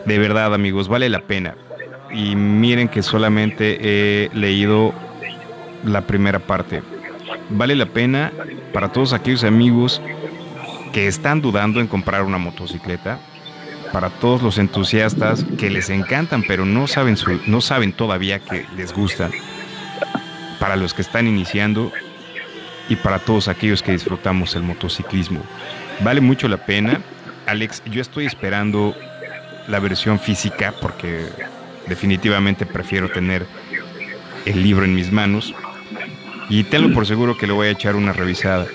De 0.05 0.17
verdad, 0.19 0.53
amigos, 0.53 0.87
vale 0.87 1.09
la 1.09 1.21
pena. 1.21 1.55
Y 2.13 2.35
miren 2.35 2.87
que 2.87 3.03
solamente 3.03 3.77
he 3.81 4.29
leído 4.33 4.93
la 5.83 6.01
primera 6.01 6.39
parte. 6.39 6.81
Vale 7.49 7.75
la 7.75 7.85
pena 7.85 8.31
para 8.73 8.91
todos 8.91 9.13
aquellos 9.13 9.43
amigos 9.43 10.01
que 10.93 11.07
están 11.07 11.41
dudando 11.41 11.79
en 11.79 11.87
comprar 11.87 12.23
una 12.23 12.37
motocicleta, 12.37 13.19
para 13.91 14.09
todos 14.09 14.41
los 14.41 14.57
entusiastas 14.57 15.45
que 15.57 15.69
les 15.69 15.89
encantan 15.89 16.43
pero 16.47 16.65
no 16.65 16.87
saben 16.87 17.17
no 17.45 17.61
saben 17.61 17.91
todavía 17.93 18.39
que 18.39 18.65
les 18.75 18.93
gustan, 18.93 19.31
para 20.59 20.75
los 20.75 20.93
que 20.93 21.01
están 21.01 21.27
iniciando 21.27 21.91
y 22.89 22.95
para 22.95 23.19
todos 23.19 23.47
aquellos 23.47 23.81
que 23.81 23.91
disfrutamos 23.91 24.55
el 24.55 24.63
motociclismo. 24.63 25.41
Vale 26.03 26.21
mucho 26.21 26.47
la 26.47 26.57
pena. 26.57 27.01
Alex, 27.45 27.83
yo 27.85 28.01
estoy 28.01 28.25
esperando 28.25 28.95
la 29.67 29.79
versión 29.79 30.19
física 30.19 30.73
porque 30.81 31.25
definitivamente 31.87 32.65
prefiero 32.65 33.09
tener 33.09 33.45
el 34.45 34.61
libro 34.61 34.85
en 34.85 34.95
mis 34.95 35.11
manos. 35.11 35.53
Y 36.51 36.65
tenlo 36.65 36.93
por 36.93 37.07
seguro 37.07 37.37
que 37.37 37.47
le 37.47 37.53
voy 37.53 37.67
a 37.67 37.71
echar 37.71 37.95
una 37.95 38.11
revisada. 38.11 38.67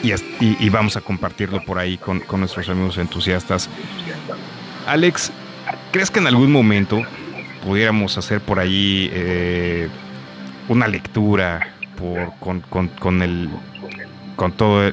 Y, 0.00 0.68
vamos 0.70 0.96
a 0.96 1.00
compartirlo 1.00 1.60
por 1.64 1.78
ahí 1.78 1.98
con, 1.98 2.22
nuestros 2.38 2.68
amigos 2.68 2.98
entusiastas. 2.98 3.68
Alex, 4.86 5.32
¿crees 5.90 6.10
que 6.10 6.20
en 6.20 6.28
algún 6.28 6.52
momento 6.52 7.02
pudiéramos 7.64 8.16
hacer 8.16 8.40
por 8.40 8.60
ahí 8.60 9.10
eh, 9.12 9.88
una 10.68 10.86
lectura 10.86 11.74
por, 11.96 12.32
con, 12.38 12.88
con, 12.90 13.22
el 13.22 13.48
con 14.36 14.52
todo 14.52 14.92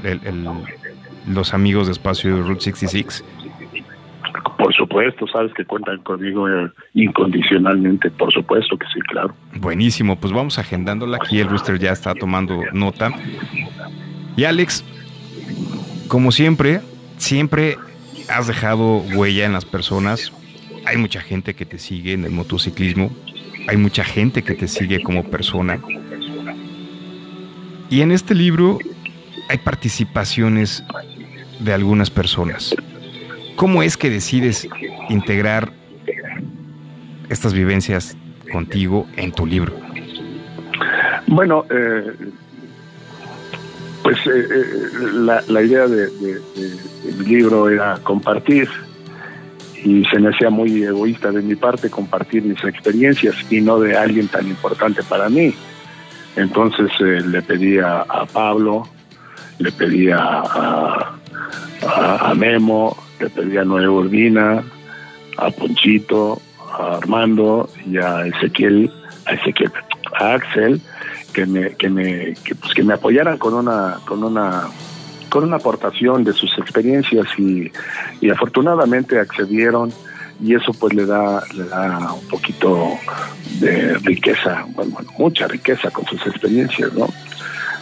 los 1.28 1.54
amigos 1.54 1.86
de 1.86 1.94
espacio 1.94 2.42
Route 2.42 2.62
66? 2.62 3.24
Por 4.70 4.76
supuesto, 4.76 5.26
sabes 5.26 5.52
que 5.56 5.66
cuentan 5.66 5.98
conmigo 6.04 6.48
eh, 6.48 6.72
incondicionalmente, 6.94 8.12
por 8.12 8.32
supuesto 8.32 8.78
que 8.78 8.86
sí, 8.94 9.00
claro. 9.00 9.34
Buenísimo, 9.56 10.20
pues 10.20 10.32
vamos 10.32 10.60
agendándola. 10.60 11.18
Aquí 11.18 11.40
el 11.40 11.50
Rooster 11.50 11.80
ya 11.80 11.92
está 11.92 12.14
tomando 12.14 12.62
nota. 12.72 13.12
Y 14.38 14.44
Alex, 14.44 14.86
como 16.08 16.32
siempre, 16.32 16.82
siempre 17.18 17.78
has 18.30 18.46
dejado 18.46 18.98
huella 19.16 19.48
en 19.48 19.54
las 19.54 19.66
personas. 19.66 20.32
Hay 20.86 20.98
mucha 20.98 21.20
gente 21.20 21.56
que 21.56 21.66
te 21.66 21.80
sigue 21.80 22.14
en 22.14 22.26
el 22.26 22.32
motociclismo. 22.32 23.10
Hay 23.68 23.78
mucha 23.78 24.04
gente 24.04 24.44
que 24.44 24.54
te 24.54 24.68
sigue 24.68 25.02
como 25.02 25.24
persona. 25.32 25.80
Y 27.90 28.02
en 28.02 28.12
este 28.12 28.36
libro 28.36 28.78
hay 29.50 29.58
participaciones 29.58 30.84
de 31.60 31.74
algunas 31.74 32.12
personas. 32.12 32.76
¿Cómo 33.60 33.84
es 33.84 33.98
que 33.98 34.10
decides 34.10 34.70
integrar 35.10 35.74
estas 37.28 37.54
vivencias 37.54 38.16
contigo 38.54 39.06
en 39.18 39.34
tu 39.34 39.46
libro? 39.46 39.76
Bueno, 41.28 41.66
eh, 41.70 42.16
pues 44.02 44.16
eh, 44.28 44.48
eh, 44.50 45.42
la, 45.50 45.62
idea 45.62 45.88
de, 45.88 46.08
de- 46.08 46.42
libro 47.26 47.68
era 47.68 48.00
compartir 48.02 48.70
y 49.84 50.06
se 50.06 50.20
me 50.20 50.30
hacía 50.30 50.50
muy 50.50 50.84
egoísta 50.84 51.30
de 51.30 51.42
mi 51.42 51.56
parte 51.56 51.90
compartir 51.90 52.44
mis 52.44 52.64
experiencias 52.64 53.36
y 53.52 53.60
no 53.60 53.78
de 53.82 53.98
alguien 53.98 54.30
tan 54.30 54.48
importante 54.48 55.04
para 55.04 55.28
mí. 55.28 55.54
Entonces 56.38 56.90
le 57.02 57.42
pedí 57.42 57.78
a, 57.80 58.06
Pablo, 58.32 58.88
le 59.58 59.70
pedí 59.74 60.12
a 60.12 61.12
Memo, 62.38 62.96
le 63.20 63.30
pedí 63.30 63.58
a 63.58 63.64
Noé 63.64 63.88
Urbina, 63.88 64.64
a 65.38 65.52
Ponchito, 65.52 66.42
a 66.72 66.98
Armando 66.98 67.70
y 67.86 67.98
a 67.98 68.26
Ezequiel, 68.26 68.92
a 69.26 69.34
Ezequiel, 69.34 69.72
a 70.20 70.34
Axel, 70.34 70.82
que 71.34 71.46
me, 71.46 71.76
que 71.76 71.90
me, 71.90 72.34
que, 72.44 72.56
pues, 72.56 72.74
que 72.74 72.84
me 72.84 72.94
apoyaran 72.94 73.38
con 73.38 73.54
una, 73.54 74.00
con 74.06 74.24
una, 74.24 74.68
con 75.30 75.44
una 75.44 75.58
aportación 75.58 76.24
de 76.24 76.34
sus 76.34 76.58
experiencias 76.58 77.28
y, 77.38 77.72
y 78.22 78.30
afortunadamente 78.30 79.20
accedieron 79.20 79.92
y 80.42 80.56
eso 80.56 80.72
pues 80.74 80.94
le 80.94 81.06
da, 81.06 81.44
le 81.54 81.66
da 81.66 82.14
un 82.14 82.28
poquito 82.28 82.98
de 83.60 83.98
riqueza, 84.00 84.66
bueno, 84.70 84.92
bueno, 84.92 85.12
mucha 85.18 85.48
riqueza 85.48 85.92
con 85.92 86.06
sus 86.06 86.26
experiencias, 86.26 86.94
¿no? 86.94 87.08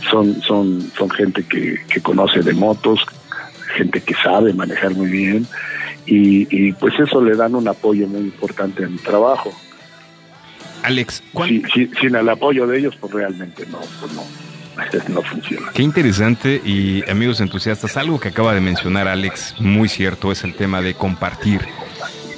Son, 0.09 0.41
son, 0.41 0.91
son 0.97 1.09
gente 1.09 1.43
que, 1.43 1.79
que 1.87 2.01
conoce 2.01 2.41
de 2.41 2.53
motos, 2.53 3.05
gente 3.77 4.01
que 4.01 4.13
sabe 4.15 4.53
manejar 4.53 4.91
muy 4.91 5.07
bien 5.09 5.47
y, 6.05 6.47
y 6.55 6.71
pues 6.73 6.93
eso 6.99 7.21
le 7.21 7.35
dan 7.35 7.55
un 7.55 7.67
apoyo 7.67 8.07
muy 8.07 8.21
importante 8.21 8.83
a 8.83 8.87
mi 8.87 8.97
trabajo. 8.97 9.51
Alex, 10.83 11.23
¿cuán- 11.33 11.49
Si- 11.49 11.63
si- 11.73 11.91
sin 11.99 12.15
el 12.15 12.29
apoyo 12.29 12.67
de 12.67 12.79
ellos, 12.79 12.95
pues 12.99 13.11
realmente 13.13 13.65
no, 13.71 13.79
pues 13.99 14.13
no, 14.13 14.23
no 15.13 15.21
funciona. 15.21 15.67
qué 15.73 15.81
interesante 15.83 16.61
y 16.63 17.03
amigos 17.09 17.41
entusiastas, 17.41 17.97
algo 17.97 18.19
que 18.19 18.29
acaba 18.29 18.53
de 18.53 18.61
mencionar 18.61 19.07
Alex, 19.07 19.55
muy 19.59 19.89
cierto, 19.89 20.31
es 20.31 20.43
el 20.43 20.53
tema 20.53 20.81
de 20.81 20.93
compartir. 20.93 21.61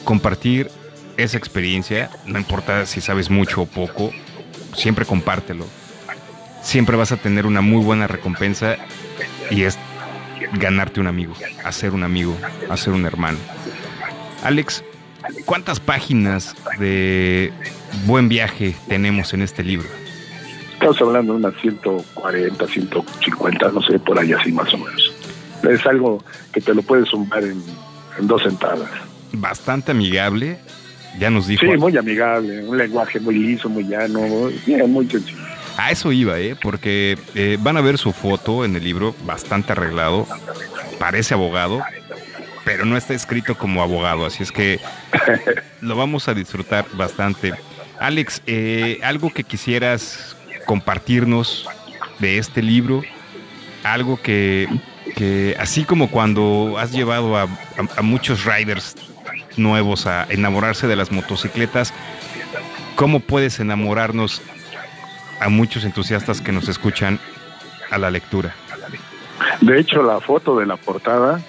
Compartir 0.03 0.69
esa 1.17 1.37
experiencia, 1.37 2.09
no 2.25 2.39
importa 2.39 2.85
si 2.85 3.01
sabes 3.01 3.29
mucho 3.29 3.63
o 3.63 3.65
poco, 3.65 4.11
siempre 4.73 5.05
compártelo. 5.05 5.65
Siempre 6.63 6.95
vas 6.97 7.11
a 7.11 7.17
tener 7.17 7.45
una 7.45 7.61
muy 7.61 7.83
buena 7.83 8.07
recompensa 8.07 8.77
y 9.51 9.63
es 9.63 9.77
ganarte 10.53 10.99
un 10.99 11.07
amigo, 11.07 11.33
hacer 11.63 11.91
un 11.91 12.03
amigo, 12.03 12.37
hacer 12.69 12.93
un 12.93 13.05
hermano. 13.05 13.37
Alex, 14.43 14.83
¿cuántas 15.45 15.79
páginas 15.79 16.55
de 16.79 17.51
buen 18.05 18.29
viaje 18.29 18.75
tenemos 18.87 19.33
en 19.33 19.41
este 19.41 19.63
libro? 19.63 19.87
Estamos 20.73 21.01
hablando 21.01 21.33
de 21.33 21.39
unas 21.39 21.61
140, 21.61 22.65
150, 22.65 23.71
no 23.71 23.81
sé, 23.81 23.99
por 23.99 24.17
ahí 24.17 24.31
así 24.31 24.51
más 24.51 24.73
o 24.73 24.77
menos. 24.77 25.13
Es 25.69 25.85
algo 25.85 26.23
que 26.53 26.61
te 26.61 26.73
lo 26.73 26.81
puedes 26.81 27.09
sumar 27.09 27.43
en, 27.43 27.61
en 28.17 28.27
dos 28.27 28.43
sentadas. 28.43 28.89
Bastante 29.33 29.91
amigable, 29.91 30.57
ya 31.19 31.29
nos 31.29 31.47
dijo. 31.47 31.65
Sí, 31.65 31.77
muy 31.77 31.97
amigable, 31.97 32.65
un 32.65 32.77
lenguaje 32.77 33.19
muy 33.19 33.35
liso, 33.35 33.67
muy 33.67 33.83
llano, 33.83 34.49
bien, 34.65 34.89
muy 34.91 35.05
sencillo. 35.07 35.37
A 35.79 35.91
eso 35.91 36.11
iba, 36.11 36.37
¿eh? 36.39 36.55
Porque 36.61 37.17
eh, 37.35 37.57
van 37.59 37.77
a 37.77 37.81
ver 37.81 37.97
su 37.97 38.11
foto 38.11 38.65
en 38.65 38.75
el 38.75 38.83
libro, 38.83 39.15
bastante 39.23 39.71
arreglado, 39.71 40.27
parece 40.99 41.33
abogado, 41.33 41.81
pero 42.65 42.83
no 42.83 42.97
está 42.97 43.13
escrito 43.13 43.55
como 43.57 43.81
abogado, 43.81 44.25
así 44.25 44.43
es 44.43 44.51
que 44.51 44.79
lo 45.81 45.95
vamos 45.95 46.27
a 46.27 46.33
disfrutar 46.33 46.85
bastante. 46.93 47.53
Alex, 47.99 48.41
eh, 48.45 48.99
algo 49.03 49.29
que 49.31 49.43
quisieras 49.45 50.35
compartirnos 50.65 51.65
de 52.19 52.37
este 52.37 52.61
libro, 52.61 53.01
algo 53.83 54.21
que, 54.21 54.67
que 55.15 55.55
así 55.59 55.85
como 55.85 56.09
cuando 56.11 56.75
has 56.77 56.91
llevado 56.91 57.37
a, 57.37 57.43
a- 57.43 57.47
a 57.97 58.01
muchos 58.01 58.43
riders 58.43 58.95
nuevos 59.55 60.05
a 60.07 60.25
enamorarse 60.29 60.87
de 60.87 60.95
las 60.97 61.09
motocicletas, 61.11 61.93
¿cómo 62.95 63.21
puedes 63.21 63.59
enamorarnos 63.61 64.41
a 65.39 65.49
muchos 65.49 65.85
entusiastas 65.85 66.41
que 66.41 66.51
nos 66.51 66.67
escuchan 66.67 67.19
a 67.89 67.97
la 67.97 68.11
lectura? 68.11 68.53
De 69.61 69.79
hecho, 69.79 70.03
la 70.03 70.19
foto 70.19 70.57
de 70.59 70.65
la 70.65 70.77
portada 70.77 71.41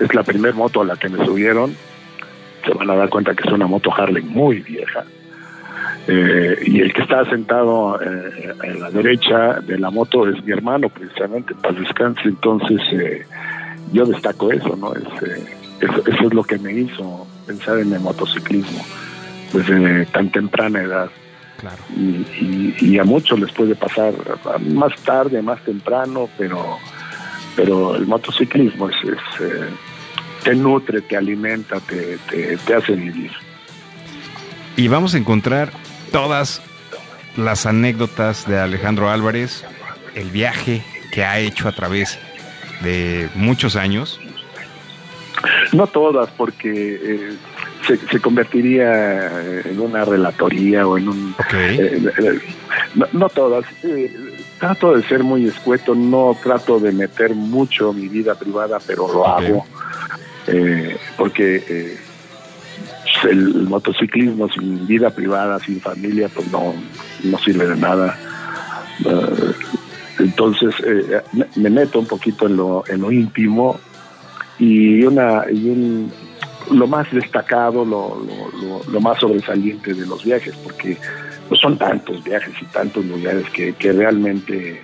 es 0.00 0.14
la 0.14 0.22
primer 0.22 0.54
moto 0.54 0.80
a 0.80 0.84
la 0.84 0.96
que 0.96 1.08
me 1.08 1.24
subieron. 1.24 1.74
Se 2.64 2.72
van 2.72 2.90
a 2.90 2.94
dar 2.94 3.08
cuenta 3.08 3.34
que 3.34 3.46
es 3.46 3.52
una 3.52 3.66
moto 3.66 3.92
Harley 3.92 4.22
muy 4.22 4.60
vieja. 4.60 5.04
Eh, 6.06 6.56
y 6.66 6.80
el 6.80 6.92
que 6.92 7.02
está 7.02 7.24
sentado 7.26 8.00
eh, 8.00 8.54
en 8.64 8.80
la 8.80 8.90
derecha 8.90 9.60
de 9.60 9.78
la 9.78 9.90
moto 9.90 10.28
es 10.28 10.42
mi 10.44 10.52
hermano, 10.52 10.88
precisamente, 10.88 11.54
para 11.54 11.78
descanse. 11.78 12.22
Entonces, 12.24 12.80
eh, 12.92 13.26
yo 13.92 14.04
destaco 14.06 14.52
eso, 14.52 14.76
¿no? 14.76 14.94
Eh, 14.94 15.00
eso, 15.80 16.02
eso 16.06 16.26
es 16.26 16.34
lo 16.34 16.44
que 16.44 16.58
me 16.58 16.72
hizo 16.72 17.26
pensar 17.46 17.78
en 17.78 17.92
el 17.92 18.00
motociclismo 18.00 18.84
desde 19.52 20.06
tan 20.06 20.30
temprana 20.30 20.80
edad 20.80 21.10
Claro. 21.62 21.82
y, 21.96 22.00
y- 22.00 22.74
y 22.80 22.98
a 22.98 23.04
muchos 23.04 23.38
les 23.40 23.50
puede 23.52 23.74
pasar 23.76 24.12
más 24.60 24.94
tarde, 25.04 25.40
más 25.40 25.62
temprano, 25.64 26.28
pero 26.36 26.78
pero 27.56 27.94
el 27.96 28.06
motociclismo 28.06 28.88
es, 28.90 28.96
es, 29.04 29.40
eh, 29.40 29.68
te 30.42 30.54
nutre, 30.56 31.00
te 31.02 31.16
alimenta, 31.16 31.78
te, 31.80 32.18
te, 32.30 32.56
te 32.56 32.74
hace 32.74 32.92
vivir. 32.94 33.30
Y 34.76 34.88
vamos 34.88 35.14
a 35.14 35.18
encontrar 35.18 35.70
todas 36.10 36.62
las 37.36 37.64
anécdotas 37.66 38.46
de 38.48 38.58
Alejandro 38.58 39.08
Álvarez, 39.10 39.64
el 40.14 40.30
viaje 40.30 40.82
que 41.12 41.24
ha 41.24 41.38
hecho 41.38 41.68
a 41.68 41.72
través 41.72 42.18
de 42.82 43.28
muchos 43.34 43.76
años. 43.76 44.18
No 45.72 45.86
todas, 45.86 46.30
porque 46.30 46.70
eh, 47.02 47.36
se, 47.86 47.96
se 47.96 48.20
convertiría 48.20 49.60
en 49.64 49.80
una 49.80 50.04
relatoría 50.04 50.86
o 50.86 50.98
en 50.98 51.08
un... 51.08 51.34
Eh, 51.52 52.00
eh, 52.18 52.38
no, 52.94 53.06
no 53.12 53.28
todas. 53.28 53.64
eh, 53.82 54.10
trato 54.58 54.94
de 54.96 55.02
ser 55.04 55.24
muy 55.24 55.46
escueto, 55.46 55.94
no 55.94 56.36
trato 56.42 56.78
de 56.78 56.92
meter 56.92 57.34
mucho 57.34 57.92
mi 57.92 58.08
vida 58.08 58.34
privada, 58.36 58.78
pero 58.86 59.12
lo 59.12 59.26
hago. 59.26 59.66
eh, 60.46 60.96
porque 61.16 61.56
eh, 61.68 61.96
el 63.28 63.68
motociclismo 63.68 64.48
sin 64.48 64.86
vida 64.86 65.10
privada, 65.10 65.58
sin 65.60 65.80
familia, 65.80 66.28
pues 66.34 66.50
no, 66.50 66.74
no 67.24 67.38
sirve 67.38 67.66
de 67.66 67.76
nada. 67.76 68.18
Eh, 69.04 69.52
entonces 70.20 70.74
eh, 70.86 71.20
me 71.56 71.70
meto 71.70 71.98
un 71.98 72.06
poquito 72.06 72.46
en 72.46 72.56
lo, 72.56 72.84
en 72.86 73.00
lo 73.00 73.10
íntimo 73.10 73.80
y 74.58 75.02
una 75.04 75.44
y 75.50 75.68
un, 75.70 76.12
lo 76.70 76.86
más 76.86 77.10
destacado, 77.12 77.84
lo, 77.84 78.16
lo, 78.24 78.82
lo- 78.92 79.00
más 79.00 79.18
sobresaliente 79.20 79.94
de 79.94 80.06
los 80.06 80.24
viajes, 80.24 80.54
porque 80.62 80.96
pues 81.48 81.60
son 81.60 81.76
tantos 81.78 82.22
viajes 82.24 82.54
y 82.60 82.64
tantos 82.66 83.04
lugares 83.04 83.48
que, 83.50 83.72
que 83.74 83.92
realmente 83.92 84.80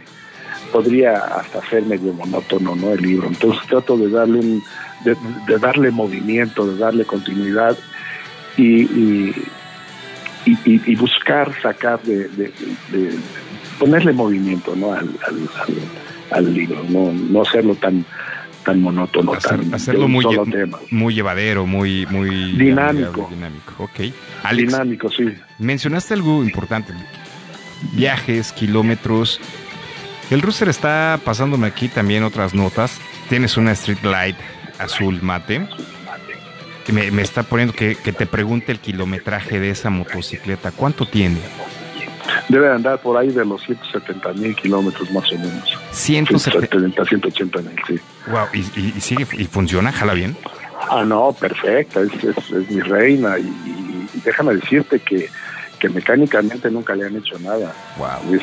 podría 0.73 1.19
hasta 1.19 1.67
ser 1.71 1.85
medio 1.85 2.13
monótono 2.13 2.75
no 2.77 2.93
el 2.93 3.01
libro. 3.03 3.29
Entonces 3.29 3.67
trato 3.69 3.97
de 3.97 4.11
darle 4.11 4.39
un 4.41 4.63
de, 5.05 5.17
de 5.47 5.59
darle 5.59 5.91
movimiento 5.91 6.67
de 6.67 6.77
darle 6.79 7.05
continuidad 7.05 7.77
y, 8.57 8.83
y, 10.45 10.95
buscar 10.97 11.53
sacar 11.63 12.03
de, 12.03 12.29
de- 12.29 12.53
de- 12.91 13.19
ponerle 13.79 14.13
movimiento 14.13 14.75
¿no? 14.75 14.93
al, 14.93 15.09
al- 15.27 15.49
al- 15.61 16.37
al 16.45 16.53
libro, 16.55 16.83
no, 16.89 17.13
no 17.13 17.43
hacerlo 17.43 17.75
tan 17.77 18.05
tan 18.69 18.83
monótono, 18.83 19.33
Hacer- 19.33 19.61
tan 19.61 19.71
de 19.71 19.77
hacerlo 19.77 20.09
muy, 20.09 20.25
tema. 20.51 20.79
muy 20.91 21.15
llevadero, 21.15 21.67
muy, 21.67 22.07
muy 22.11 22.53
Dinámico. 22.53 23.29
dinámico. 23.31 23.75
Ok. 23.85 24.13
Alex, 24.43 24.73
Dinámico, 24.73 25.11
sí. 25.11 25.25
mencionaste 25.59 26.15
algo 26.15 26.43
importante. 26.45 26.93
Viajes, 27.93 28.53
kilómetros. 28.53 29.41
El 30.31 30.43
Rooster 30.43 30.69
está 30.69 31.19
pasándome 31.25 31.67
aquí 31.67 31.89
también 31.89 32.23
otras 32.25 32.55
notas. 32.55 32.99
Tienes 33.29 33.57
una 33.57 33.73
Street 33.73 34.03
Light 34.03 34.37
azul 34.79 35.21
mate. 35.23 35.67
Que 36.85 36.93
me, 36.93 37.11
me 37.11 37.23
está 37.23 37.43
poniendo 37.43 37.73
que, 37.75 37.95
que 37.97 38.13
te 38.13 38.27
pregunte 38.27 38.73
el 38.73 38.81
kilometraje 38.81 39.61
de 39.61 39.71
esa 39.71 39.91
motocicleta. 39.91 40.71
¿Cuánto 40.73 41.07
tiene? 41.07 41.39
Debe 42.49 42.71
andar 42.73 42.99
por 43.01 43.17
ahí 43.17 43.29
de 43.31 43.45
los 43.45 43.63
170 43.63 44.33
mil 44.35 44.55
kilómetros 44.55 45.11
más 45.13 45.31
o 45.33 45.39
menos. 45.39 45.79
170. 45.93 46.69
170, 46.79 47.05
180 47.05 47.59
mil, 47.61 47.77
sí. 47.87 47.99
Wow, 48.31 48.47
¿y, 48.53 48.59
y- 48.81 48.95
y 48.97 49.01
sigue 49.01 49.27
y 49.39 49.45
funciona? 49.45 49.93
¿Jala 49.93 50.15
bien? 50.15 50.37
Ah, 50.91 51.05
no, 51.05 51.33
perfecta, 51.33 52.01
es, 52.01 52.13
es, 52.25 52.37
es 52.51 52.71
mi 52.71 52.81
reina 52.81 53.39
y, 53.39 53.51
déjame 54.25 54.55
decirte 54.55 55.01
que, 55.01 55.29
que 55.79 55.89
mecánicamente 55.89 56.71
nunca 56.71 56.95
le 56.95 57.07
han 57.07 57.17
hecho 57.17 57.39
nada. 57.41 57.75
Wow. 57.99 58.35
Es, 58.35 58.43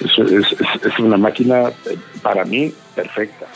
es, 0.00 0.18
es- 0.32 0.52
es- 0.60 0.86
es 0.92 0.98
una 0.98 1.16
máquina 1.16 1.68
eh, 1.68 1.96
para 2.22 2.44
mí 2.44 2.72
perfecta. 2.94 3.46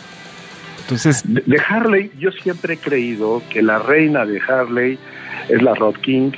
Entonces, 0.82 1.22
De, 1.24 1.42
de 1.44 1.61
Harley, 1.68 2.12
yo 2.18 2.30
siempre 2.30 2.74
he 2.74 2.78
creído 2.78 3.42
que 3.51 3.61
la 3.62 3.78
reina 3.80 4.24
de 4.24 4.40
Harley 4.40 4.99
es 5.49 5.61
la 5.62 5.74
Rod 5.74 5.97
King 5.97 6.30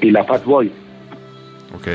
y 0.00 0.10
la 0.10 0.24
Fat 0.24 0.44
Boy. 0.44 0.72
Ok. 1.74 1.88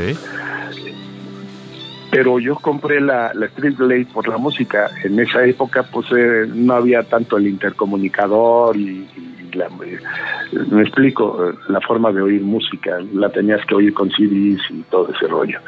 pero 2.12 2.38
yo 2.40 2.56
compré 2.56 3.02
la, 3.02 3.32
la 3.34 3.48
Street 3.48 3.76
Blade 3.76 4.08
por 4.14 4.28
la 4.28 4.38
música. 4.38 4.90
En 5.04 5.20
esa 5.20 5.44
época, 5.46 5.84
pues 5.92 6.06
eh, 6.16 6.46
no 6.54 6.74
había 6.76 7.02
tanto 7.04 7.38
el 7.38 7.48
intercomunicador 7.48 8.78
y, 8.78 9.08
la- 9.54 9.70
me 9.70 10.82
explico, 10.84 11.54
la 11.70 11.82
forma 11.82 12.12
de 12.12 12.22
oír 12.22 12.42
música, 12.42 13.00
la 13.14 13.30
tenías 13.32 13.66
que 13.66 13.76
oír 13.76 13.94
con 13.94 14.12
CDs 14.12 14.62
y 14.70 14.84
todo 14.92 15.12
ese 15.12 15.28
rollo. 15.28 15.60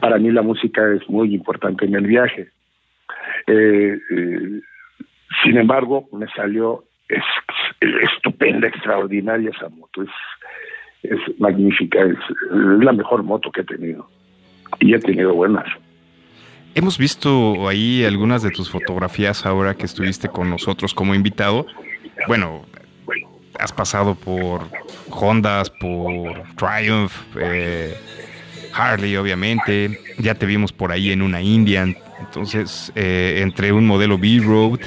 Para 0.00 0.18
mí 0.18 0.30
la 0.30 0.42
música 0.42 0.82
es 0.92 1.08
muy 1.08 1.34
importante 1.34 1.86
en 1.86 1.94
el 1.94 2.06
viaje. 2.06 2.50
Eh, 3.46 3.98
eh, 4.10 4.60
sin 5.42 5.56
embargo, 5.56 6.06
me 6.12 6.26
salió 6.36 6.84
es, 7.08 7.22
estupenda, 8.14 8.68
extraordinaria 8.68 9.50
esa 9.50 9.68
moto. 9.70 10.02
Es, 10.02 10.10
es 11.02 11.18
magnífica, 11.38 11.98
es, 12.04 12.16
la 12.50 12.92
mejor 12.92 13.22
moto 13.22 13.50
que 13.50 13.60
he 13.62 13.64
tenido. 13.64 14.08
Y 14.80 14.94
he 14.94 14.98
tenido 14.98 15.34
buenas. 15.34 15.64
Hemos 16.74 16.98
visto 16.98 17.68
ahí 17.68 18.04
algunas 18.04 18.42
de 18.42 18.50
tus 18.50 18.70
fotografías 18.70 19.46
ahora 19.46 19.74
que 19.74 19.86
estuviste 19.86 20.28
con 20.28 20.50
nosotros 20.50 20.94
como 20.94 21.14
invitado. 21.14 21.66
Bueno, 22.26 22.62
has 23.58 23.72
pasado 23.72 24.14
por 24.14 24.62
Hondas, 25.10 25.70
por 25.70 26.42
Triumph, 26.56 27.12
eh, 27.40 27.94
Harley, 28.74 29.16
obviamente. 29.16 29.98
Ya 30.18 30.34
te 30.34 30.46
vimos 30.46 30.72
por 30.72 30.92
ahí 30.92 31.10
en 31.10 31.22
una 31.22 31.40
Indian. 31.40 31.96
Entonces, 32.20 32.92
eh, 32.94 33.40
entre 33.42 33.72
un 33.72 33.86
modelo 33.86 34.18
B-Road 34.18 34.80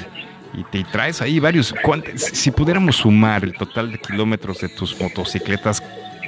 y 0.54 0.64
te 0.64 0.84
traes 0.84 1.20
ahí 1.20 1.40
varios. 1.40 1.74
¿cuánto- 1.82 2.10
Si 2.16 2.50
pudiéramos 2.52 2.96
sumar 2.96 3.42
el 3.44 3.52
total 3.54 3.90
de 3.90 3.98
kilómetros 3.98 4.60
de 4.60 4.68
tus 4.68 4.98
motocicletas, 5.00 5.82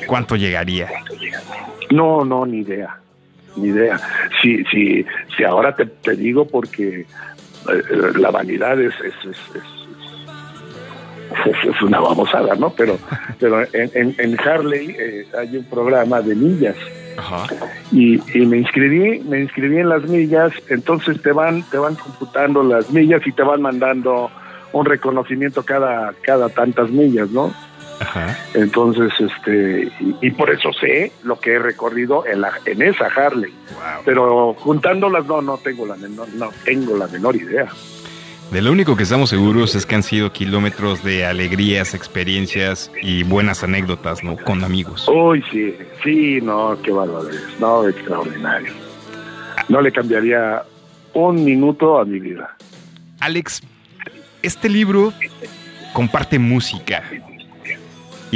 ¿cuánto 0.06 0.36
llegaría? 0.36 0.88
No, 1.90 2.24
no, 2.24 2.44
ni 2.46 2.58
idea. 2.58 2.98
Ni 3.56 3.68
idea. 3.68 4.00
Si, 4.42 4.64
si, 4.64 5.04
si 5.36 5.44
ahora 5.44 5.74
te, 5.76 5.86
te 5.86 6.16
digo 6.16 6.46
porque 6.46 7.00
eh, 7.00 7.82
la 8.16 8.30
vanidad 8.30 8.80
es, 8.80 8.94
es, 9.00 9.14
es, 9.30 9.36
es- 9.54 9.62
es- 11.46 11.64
es 11.74 11.82
una 11.82 12.00
babosada, 12.00 12.54
¿no? 12.56 12.70
Pero, 12.70 12.98
pero 13.40 13.62
en, 13.72 13.90
en, 13.94 14.14
en 14.18 14.40
Harley 14.40 14.94
eh, 14.98 15.26
hay 15.38 15.56
un 15.56 15.64
programa 15.64 16.20
de 16.20 16.34
millas 16.34 16.76
Ajá. 17.16 17.46
y, 17.92 18.20
y 18.38 18.46
me 18.46 18.58
inscribí, 18.58 19.20
me 19.20 19.40
inscribí 19.40 19.78
en 19.78 19.88
las 19.88 20.02
millas, 20.04 20.52
entonces 20.68 21.20
te 21.22 21.32
van, 21.32 21.62
te 21.70 21.78
van 21.78 21.94
computando 21.96 22.62
las 22.62 22.90
millas 22.90 23.26
y 23.26 23.32
te 23.32 23.42
van 23.42 23.62
mandando 23.62 24.30
un 24.72 24.84
reconocimiento 24.84 25.62
cada, 25.64 26.12
cada 26.22 26.48
tantas 26.48 26.90
millas, 26.90 27.30
¿no? 27.30 27.54
Ajá. 28.00 28.38
Entonces, 28.54 29.12
este, 29.18 29.92
y, 30.00 30.16
y 30.20 30.30
por 30.32 30.50
eso 30.50 30.72
sé 30.72 31.12
lo 31.22 31.38
que 31.38 31.52
he 31.52 31.58
recorrido 31.58 32.26
en 32.26 32.40
la, 32.40 32.52
en 32.64 32.82
esa 32.82 33.06
Harley. 33.06 33.52
Wow. 33.52 34.02
Pero 34.04 34.54
juntándolas 34.54 35.26
no, 35.26 35.42
no 35.42 35.58
tengo 35.58 35.86
la 35.86 35.96
menor, 35.96 36.28
no 36.34 36.50
tengo 36.64 36.96
la 36.96 37.06
menor 37.06 37.36
idea. 37.36 37.68
De 38.50 38.62
lo 38.62 38.70
único 38.70 38.94
que 38.94 39.02
estamos 39.02 39.30
seguros 39.30 39.74
es 39.74 39.86
que 39.86 39.94
han 39.94 40.02
sido 40.02 40.30
kilómetros 40.32 41.02
de 41.02 41.24
alegrías, 41.24 41.94
experiencias 41.94 42.90
y 43.02 43.22
buenas 43.24 43.64
anécdotas, 43.64 44.22
¿no? 44.22 44.36
Con 44.36 44.62
amigos. 44.62 45.08
Uy, 45.08 45.42
sí, 45.50 45.74
sí, 46.04 46.40
no, 46.42 46.78
qué 46.82 46.92
barbaridad, 46.92 47.40
no, 47.58 47.88
extraordinario. 47.88 48.72
No 49.68 49.80
le 49.80 49.90
cambiaría 49.90 50.62
un 51.14 51.44
minuto 51.44 51.98
a 51.98 52.04
mi 52.04 52.20
vida. 52.20 52.54
Alex, 53.20 53.62
este 54.42 54.68
libro 54.68 55.12
comparte 55.92 56.38
música. 56.38 57.02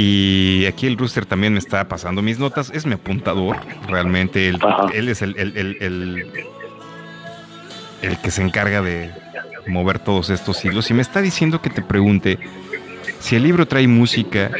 Y 0.01 0.65
aquí 0.65 0.87
el 0.87 0.97
Rooster 0.97 1.25
también 1.25 1.51
me 1.51 1.59
está 1.59 1.85
pasando 1.89 2.21
mis 2.21 2.39
notas. 2.39 2.71
Es 2.73 2.85
mi 2.85 2.93
apuntador, 2.93 3.57
realmente. 3.89 4.47
Él, 4.47 5.09
es 5.09 5.21
el, 5.21 5.35
el- 5.37 5.57
el- 5.57 5.77
el- 5.81 6.25
el 8.01 8.17
que 8.21 8.31
se 8.31 8.41
encarga 8.41 8.81
de 8.81 9.11
mover 9.67 9.99
todos 9.99 10.29
estos 10.29 10.63
hilos. 10.63 10.89
Y 10.89 10.93
me 10.93 11.01
está 11.01 11.21
diciendo 11.21 11.61
que 11.61 11.69
te 11.69 11.81
pregunte 11.81 12.39
si 13.19 13.35
el 13.35 13.43
libro 13.43 13.67
trae 13.67 13.89
música 13.89 14.51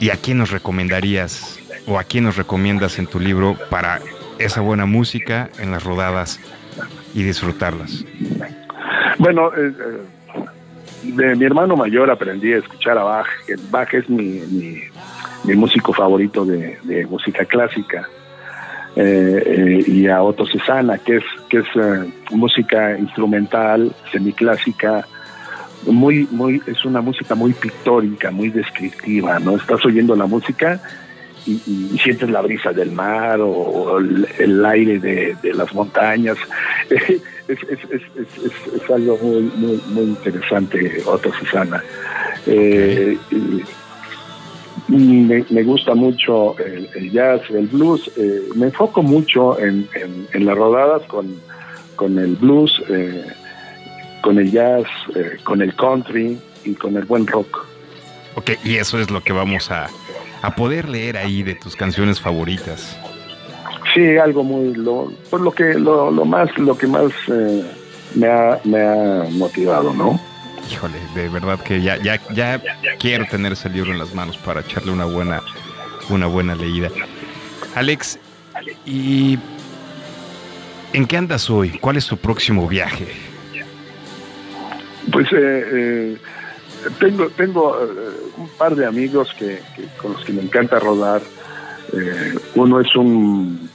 y 0.00 0.08
a 0.08 0.16
quién 0.16 0.38
nos 0.38 0.50
recomendarías 0.50 1.58
o 1.86 1.98
a 1.98 2.04
quién 2.04 2.24
nos 2.24 2.36
recomiendas 2.38 2.98
en 2.98 3.06
tu 3.08 3.20
libro 3.20 3.58
para 3.68 4.00
esa 4.38 4.62
buena 4.62 4.86
música 4.86 5.50
en 5.58 5.70
las 5.70 5.84
rodadas 5.84 6.40
y 7.14 7.24
disfrutarlas. 7.24 8.06
Bueno, 9.18 9.48
eh, 9.54 9.70
eh, 9.78 9.98
de 11.02 11.34
mi 11.36 11.44
hermano 11.44 11.76
mayor 11.76 12.10
aprendí 12.10 12.52
a 12.52 12.58
escuchar 12.58 12.98
a 12.98 13.04
Bach. 13.04 13.28
Bach 13.70 13.92
es 13.94 14.08
mi, 14.08 14.40
mi, 15.44 15.54
músico 15.54 15.92
favorito 15.92 16.44
de, 16.44 16.78
de 16.82 17.06
música 17.06 17.44
clásica. 17.44 18.08
Eh, 18.96 19.42
eh, 19.46 19.84
y 19.86 20.08
a 20.08 20.20
Otto 20.22 20.44
Cesana, 20.46 20.98
que 20.98 21.18
es, 21.18 21.24
que 21.48 21.58
es 21.58 21.66
eh, 21.76 22.12
música 22.32 22.98
instrumental, 22.98 23.92
semiclásica, 24.10 25.06
muy, 25.86 26.26
muy, 26.30 26.60
es 26.66 26.84
una 26.84 27.00
música 27.00 27.34
muy 27.34 27.52
pictórica, 27.52 28.30
muy 28.30 28.50
descriptiva, 28.50 29.38
¿no? 29.38 29.56
Estás 29.56 29.84
oyendo 29.86 30.16
la 30.16 30.26
música 30.26 30.80
y, 31.46 31.52
y 31.94 31.98
sientes 32.02 32.30
la 32.30 32.40
brisa 32.40 32.72
del 32.72 32.92
mar 32.92 33.40
o, 33.40 33.98
el, 33.98 34.64
aire 34.64 34.98
de, 34.98 35.36
las 35.54 35.72
montañas. 35.74 36.38
Es, 37.50 37.58
es, 37.68 38.90
algo 38.90 39.18
muy, 39.20 39.42
muy, 39.56 39.80
muy 39.88 40.04
interesante, 40.04 41.02
Otto 41.04 41.32
Susana. 41.32 41.82
Eh, 42.46 43.18
me, 44.86 45.44
me 45.50 45.62
gusta 45.64 45.94
mucho 45.94 46.56
el, 46.58 46.88
el 46.94 47.10
jazz, 47.10 47.42
el 47.50 47.66
blues. 47.66 48.10
eh, 48.16 48.42
me 48.54 48.66
enfoco 48.66 49.02
mucho 49.02 49.58
en, 49.58 49.88
en, 49.94 50.28
en 50.32 50.46
las 50.46 50.56
rodadas 50.56 51.02
con, 51.08 51.40
con 51.96 52.18
el 52.18 52.36
blues, 52.36 52.82
eh, 52.88 53.26
con 54.22 54.38
el 54.38 54.50
jazz, 54.50 54.86
eh, 55.14 55.36
con 55.44 55.62
el 55.62 55.74
country 55.74 56.38
y 56.64 56.74
con 56.74 56.96
el 56.96 57.04
buen 57.04 57.26
rock. 57.26 57.66
Ok, 58.36 58.52
y 58.64 58.76
eso 58.76 58.98
es 58.98 59.10
lo 59.10 59.22
que 59.22 59.32
vamos 59.32 59.70
a, 59.70 59.88
a 60.42 60.54
poder 60.54 60.88
leer 60.88 61.16
ahí 61.16 61.42
de 61.42 61.54
tus 61.54 61.76
canciones 61.76 62.20
favoritas. 62.20 62.98
Sí, 63.94 64.16
algo 64.18 64.44
muy 64.44 64.74
lo, 64.74 65.12
pues 65.30 65.42
lo 65.42 65.50
que 65.50 65.74
lo, 65.74 66.10
lo 66.10 66.24
más 66.24 66.56
lo 66.58 66.76
que 66.78 66.86
más 66.86 67.12
eh, 67.28 67.64
me 68.14 68.26
ha 68.28 68.60
me 68.64 68.80
ha 68.80 69.24
motivado, 69.30 69.92
¿no? 69.92 70.20
Híjole, 70.70 70.98
de 71.14 71.28
verdad 71.28 71.58
que 71.60 71.82
ya, 71.82 71.96
ya, 71.96 72.20
ya 72.32 72.60
quiero 72.98 73.26
tener 73.26 73.52
ese 73.52 73.68
libro 73.68 73.90
en 73.92 73.98
las 73.98 74.14
manos 74.14 74.36
para 74.36 74.60
echarle 74.60 74.92
una 74.92 75.04
buena, 75.04 75.42
una 76.08 76.26
buena 76.26 76.54
leída. 76.54 76.90
Alex, 77.74 78.18
¿y 78.86 79.36
en 80.92 81.06
qué 81.06 81.16
andas 81.16 81.50
hoy? 81.50 81.70
¿Cuál 81.80 81.96
es 81.96 82.06
tu 82.06 82.16
próximo 82.16 82.68
viaje? 82.68 83.08
Pues 85.10 85.26
eh, 85.32 85.64
eh, 85.72 86.18
tengo 86.98 87.28
tengo 87.30 87.76
eh, 87.82 87.86
un 88.36 88.48
par 88.58 88.74
de 88.74 88.86
amigos 88.86 89.34
que, 89.38 89.60
que- 89.76 89.86
con 90.00 90.12
los 90.14 90.24
que 90.24 90.32
me 90.32 90.42
encanta 90.42 90.78
rodar. 90.78 91.20
Eh, 91.92 92.34
uno 92.54 92.80
es 92.80 92.94
un, 92.96 93.68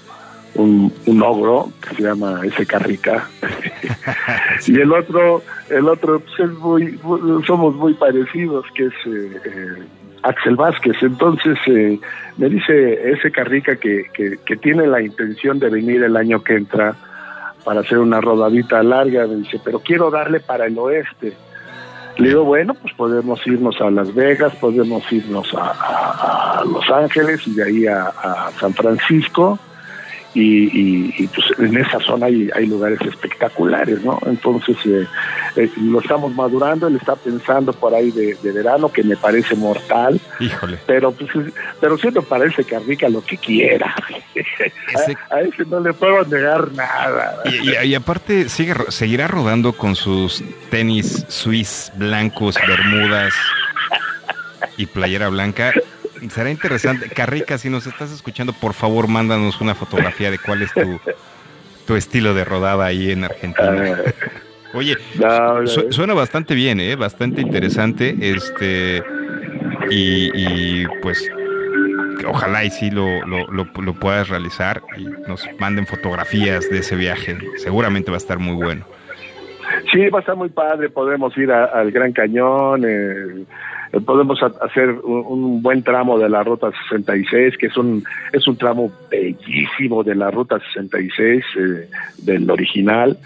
un 0.56 0.94
un 1.06 1.22
ogro 1.24 1.72
que 1.82 1.96
se 1.96 2.04
llama 2.04 2.42
ese 2.46 2.66
Carrica 2.66 3.28
y 4.68 4.80
el 4.80 4.92
otro 4.94 5.42
el 5.70 5.88
otro 5.90 6.20
pues, 6.22 6.40
es 6.40 6.58
muy, 6.60 7.00
muy- 7.04 7.44
somos 7.46 7.76
muy 7.76 7.94
parecidos 7.94 8.66
que 8.74 8.86
es 8.86 8.94
eh, 9.06 9.42
eh, 9.46 9.84
Axel 10.24 10.56
Vázquez. 10.56 10.96
Entonces 11.02 11.58
eh, 11.68 12.00
me 12.38 12.50
dice 12.50 13.12
ese 13.12 13.32
Carrica 13.32 13.76
que, 13.76 14.06
que, 14.14 14.38
que 14.46 14.56
tiene 14.58 14.88
la 14.88 15.02
intención 15.02 15.60
de 15.60 15.70
venir 15.70 16.04
el 16.04 16.16
año 16.18 16.44
que 16.44 16.56
entra 16.56 16.96
para 17.64 17.82
hacer 17.82 17.98
una 17.98 18.22
rodadita 18.22 18.82
larga, 18.84 19.26
me 19.28 19.38
dice, 19.38 19.60
pero 19.64 19.80
quiero 19.80 20.12
darle 20.12 20.40
para 20.40 20.68
el 20.68 20.78
oeste. 20.78 21.34
Le 22.18 22.30
digo, 22.30 22.44
bueno, 22.46 22.74
pues 22.76 22.94
podemos 22.94 23.46
irnos 23.46 23.80
a 23.82 23.90
Las 23.92 24.14
Vegas, 24.14 24.56
podemos 24.56 25.10
irnos 25.12 25.54
a, 25.54 26.60
a- 26.60 26.64
Los 26.66 26.90
Ángeles 26.90 27.46
y 27.48 27.54
de 27.56 27.64
ahí 27.64 27.86
a 27.88 28.50
San 28.60 28.74
Francisco. 28.74 29.60
Y, 30.36 30.66
y- 30.66 31.16
y, 31.18 31.28
pues 31.28 31.46
en 31.60 31.78
esa 31.78 31.98
zona 32.02 32.26
hay, 32.26 32.50
hay 32.54 32.68
lugares 32.68 33.00
espectaculares, 33.02 34.04
¿no? 34.04 34.20
Entonces 34.26 34.76
eh, 34.86 35.08
eh, 35.56 35.72
lo 35.82 36.02
estamos 36.02 36.36
madurando, 36.36 36.88
él 36.88 36.98
está 36.98 37.16
pensando 37.16 37.72
por 37.72 37.96
ahí 37.96 38.12
de, 38.12 38.36
de 38.44 38.52
verano, 38.52 38.92
que 38.92 39.02
me 39.04 39.16
parece 39.16 39.56
mortal, 39.56 40.20
Híjole. 40.42 40.78
pero 40.86 41.14
pues 41.14 41.32
pero 41.80 41.98
me 42.12 42.22
parece 42.22 42.66
que 42.66 42.78
Rica 42.80 43.08
lo 43.08 43.24
que 43.24 43.38
quiera. 43.38 43.96
Ese- 44.36 45.18
a, 45.32 45.36
a 45.36 45.42
ese 45.42 45.64
no 45.66 45.80
le 45.80 45.94
puedo 45.94 46.24
negar 46.26 46.70
nada. 46.74 47.38
Y, 47.46 47.70
y- 47.72 47.92
y 47.92 47.96
aparte 47.96 48.50
sigue, 48.50 48.74
seguirá 48.90 49.28
rodando 49.28 49.72
con 49.72 49.96
sus 49.96 50.44
tenis 50.70 51.26
suiz 51.30 51.92
blancos, 51.96 52.58
bermudas 52.68 53.34
y 54.78 54.86
playera 54.88 55.30
blanca. 55.30 55.72
Será 56.30 56.50
interesante. 56.52 57.10
Carrica, 57.10 57.58
si 57.58 57.70
nos 57.70 57.88
estás 57.88 58.12
escuchando, 58.12 58.54
por 58.54 58.74
favor, 58.74 59.08
mándanos 59.08 59.60
una 59.62 59.76
fotografía 59.76 60.32
de 60.32 60.38
cuál 60.40 60.62
es 60.62 60.74
tu, 60.74 61.00
tu 61.88 61.96
estilo 61.96 62.34
de 62.34 62.44
rodada 62.46 62.86
ahí 62.86 63.12
en 63.12 63.24
Argentina. 63.24 63.98
Oye, 64.74 64.98
su- 65.66 65.92
suena 65.92 66.14
bastante 66.14 66.54
bien, 66.54 66.80
¿eh? 66.82 66.96
Bastante 66.96 67.42
interesante. 67.42 68.16
Este. 68.22 69.02
Y, 69.90 70.32
y, 70.34 70.88
pues. 71.02 71.30
Ojalá 72.28 72.64
y 72.64 72.72
sí 72.72 72.90
lo, 72.92 73.26
lo, 73.28 73.46
lo- 73.52 73.68
lo 73.82 73.94
puedas 73.94 74.30
realizar 74.30 74.82
y 74.98 75.06
nos 75.28 75.48
manden 75.60 75.86
fotografías 75.86 76.70
de 76.70 76.80
ese 76.80 76.96
viaje. 76.96 77.38
Seguramente 77.58 78.10
va 78.10 78.18
a 78.18 78.20
estar 78.20 78.40
muy 78.40 78.56
bueno. 78.56 78.86
Sí, 79.92 80.08
va 80.10 80.20
a 80.20 80.22
estar 80.22 80.36
muy 80.36 80.50
padre. 80.50 80.90
Podemos 80.90 81.38
ir 81.38 81.52
a- 81.52 81.66
al 81.66 81.92
Gran 81.92 82.14
Cañón. 82.14 82.84
eh, 82.88 83.46
podemos 84.02 84.42
ha- 84.44 84.66
hacer 84.66 84.90
un, 85.04 85.62
buen 85.62 85.84
tramo 85.84 86.18
de 86.20 86.28
la 86.30 86.44
Ruta 86.44 86.72
66, 86.90 87.58
que 87.58 87.68
es 87.68 87.78
un 87.78 88.04
es 88.34 88.48
un 88.48 88.58
tramo 88.58 88.92
bellísimo 89.10 90.04
de 90.04 90.16
la 90.16 90.32
Ruta 90.32 90.60
66 90.74 91.44
eh, 91.58 91.90
del 92.20 92.50
original. 92.50 93.18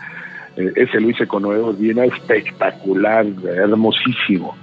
Eh, 0.58 0.72
ese 0.76 1.00
lo 1.00 1.10
hice 1.10 1.28
con 1.28 1.44
Nuevo 1.44 1.74
Viena, 1.74 2.06
espectacular, 2.06 3.26
hermosísimo. 3.46 4.56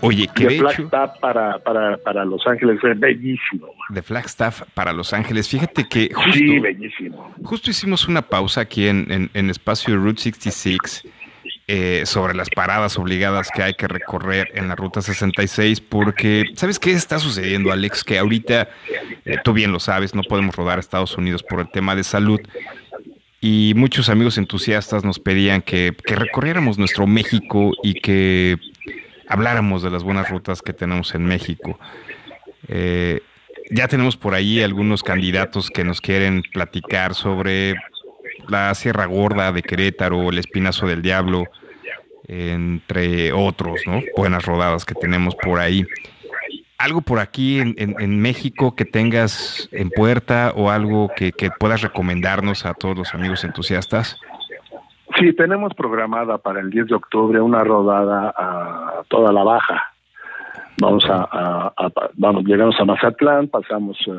Oye, 0.00 0.28
que 0.34 0.46
de 0.46 0.58
Flagstaff 0.58 1.18
para, 1.18 1.58
para, 1.60 1.96
para 1.96 2.24
Los 2.26 2.46
Ángeles 2.46 2.78
es 2.84 3.00
bellísimo. 3.00 3.68
de 3.88 4.02
Flagstaff 4.02 4.62
para 4.74 4.92
Los 4.92 5.14
Ángeles, 5.14 5.48
fíjate 5.48 5.88
que 5.88 6.10
justo, 6.12 6.32
Sí, 6.32 6.58
bellísimo. 6.58 7.32
justo 7.42 7.70
hicimos 7.70 8.06
una 8.06 8.20
pausa 8.20 8.60
aquí 8.60 8.86
en, 8.86 9.10
en, 9.10 9.30
en 9.32 9.48
espacio 9.48 9.96
Route 9.96 10.20
66 10.20 11.08
eh, 11.66 12.02
sobre 12.04 12.34
las 12.34 12.50
paradas 12.50 12.98
obligadas 12.98 13.48
que 13.54 13.62
hay 13.62 13.72
que 13.72 13.88
recorrer 13.88 14.52
en 14.54 14.68
la 14.68 14.76
Ruta 14.76 15.00
66, 15.00 15.80
porque, 15.80 16.44
¿sabes 16.56 16.78
qué 16.78 16.92
está 16.92 17.18
sucediendo, 17.18 17.72
Alex? 17.72 18.04
Que 18.04 18.18
ahorita, 18.18 18.68
eh, 19.24 19.38
tú 19.42 19.54
bien 19.54 19.72
lo 19.72 19.80
sabes, 19.80 20.14
no 20.14 20.22
podemos 20.22 20.54
rodar 20.54 20.76
a 20.76 20.80
Estados 20.80 21.16
Unidos 21.16 21.42
por 21.42 21.60
el 21.60 21.70
tema 21.70 21.96
de 21.96 22.04
salud. 22.04 22.38
Y 23.40 23.72
muchos 23.76 24.10
amigos 24.10 24.36
entusiastas 24.36 25.04
nos 25.04 25.18
pedían 25.18 25.62
que, 25.62 25.94
recorriéramos 26.04 26.76
nuestro 26.76 27.06
México 27.06 27.72
y 27.82 27.94
que 27.94 28.58
habláramos 29.26 29.82
de 29.82 29.90
las 29.90 30.02
buenas 30.02 30.28
rutas 30.28 30.60
que 30.60 30.74
tenemos 30.74 31.14
en 31.14 31.24
México. 31.24 31.78
Eh, 32.68 33.20
ya 33.70 33.88
tenemos 33.88 34.18
por 34.18 34.34
ahí 34.34 34.62
algunos 34.62 35.02
candidatos 35.02 35.70
que 35.70 35.84
nos 35.84 36.02
quieren 36.02 36.42
platicar 36.52 37.14
sobre 37.14 37.74
la 38.48 38.74
Sierra 38.74 39.06
Gorda 39.06 39.52
de 39.52 39.62
Querétaro, 39.62 40.28
el 40.30 40.38
Espinazo 40.38 40.86
del 40.86 41.02
Diablo, 41.02 41.44
entre 42.26 43.32
otros, 43.32 43.82
¿no? 43.86 44.00
Buenas 44.16 44.44
rodadas 44.46 44.84
que 44.84 44.94
tenemos 44.94 45.34
por 45.36 45.58
ahí. 45.60 45.84
¿Algo 46.78 47.00
por 47.00 47.18
aquí 47.20 47.60
en, 47.60 48.20
México 48.20 48.74
que 48.74 48.84
tengas 48.84 49.68
en 49.72 49.90
puerta 49.90 50.52
o 50.56 50.70
algo 50.70 51.10
que, 51.16 51.32
que 51.32 51.50
puedas 51.50 51.82
recomendarnos 51.82 52.66
a 52.66 52.74
todos 52.74 52.96
los 52.96 53.14
amigos 53.14 53.44
entusiastas? 53.44 54.18
Sí, 55.18 55.32
tenemos 55.34 55.72
programada 55.74 56.38
para 56.38 56.60
el 56.60 56.70
10 56.70 56.86
de 56.88 56.94
octubre 56.96 57.40
una 57.40 57.62
rodada 57.62 58.34
a 58.36 59.02
toda 59.08 59.32
la 59.32 59.44
baja. 59.44 59.82
Vamos 60.78 61.04
a, 61.08 61.22
a- 61.30 61.72
a- 61.76 62.10
vamos, 62.14 62.44
llegamos 62.44 62.74
a 62.80 62.84
Mazatlán, 62.84 63.46
pasamos 63.48 63.96
eh, 64.08 64.12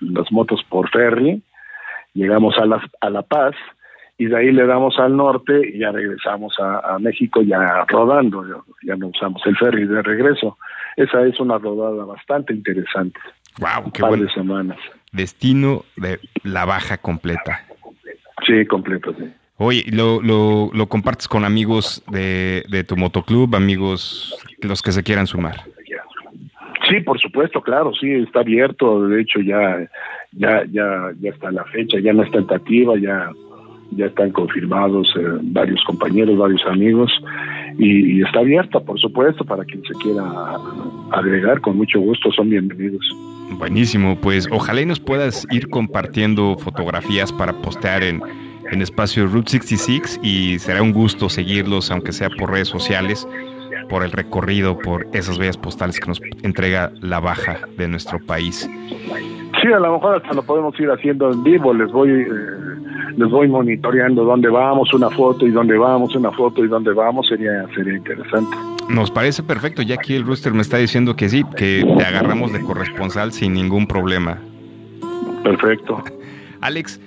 las 0.00 0.30
motos 0.30 0.62
por 0.68 0.88
ferry, 0.90 1.42
llegamos 2.14 2.56
a 2.58 2.66
la, 2.66 2.82
a 3.00 3.10
la 3.10 3.22
Paz 3.22 3.54
y 4.18 4.26
de 4.26 4.36
ahí 4.36 4.52
le 4.52 4.66
damos 4.66 4.98
al 4.98 5.16
norte 5.16 5.52
y 5.72 5.78
ya 5.78 5.92
regresamos 5.92 6.54
a, 6.60 6.94
a 6.94 6.98
México 6.98 7.42
ya 7.42 7.84
rodando, 7.88 8.46
ya, 8.46 8.56
ya 8.82 8.96
no 8.96 9.08
usamos 9.08 9.40
el 9.46 9.56
ferry 9.56 9.86
de 9.86 10.02
regreso. 10.02 10.58
Esa 10.96 11.24
es 11.24 11.40
una 11.40 11.58
rodada 11.58 12.04
bastante 12.04 12.52
interesante, 12.52 13.18
¡Wow! 13.58 13.86
un 13.86 13.90
¡Qué 13.92 14.00
par 14.00 14.10
bueno! 14.10 14.24
de 14.24 14.32
semanas. 14.32 14.78
Destino 15.12 15.84
de 15.96 16.20
la 16.44 16.64
baja 16.64 16.98
completa. 16.98 17.64
Sí, 18.46 18.66
completo, 18.66 19.14
sí. 19.18 19.32
Oye, 19.56 19.84
¿lo, 19.92 20.22
lo, 20.22 20.70
lo 20.72 20.86
compartes 20.86 21.28
con 21.28 21.44
amigos 21.44 22.02
de, 22.10 22.64
de 22.70 22.82
tu 22.84 22.96
motoclub, 22.96 23.54
amigos 23.54 24.34
los 24.62 24.80
que 24.80 24.92
se 24.92 25.02
quieran 25.02 25.26
sumar? 25.26 25.64
Sí, 26.88 27.00
por 27.00 27.20
supuesto, 27.20 27.60
claro, 27.60 27.92
sí, 27.94 28.10
está 28.10 28.40
abierto, 28.40 29.06
de 29.06 29.20
hecho 29.20 29.38
ya 29.40 29.88
ya 30.32 30.64
ya 30.70 31.12
ya 31.20 31.30
está 31.30 31.50
la 31.50 31.64
fecha, 31.64 31.98
ya 32.00 32.12
no 32.12 32.22
es 32.22 32.30
tentativa, 32.30 32.98
ya 32.98 33.30
ya 33.92 34.06
están 34.06 34.30
confirmados 34.30 35.12
eh, 35.16 35.22
varios 35.42 35.82
compañeros, 35.84 36.38
varios 36.38 36.62
amigos 36.66 37.10
y, 37.78 38.22
está 38.22 38.40
abierta, 38.40 38.80
por 38.80 39.00
supuesto, 39.00 39.44
para 39.44 39.64
quien 39.64 39.82
se 39.84 39.94
quiera 39.94 40.22
agregar, 41.12 41.60
con 41.60 41.76
mucho 41.76 42.00
gusto 42.00 42.30
son 42.32 42.50
bienvenidos. 42.50 43.04
Buenísimo, 43.58 44.16
pues 44.20 44.48
ojalá 44.50 44.82
y 44.82 44.86
nos 44.86 45.00
puedas 45.00 45.46
ir 45.50 45.68
compartiendo 45.68 46.56
fotografías 46.56 47.32
para 47.32 47.52
postear 47.52 48.02
en, 48.02 48.22
en 48.70 48.82
espacio 48.82 49.26
Route 49.26 49.50
66 49.50 50.20
y 50.22 50.58
será 50.58 50.82
un 50.82 50.92
gusto 50.92 51.28
seguirlos, 51.28 51.90
aunque 51.90 52.12
sea 52.12 52.28
por 52.30 52.52
redes 52.52 52.68
sociales, 52.68 53.26
por 53.88 54.04
el 54.04 54.12
recorrido, 54.12 54.78
por 54.78 55.06
esas 55.12 55.38
bellas 55.38 55.56
postales 55.56 55.98
que 55.98 56.06
nos 56.06 56.20
entrega 56.42 56.92
la 57.00 57.18
baja 57.18 57.58
de 57.76 57.88
nuestro 57.88 58.24
país. 58.24 58.68
Sí, 59.62 59.68
a 59.72 59.78
lo 59.78 59.92
mejor 59.94 60.16
hasta 60.16 60.32
lo 60.34 60.42
podemos 60.42 60.78
ir 60.80 60.88
haciendo 60.90 61.30
en 61.32 61.42
vivo, 61.42 61.74
les 61.74 61.90
voy 61.92 62.10
eh, 62.10 62.26
les 63.16 63.28
voy 63.30 63.48
monitoreando 63.48 64.24
dónde 64.24 64.48
vamos, 64.48 64.92
una 64.94 65.10
foto 65.10 65.46
y 65.46 65.50
dónde 65.50 65.76
vamos, 65.76 66.14
una 66.14 66.30
foto 66.30 66.64
y 66.64 66.68
dónde 66.68 66.92
vamos, 66.92 67.26
sería 67.28 67.66
sería 67.74 67.96
interesante. 67.96 68.56
Nos 68.88 69.10
parece 69.10 69.42
perfecto, 69.42 69.82
ya 69.82 69.96
aquí 69.96 70.14
el 70.14 70.24
rooster 70.24 70.52
me 70.54 70.62
está 70.62 70.78
diciendo 70.78 71.14
que 71.16 71.28
sí, 71.28 71.44
que 71.56 71.84
te 71.98 72.04
agarramos 72.04 72.52
de 72.52 72.60
corresponsal 72.62 73.32
sin 73.32 73.52
ningún 73.52 73.86
problema. 73.86 74.38
Perfecto. 75.42 76.02
Alex, 76.60 77.00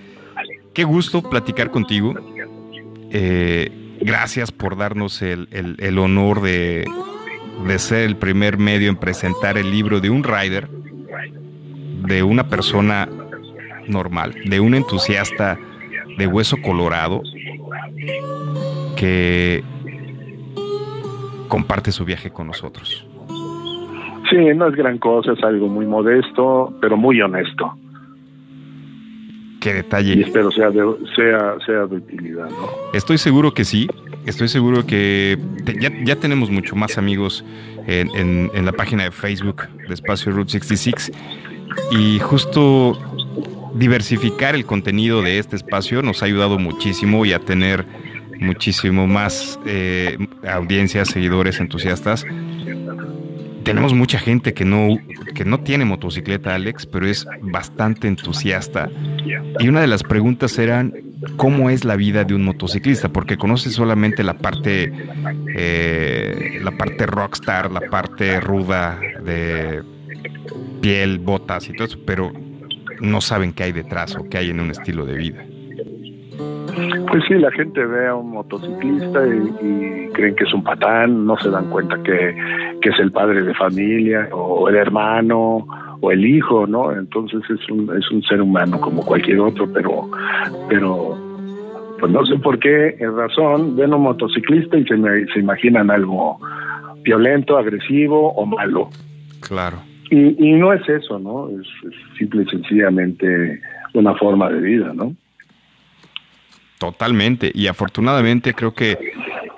qué 0.74 0.84
gusto 0.84 1.22
platicar 1.24 1.72
contigo. 1.72 2.14
Eh, 3.12 3.98
gracias 4.02 4.52
por 4.52 4.76
darnos 4.78 5.22
el, 5.22 5.48
el- 5.52 5.76
el 5.80 5.98
honor 6.00 6.42
de, 6.42 6.86
de 7.68 7.80
ser 7.80 8.04
el 8.06 8.16
primer 8.18 8.58
medio 8.58 8.90
en 8.90 8.96
presentar 8.98 9.58
el 9.58 9.70
libro 9.72 10.00
de 10.00 10.10
un 10.10 10.24
rider, 10.24 10.68
de 12.08 12.24
una 12.24 12.48
persona 12.48 13.08
normal, 13.88 14.34
de 14.46 14.60
un 14.60 14.76
entusiasta 14.76 15.58
de 16.18 16.28
hueso 16.28 16.58
colorado 16.62 17.22
que 18.96 19.64
comparte 21.48 21.92
su 21.92 22.06
viaje 22.06 22.32
con 22.32 22.48
nosotros. 22.48 23.06
Sí, 24.30 24.38
no 24.56 24.68
es 24.68 24.76
gran 24.76 24.98
cosa, 24.98 25.34
es 25.34 25.44
algo 25.44 25.68
muy 25.68 25.86
modesto, 25.86 26.74
pero 26.82 26.98
muy 26.98 27.22
honesto. 27.22 27.74
Qué 29.60 29.70
Y 29.70 29.74
detalle. 29.74 30.22
espero 30.22 30.52
sea 30.52 30.70
de, 30.72 30.82
sea, 31.16 31.56
sea 31.66 31.86
de 31.86 31.96
utilidad, 31.98 32.50
¿no? 32.50 32.70
Estoy 32.94 33.18
seguro 33.18 33.54
que 33.54 33.64
sí. 33.64 33.88
Estoy 34.26 34.48
seguro 34.48 34.86
que 34.86 35.38
te- 35.66 35.80
ya, 35.80 35.90
ya 36.04 36.16
tenemos 36.16 36.50
mucho 36.50 36.76
más 36.76 36.98
amigos 36.98 37.46
en, 37.88 38.10
en- 38.16 38.52
en 38.54 38.66
la 38.66 38.72
página 38.72 39.04
de 39.04 39.12
Facebook 39.12 39.64
de 39.88 39.94
Espacio 39.94 40.32
Route 40.32 40.52
66. 40.52 41.12
Y 41.92 42.20
justo 42.20 42.98
diversificar 43.74 44.56
el 44.56 44.66
contenido 44.66 45.22
de 45.22 45.40
este 45.40 45.56
espacio 45.56 46.02
nos 46.02 46.22
ha 46.22 46.26
ayudado 46.26 46.60
muchísimo 46.60 47.26
y 47.26 47.34
a 47.34 47.40
tener 47.40 47.86
muchísimo 48.40 49.08
más 49.08 49.60
eh, 49.66 50.18
audiencias, 50.48 51.10
seguidores, 51.10 51.60
entusiastas. 51.60 52.26
Tenemos 53.64 53.94
mucha 53.94 54.20
gente 54.20 54.54
que 54.54 54.66
no, 54.66 54.98
que 55.34 55.46
no 55.46 55.62
tiene 55.62 55.86
motocicleta, 55.86 56.54
Alex, 56.54 56.86
pero 56.86 57.08
es 57.08 57.26
bastante 57.42 58.10
entusiasta. 58.10 58.90
Y 59.60 59.68
una 59.70 59.80
de 59.80 59.88
las 59.88 60.04
preguntas 60.04 60.60
eran, 60.60 60.94
cómo 61.38 61.70
es 61.70 61.86
la 61.86 61.96
vida 61.96 62.26
de 62.26 62.36
un 62.36 62.44
motociclista, 62.44 63.08
porque 63.08 63.38
conoces 63.38 63.74
solamente 63.74 64.22
la 64.24 64.34
parte, 64.34 64.92
eh, 65.56 66.60
la 66.62 66.72
parte 66.72 67.06
rockstar, 67.06 67.72
la 67.72 67.82
parte 67.82 68.42
ruda 68.42 69.00
de 69.24 69.82
piel, 70.84 71.18
botas 71.18 71.70
y 71.70 71.74
todo 71.74 71.88
eso, 71.88 71.98
pero 72.06 72.32
no 73.00 73.22
saben 73.22 73.54
qué 73.54 73.64
hay 73.64 73.72
detrás 73.72 74.16
o 74.18 74.30
qué 74.30 74.40
hay 74.40 74.50
en 74.50 74.60
un 74.60 74.70
estilo 74.70 75.06
de 75.06 75.16
vida. 75.16 75.46
Pues 77.08 77.24
sí, 77.28 77.36
la 77.36 77.52
gente 77.52 77.86
ve 77.86 78.08
a 78.08 78.16
un 78.16 78.32
motociclista 78.32 79.26
y, 79.26 80.10
creen 80.12 80.36
que 80.36 80.44
es 80.44 80.54
un 80.54 80.64
patán, 80.64 81.26
no 81.26 81.38
se 81.38 81.50
dan 81.50 81.70
cuenta 81.70 81.96
que, 82.04 82.36
que, 82.82 82.90
es 82.90 83.00
el 83.00 83.12
padre 83.12 83.44
de 83.44 83.54
familia 83.54 84.28
o 84.32 84.68
el 84.68 84.76
hermano 84.76 85.66
o 86.02 86.12
el 86.12 86.26
hijo, 86.26 86.68
¿no? 86.68 86.92
Entonces 86.92 87.42
es 87.50 87.70
un, 87.70 87.90
es 87.98 88.12
un 88.12 88.22
ser 88.24 88.42
humano 88.42 88.82
como 88.82 89.06
cualquier 89.06 89.40
otro, 89.40 89.72
pero, 89.72 90.10
pero 90.68 91.18
pues 92.00 92.12
no 92.12 92.26
sé 92.26 92.36
por 92.40 92.60
qué, 92.60 92.98
en 93.00 93.16
razón, 93.16 93.78
ven 93.78 93.94
a 93.94 93.96
un 93.96 94.04
motociclista 94.04 94.78
y 94.78 94.86
se, 94.86 94.98
me, 94.98 95.26
se 95.28 95.40
imaginan 95.40 95.90
algo 95.90 96.40
violento, 97.04 97.58
agresivo 97.58 98.34
o 98.34 98.46
malo. 98.46 98.90
Claro. 99.40 99.78
Y, 100.14 100.36
y 100.38 100.54
no 100.54 100.72
es 100.72 100.88
eso, 100.88 101.18
¿no? 101.18 101.50
Es, 101.50 101.68
es 101.92 102.18
simple 102.20 102.44
y 102.44 102.50
sencillamente 102.52 103.60
una 103.96 104.14
forma 104.14 104.48
de 104.48 104.62
vida, 104.62 104.92
¿no? 104.94 105.16
Totalmente. 106.78 107.52
Y 107.52 107.66
afortunadamente 107.66 108.54
creo 108.54 108.76
que 108.76 109.14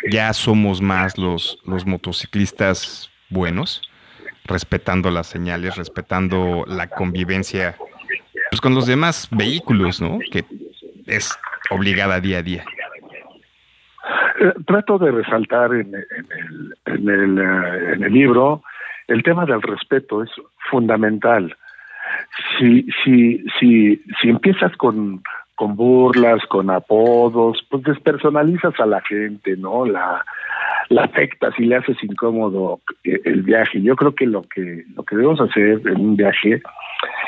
ya 0.10 0.32
somos 0.32 0.82
más 0.82 1.18
los, 1.18 1.62
los 1.66 1.86
motociclistas 1.86 3.12
buenos, 3.30 3.82
respetando 4.46 5.12
las 5.12 5.28
señales, 5.28 5.76
respetando 5.76 6.64
la 6.68 6.88
convivencia 6.88 7.76
pues, 8.50 8.62
con 8.62 8.76
los 8.76 8.88
demás 8.88 9.28
vehículos, 9.32 10.00
¿no? 10.00 10.20
Que 10.32 10.46
es 11.06 11.38
obligada 11.70 12.22
día 12.22 12.38
a 12.38 12.44
día. 12.44 12.66
Eh, 14.40 14.54
trato 14.66 15.00
de 15.00 15.12
resaltar 15.12 15.74
en, 15.74 15.94
el, 15.94 16.76
en, 16.86 17.10
el, 17.10 17.40
eh, 17.40 17.94
en 17.96 18.04
el 18.04 18.14
libro 18.14 18.64
el 19.08 19.24
tema 19.24 19.46
del 19.46 19.62
respeto, 19.62 20.24
es 20.24 20.30
fundamental. 20.70 21.56
Si, 22.58 22.88
si, 23.04 23.44
si, 23.60 24.02
si 24.22 24.30
empiezas 24.30 24.76
con, 24.78 25.22
con 25.56 25.76
burlas, 25.76 26.46
con 26.48 26.70
apodos, 26.70 27.66
pues 27.70 27.84
despersonalizas 27.84 28.80
a 28.80 28.86
la 28.86 29.02
gente, 29.02 29.56
¿no? 29.58 29.86
La, 29.86 30.24
la 30.90 31.04
afectas 31.04 31.54
y 31.58 31.66
le 31.66 31.78
haces 31.78 32.02
incómodo 32.04 32.80
eh, 33.04 33.20
el 33.26 33.42
viaje. 33.44 33.82
Yo 33.82 33.96
creo 33.96 34.14
que 34.14 34.26
lo 34.26 34.44
que 34.44 34.84
lo 34.96 35.04
que 35.04 35.16
debemos 35.16 35.42
hacer 35.42 35.82
en 35.86 36.00
un 36.00 36.16
viaje 36.16 36.62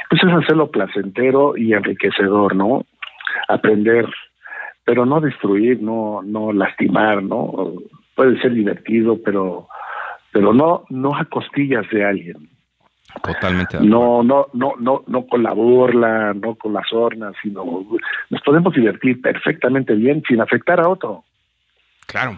pues 0.09 0.23
es 0.23 0.31
hacerlo 0.31 0.71
placentero 0.71 1.57
y 1.57 1.73
enriquecedor, 1.73 2.55
¿no? 2.55 2.85
Aprender, 3.47 4.05
pero 4.85 5.05
no 5.05 5.19
destruir, 5.19 5.81
no 5.81 6.21
no 6.23 6.53
lastimar, 6.53 7.23
¿no? 7.23 7.73
Puede 8.15 8.39
ser 8.41 8.53
divertido, 8.53 9.19
pero 9.23 9.67
pero 10.31 10.53
no 10.53 10.85
no 10.89 11.15
a 11.15 11.25
costillas 11.25 11.89
de 11.91 12.05
alguien. 12.05 12.49
Totalmente. 13.23 13.79
No, 13.79 14.21
no, 14.21 14.47
no, 14.53 14.73
no, 14.79 15.03
no 15.07 15.27
con 15.27 15.41
la 15.41 15.53
burla, 15.53 16.33
no 16.33 16.55
con 16.55 16.73
las 16.73 16.91
hornas, 16.91 17.33
sino 17.41 17.85
nos 18.29 18.41
podemos 18.41 18.73
divertir 18.73 19.21
perfectamente 19.21 19.93
bien 19.95 20.21
sin 20.27 20.41
afectar 20.41 20.79
a 20.79 20.89
otro. 20.89 21.23
Claro. 22.05 22.37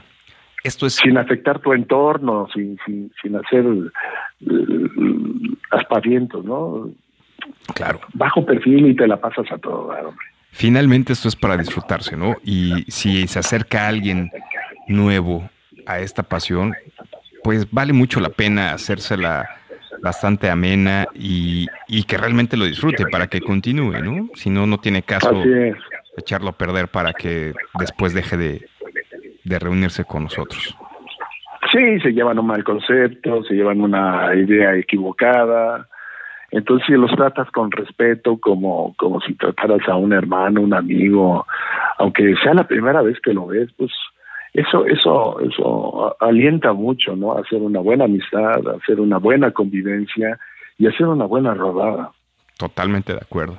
Esto 0.64 0.86
es 0.86 0.96
sin 0.96 1.18
afectar 1.18 1.60
tu 1.60 1.74
entorno, 1.74 2.48
sin, 2.54 2.78
sin, 2.86 3.12
sin 3.22 3.36
hacer 3.36 3.66
uh, 3.66 3.90
aspavientos, 5.72 6.44
¿no? 6.44 6.90
Claro. 7.74 8.02
Bajo 8.14 8.46
perfil 8.46 8.88
y 8.88 8.96
te 8.96 9.08
la 9.08 9.18
pasas 9.18 9.50
a 9.52 9.58
todo, 9.58 9.88
hombre. 9.88 10.26
Finalmente 10.52 11.14
esto 11.14 11.28
es 11.28 11.36
para 11.36 11.56
disfrutarse, 11.56 12.18
¿no? 12.18 12.36
Y 12.44 12.84
si 12.88 13.28
se 13.28 13.40
acerca 13.40 13.88
alguien 13.88 14.32
nuevo 14.88 15.50
a 15.86 16.00
esta 16.00 16.24
pasión, 16.24 16.74
pues 17.44 17.70
vale 17.72 17.94
mucho 17.94 18.20
la 18.20 18.30
pena 18.30 18.74
hacérsela 18.74 19.48
bastante 20.02 20.50
amena 20.50 21.06
y, 21.14 21.68
y, 21.88 22.04
que 22.04 22.18
realmente 22.18 22.56
lo 22.56 22.66
disfrute 22.66 23.06
para 23.12 23.28
que 23.28 23.42
continúe, 23.42 24.02
¿no? 24.02 24.30
Si 24.36 24.50
no, 24.50 24.66
no 24.66 24.78
tiene 24.78 25.04
caso 25.04 25.44
echarlo 26.18 26.50
a 26.50 26.58
perder 26.58 26.88
para 26.88 27.14
que 27.14 27.54
después 27.80 28.14
deje 28.14 28.38
de, 28.38 28.66
de 29.44 29.60
reunirse 29.60 30.06
con 30.06 30.24
nosotros. 30.24 30.76
Sí, 31.72 32.00
se 32.00 32.14
llevan 32.14 32.40
un 32.40 32.48
mal 32.48 32.64
concepto, 32.64 33.44
se 33.44 33.54
llevan 33.54 33.82
una 33.82 34.34
idea 34.36 34.76
equivocada. 34.76 35.88
Entonces, 36.52 36.88
si 36.88 36.94
los 36.94 37.12
tratas 37.12 37.50
con 37.52 37.72
respeto, 37.72 38.40
como, 38.40 38.96
como 38.98 39.22
si 39.22 39.36
trataras 39.36 39.88
a 39.88 39.96
un 39.96 40.14
hermano, 40.14 40.62
un 40.62 40.74
amigo, 40.74 41.46
aunque 41.98 42.36
sea 42.42 42.54
la 42.56 42.68
primera 42.68 43.02
vez 43.02 43.20
que 43.20 43.34
lo 43.34 43.48
ves, 43.48 43.70
pues 43.78 43.92
eso, 44.54 44.86
eso, 44.86 45.40
eso 45.42 46.16
alienta 46.20 46.74
mucho, 46.74 47.16
¿no? 47.16 47.38
hacer 47.38 47.62
una 47.62 47.80
buena 47.80 48.06
amistad, 48.06 48.60
hacer 48.76 49.00
una 49.00 49.18
buena 49.18 49.52
convivencia 49.52 50.40
y 50.78 50.88
hacer 50.88 51.08
una 51.08 51.26
buena 51.26 51.54
rodada. 51.54 52.12
Totalmente 52.58 53.14
de 53.14 53.20
acuerdo. 53.20 53.58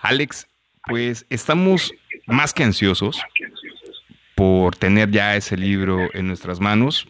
Alex, 0.00 0.48
pues 0.86 1.26
estamos 1.28 1.92
más 2.26 2.54
que 2.54 2.64
ansiosos 2.64 3.22
por 4.34 4.76
tener 4.76 5.10
ya 5.10 5.36
ese 5.36 5.56
libro 5.56 6.08
en 6.14 6.28
nuestras 6.28 6.60
manos. 6.60 7.06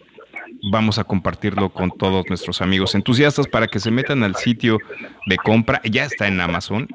Vamos 0.73 0.99
a 0.99 1.05
compartirlo 1.05 1.69
con 1.69 1.91
todos 1.91 2.25
nuestros 2.29 2.61
amigos 2.63 2.95
entusiastas 2.95 3.47
para 3.47 3.69
que 3.69 3.79
se 3.79 3.91
metan 3.91 4.25
al 4.25 4.35
sitio 4.35 4.79
de 5.27 5.37
compra. 5.37 5.81
Ya 5.85 6.05
está 6.05 6.27
en 6.27 6.41
Amazon 6.41 6.89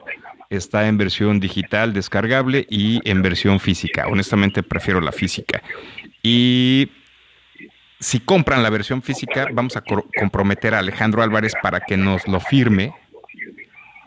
está 0.55 0.87
en 0.87 0.97
versión 0.97 1.39
digital 1.39 1.93
descargable 1.93 2.65
y 2.69 3.01
en 3.09 3.21
versión 3.21 3.59
física. 3.59 4.07
Honestamente 4.07 4.63
prefiero 4.63 5.01
la 5.01 5.11
física. 5.11 5.61
Y 6.21 6.89
si 7.99 8.19
compran 8.19 8.63
la 8.63 8.69
versión 8.69 9.01
física, 9.01 9.47
vamos 9.51 9.77
a 9.77 9.83
comprometer 10.19 10.73
a 10.73 10.79
Alejandro 10.79 11.21
Álvarez 11.21 11.53
para 11.61 11.79
que 11.81 11.97
nos 11.97 12.27
lo 12.27 12.39
firme 12.39 12.93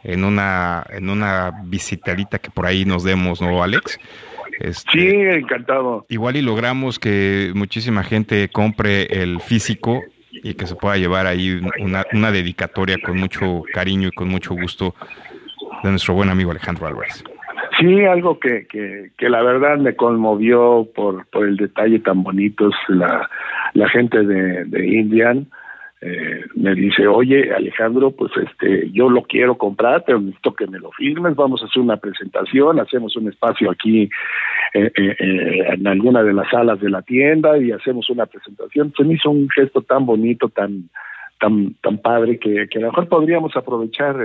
en 0.05 0.25
una, 0.25 0.87
en 0.91 1.11
una 1.11 1.53
visitadita 1.65 2.39
que 2.39 2.51
por 2.51 2.67
ahí 2.67 2.85
nos 2.85 3.03
demos, 3.03 3.41
¿no, 3.41 3.63
Alex? 3.63 3.99
Este, 4.61 4.91
sí, 4.93 5.09
encantado. 5.09 6.07
Igual 6.09 6.37
y 6.37 6.43
logramos 6.43 6.99
que 6.99 7.53
muchísima 7.55 8.05
gente 8.05 8.49
compre 8.49 9.05
el 9.23 9.41
físico 9.41 10.03
y 10.31 10.55
que 10.55 10.67
se 10.67 10.75
pueda 10.75 10.97
llevar 10.97 11.27
ahí 11.27 11.61
una, 11.81 12.05
una 12.13 12.31
dedicatoria 12.31 12.99
con 13.03 13.19
mucho 13.19 13.63
cariño 13.73 14.09
y 14.09 14.13
con 14.13 14.29
mucho 14.29 14.55
gusto 14.55 14.95
de 15.83 15.91
nuestro 15.91 16.14
buen 16.14 16.29
amigo 16.29 16.51
Alejandro 16.51 16.87
Álvarez. 16.87 17.24
Sí, 17.79 18.05
algo 18.05 18.39
que, 18.39 18.66
que, 18.66 19.11
que 19.18 19.29
la 19.29 19.43
verdad 19.43 19.77
me 19.77 19.95
conmovió 19.97 20.89
por, 20.95 21.27
por 21.27 21.47
el 21.47 21.57
detalle 21.57 21.99
tan 21.99 22.22
bonito 22.22 22.70
la, 22.89 23.29
la 23.74 23.89
gente 23.89 24.24
de, 24.24 24.64
de 24.64 24.87
Indian. 24.87 25.47
Eh, 26.01 26.45
me 26.55 26.74
dice, 26.74 27.07
oye 27.07 27.53
Alejandro, 27.55 28.11
pues 28.12 28.31
este, 28.37 28.91
yo 28.93 29.11
lo 29.11 29.22
quiero 29.22 29.57
comprar, 29.57 30.05
pero 30.07 30.20
necesito 30.20 30.55
que 30.55 30.66
me 30.66 30.79
lo 30.79 30.91
firmes, 30.93 31.35
vamos 31.35 31.62
a 31.62 31.66
hacer 31.66 31.83
una 31.83 31.97
presentación, 31.97 32.79
hacemos 32.81 33.16
un 33.16 33.29
espacio 33.29 33.70
aquí 33.70 34.03
eh, 34.74 34.93
eh, 34.95 35.16
eh 35.18 35.64
en 35.72 35.87
alguna 35.87 36.22
de 36.22 36.35
las 36.35 36.49
salas 36.51 36.81
de 36.81 36.91
la 36.91 37.03
tienda 37.03 37.59
y 37.59 37.72
hacemos 37.72 38.09
una 38.11 38.27
presentación. 38.27 38.93
Se 38.97 39.05
me 39.05 39.14
hizo 39.14 39.31
un 39.31 39.49
gesto 39.51 39.83
tan 39.83 40.07
bonito, 40.07 40.49
tan, 40.49 40.89
tan, 41.41 41.74
tan 41.83 41.99
padre 41.99 42.39
que, 42.39 42.68
que 42.68 42.79
a 42.79 42.83
lo 42.83 42.89
mejor 42.89 43.09
podríamos 43.09 43.57
aprovechar 43.57 44.16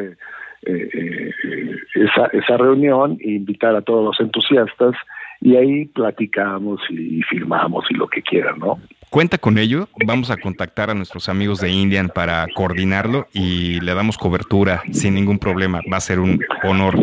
eh, 0.63 0.89
eh, 0.93 1.31
esa, 1.95 2.27
esa 2.33 2.57
reunión 2.57 3.17
e 3.21 3.31
invitar 3.31 3.75
a 3.75 3.81
todos 3.81 4.05
los 4.05 4.19
entusiastas 4.19 4.95
y 5.41 5.55
ahí 5.55 5.85
platicamos 5.85 6.79
y 6.89 7.21
firmamos 7.23 7.85
y 7.89 7.95
lo 7.95 8.07
que 8.07 8.21
quieran, 8.21 8.59
¿no? 8.59 8.79
Cuenta 9.09 9.37
con 9.37 9.57
ello, 9.57 9.89
vamos 10.05 10.31
a 10.31 10.37
contactar 10.37 10.89
a 10.89 10.93
nuestros 10.93 11.27
amigos 11.27 11.59
de 11.59 11.69
Indian 11.69 12.09
para 12.09 12.45
coordinarlo 12.55 13.27
y 13.33 13.81
le 13.81 13.93
damos 13.93 14.17
cobertura 14.17 14.83
sin 14.91 15.15
ningún 15.15 15.37
problema. 15.37 15.81
Va 15.91 15.97
a 15.97 16.01
ser 16.01 16.19
un 16.19 16.39
honor 16.63 16.95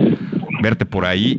verte 0.62 0.86
por 0.86 1.04
ahí 1.04 1.38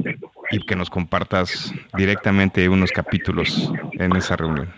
y 0.51 0.59
que 0.65 0.76
nos 0.76 0.89
compartas 0.89 1.74
directamente 1.95 2.67
unos 2.70 2.91
capítulos 2.91 3.72
en 3.93 4.15
esa 4.15 4.36
reunión. 4.36 4.70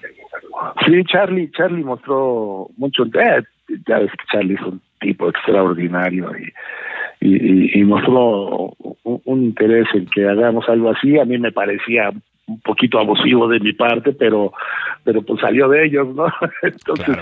Sí, 0.86 1.04
Charlie, 1.06 1.52
Charlie 1.52 1.84
mostró 1.84 2.70
mucho, 2.78 3.04
eh, 3.06 3.44
ya 3.88 4.00
ves 4.00 4.12
que 4.12 4.26
Charlie 4.32 4.56
es 4.56 4.62
un 4.62 4.82
tipo 5.00 5.30
extraordinario 5.30 6.32
y 6.38 6.52
y, 7.22 7.80
y, 7.80 7.84
mostró 7.84 8.74
un, 9.04 9.44
interés 9.44 9.88
en 9.94 10.08
que 10.08 10.28
hagamos 10.28 10.68
algo 10.68 10.90
así. 10.90 11.20
A 11.20 11.26
mí 11.26 11.38
me 11.38 11.52
parecía 11.52 12.10
un 12.48 12.60
poquito 12.62 13.00
abusivo 13.00 13.48
de 13.48 13.60
mi 13.60 13.74
parte, 13.74 14.12
pero, 14.12 14.52
pero 15.04 15.22
pues 15.22 15.40
salió 15.40 15.70
de 15.70 15.86
ellos, 15.86 16.14
¿no? 16.16 16.26
Entonces, 16.64 17.18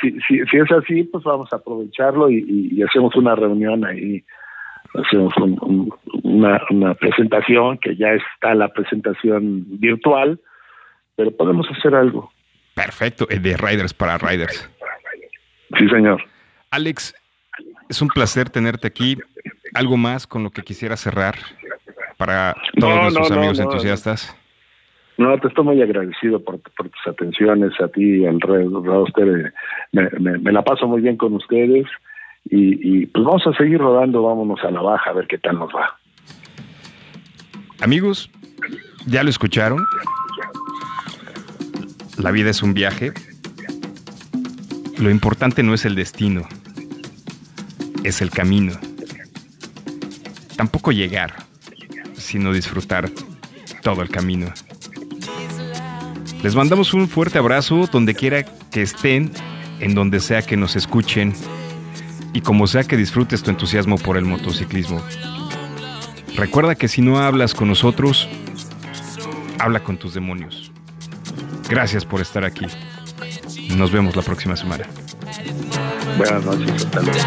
si, 0.00 0.12
si, 0.28 0.44
si, 0.46 0.56
es 0.56 0.70
así, 0.70 1.02
pues 1.04 1.24
vamos 1.24 1.52
a 1.52 1.56
aprovecharlo 1.56 2.30
y, 2.30 2.70
y 2.70 2.82
hacemos 2.82 3.14
una 3.16 3.34
reunión 3.34 3.84
ahí, 3.84 4.24
hacemos 4.94 5.34
una, 6.22 6.60
una 6.70 6.94
presentación, 6.94 7.78
que 7.78 7.96
ya 7.96 8.12
está 8.12 8.54
la 8.54 8.68
presentación 8.68 9.64
virtual, 9.80 10.40
pero 11.16 11.32
podemos 11.32 11.66
hacer 11.70 11.96
algo. 11.96 12.30
Perfecto, 12.74 13.26
de 13.26 13.56
Riders 13.56 13.92
para 13.92 14.18
Riders. 14.18 14.70
Sí, 15.78 15.88
señor. 15.88 16.22
Alex, 16.70 17.14
es 17.88 18.02
un 18.02 18.08
placer 18.08 18.50
tenerte 18.50 18.86
aquí. 18.86 19.18
¿Algo 19.74 19.96
más 19.96 20.26
con 20.26 20.42
lo 20.42 20.50
que 20.50 20.62
quisiera 20.62 20.96
cerrar 20.96 21.36
para 22.22 22.54
todos 22.78 23.00
nuestros 23.00 23.30
amigos 23.32 23.58
entusiastas. 23.58 24.36
No, 25.18 25.36
te 25.38 25.48
estoy 25.48 25.64
muy 25.64 25.82
agradecido 25.82 26.38
por, 26.42 26.60
por 26.60 26.88
tus 26.88 27.06
atenciones 27.06 27.72
a 27.80 27.88
ti, 27.88 28.24
al 28.24 28.40
roster. 28.40 29.52
Me, 29.90 30.08
me, 30.20 30.38
me, 30.38 30.52
la 30.52 30.62
paso 30.62 30.86
muy 30.86 31.00
bien 31.00 31.16
con 31.16 31.34
ustedes 31.34 31.86
y, 32.48 33.02
y 33.02 33.06
pues 33.06 33.24
vamos 33.24 33.44
a 33.48 33.52
seguir 33.54 33.78
rodando, 33.78 34.22
vámonos 34.22 34.62
a 34.62 34.70
la 34.70 34.80
baja 34.80 35.10
a 35.10 35.14
ver 35.14 35.26
qué 35.26 35.38
tal 35.38 35.58
nos 35.58 35.70
va. 35.70 35.98
Amigos, 37.80 38.30
ya 39.06 39.24
lo 39.24 39.30
escucharon. 39.30 39.84
La 42.22 42.30
vida 42.30 42.50
es 42.50 42.62
un 42.62 42.72
viaje. 42.72 43.12
Lo 45.00 45.10
importante 45.10 45.64
no 45.64 45.74
es 45.74 45.84
el 45.84 45.96
destino, 45.96 46.42
es 48.04 48.20
el 48.20 48.30
camino. 48.30 48.72
Tampoco 50.56 50.92
llegar, 50.92 51.44
sino 52.16 52.52
disfrutar 52.52 53.10
todo 53.82 54.02
el 54.02 54.08
camino. 54.08 54.52
Les 56.42 56.54
mandamos 56.54 56.94
un 56.94 57.08
fuerte 57.08 57.38
abrazo 57.38 57.88
donde 57.90 58.14
quiera 58.14 58.42
que 58.42 58.82
estén, 58.82 59.30
en 59.80 59.94
donde 59.94 60.20
sea 60.20 60.42
que 60.42 60.56
nos 60.56 60.76
escuchen 60.76 61.34
y 62.32 62.40
como 62.40 62.66
sea 62.66 62.84
que 62.84 62.96
disfrutes 62.96 63.42
tu 63.42 63.50
entusiasmo 63.50 63.98
por 63.98 64.16
el 64.16 64.24
motociclismo. 64.24 65.02
Recuerda 66.36 66.74
que 66.74 66.88
si 66.88 67.02
no 67.02 67.18
hablas 67.18 67.54
con 67.54 67.68
nosotros, 67.68 68.28
habla 69.58 69.84
con 69.84 69.98
tus 69.98 70.14
demonios. 70.14 70.72
Gracias 71.68 72.04
por 72.04 72.20
estar 72.20 72.44
aquí. 72.44 72.66
Nos 73.76 73.92
vemos 73.92 74.16
la 74.16 74.22
próxima 74.22 74.56
semana. 74.56 74.86
Buenas 76.18 76.44
noches, 76.44 76.84
hasta 76.84 77.00
luego. 77.00 77.22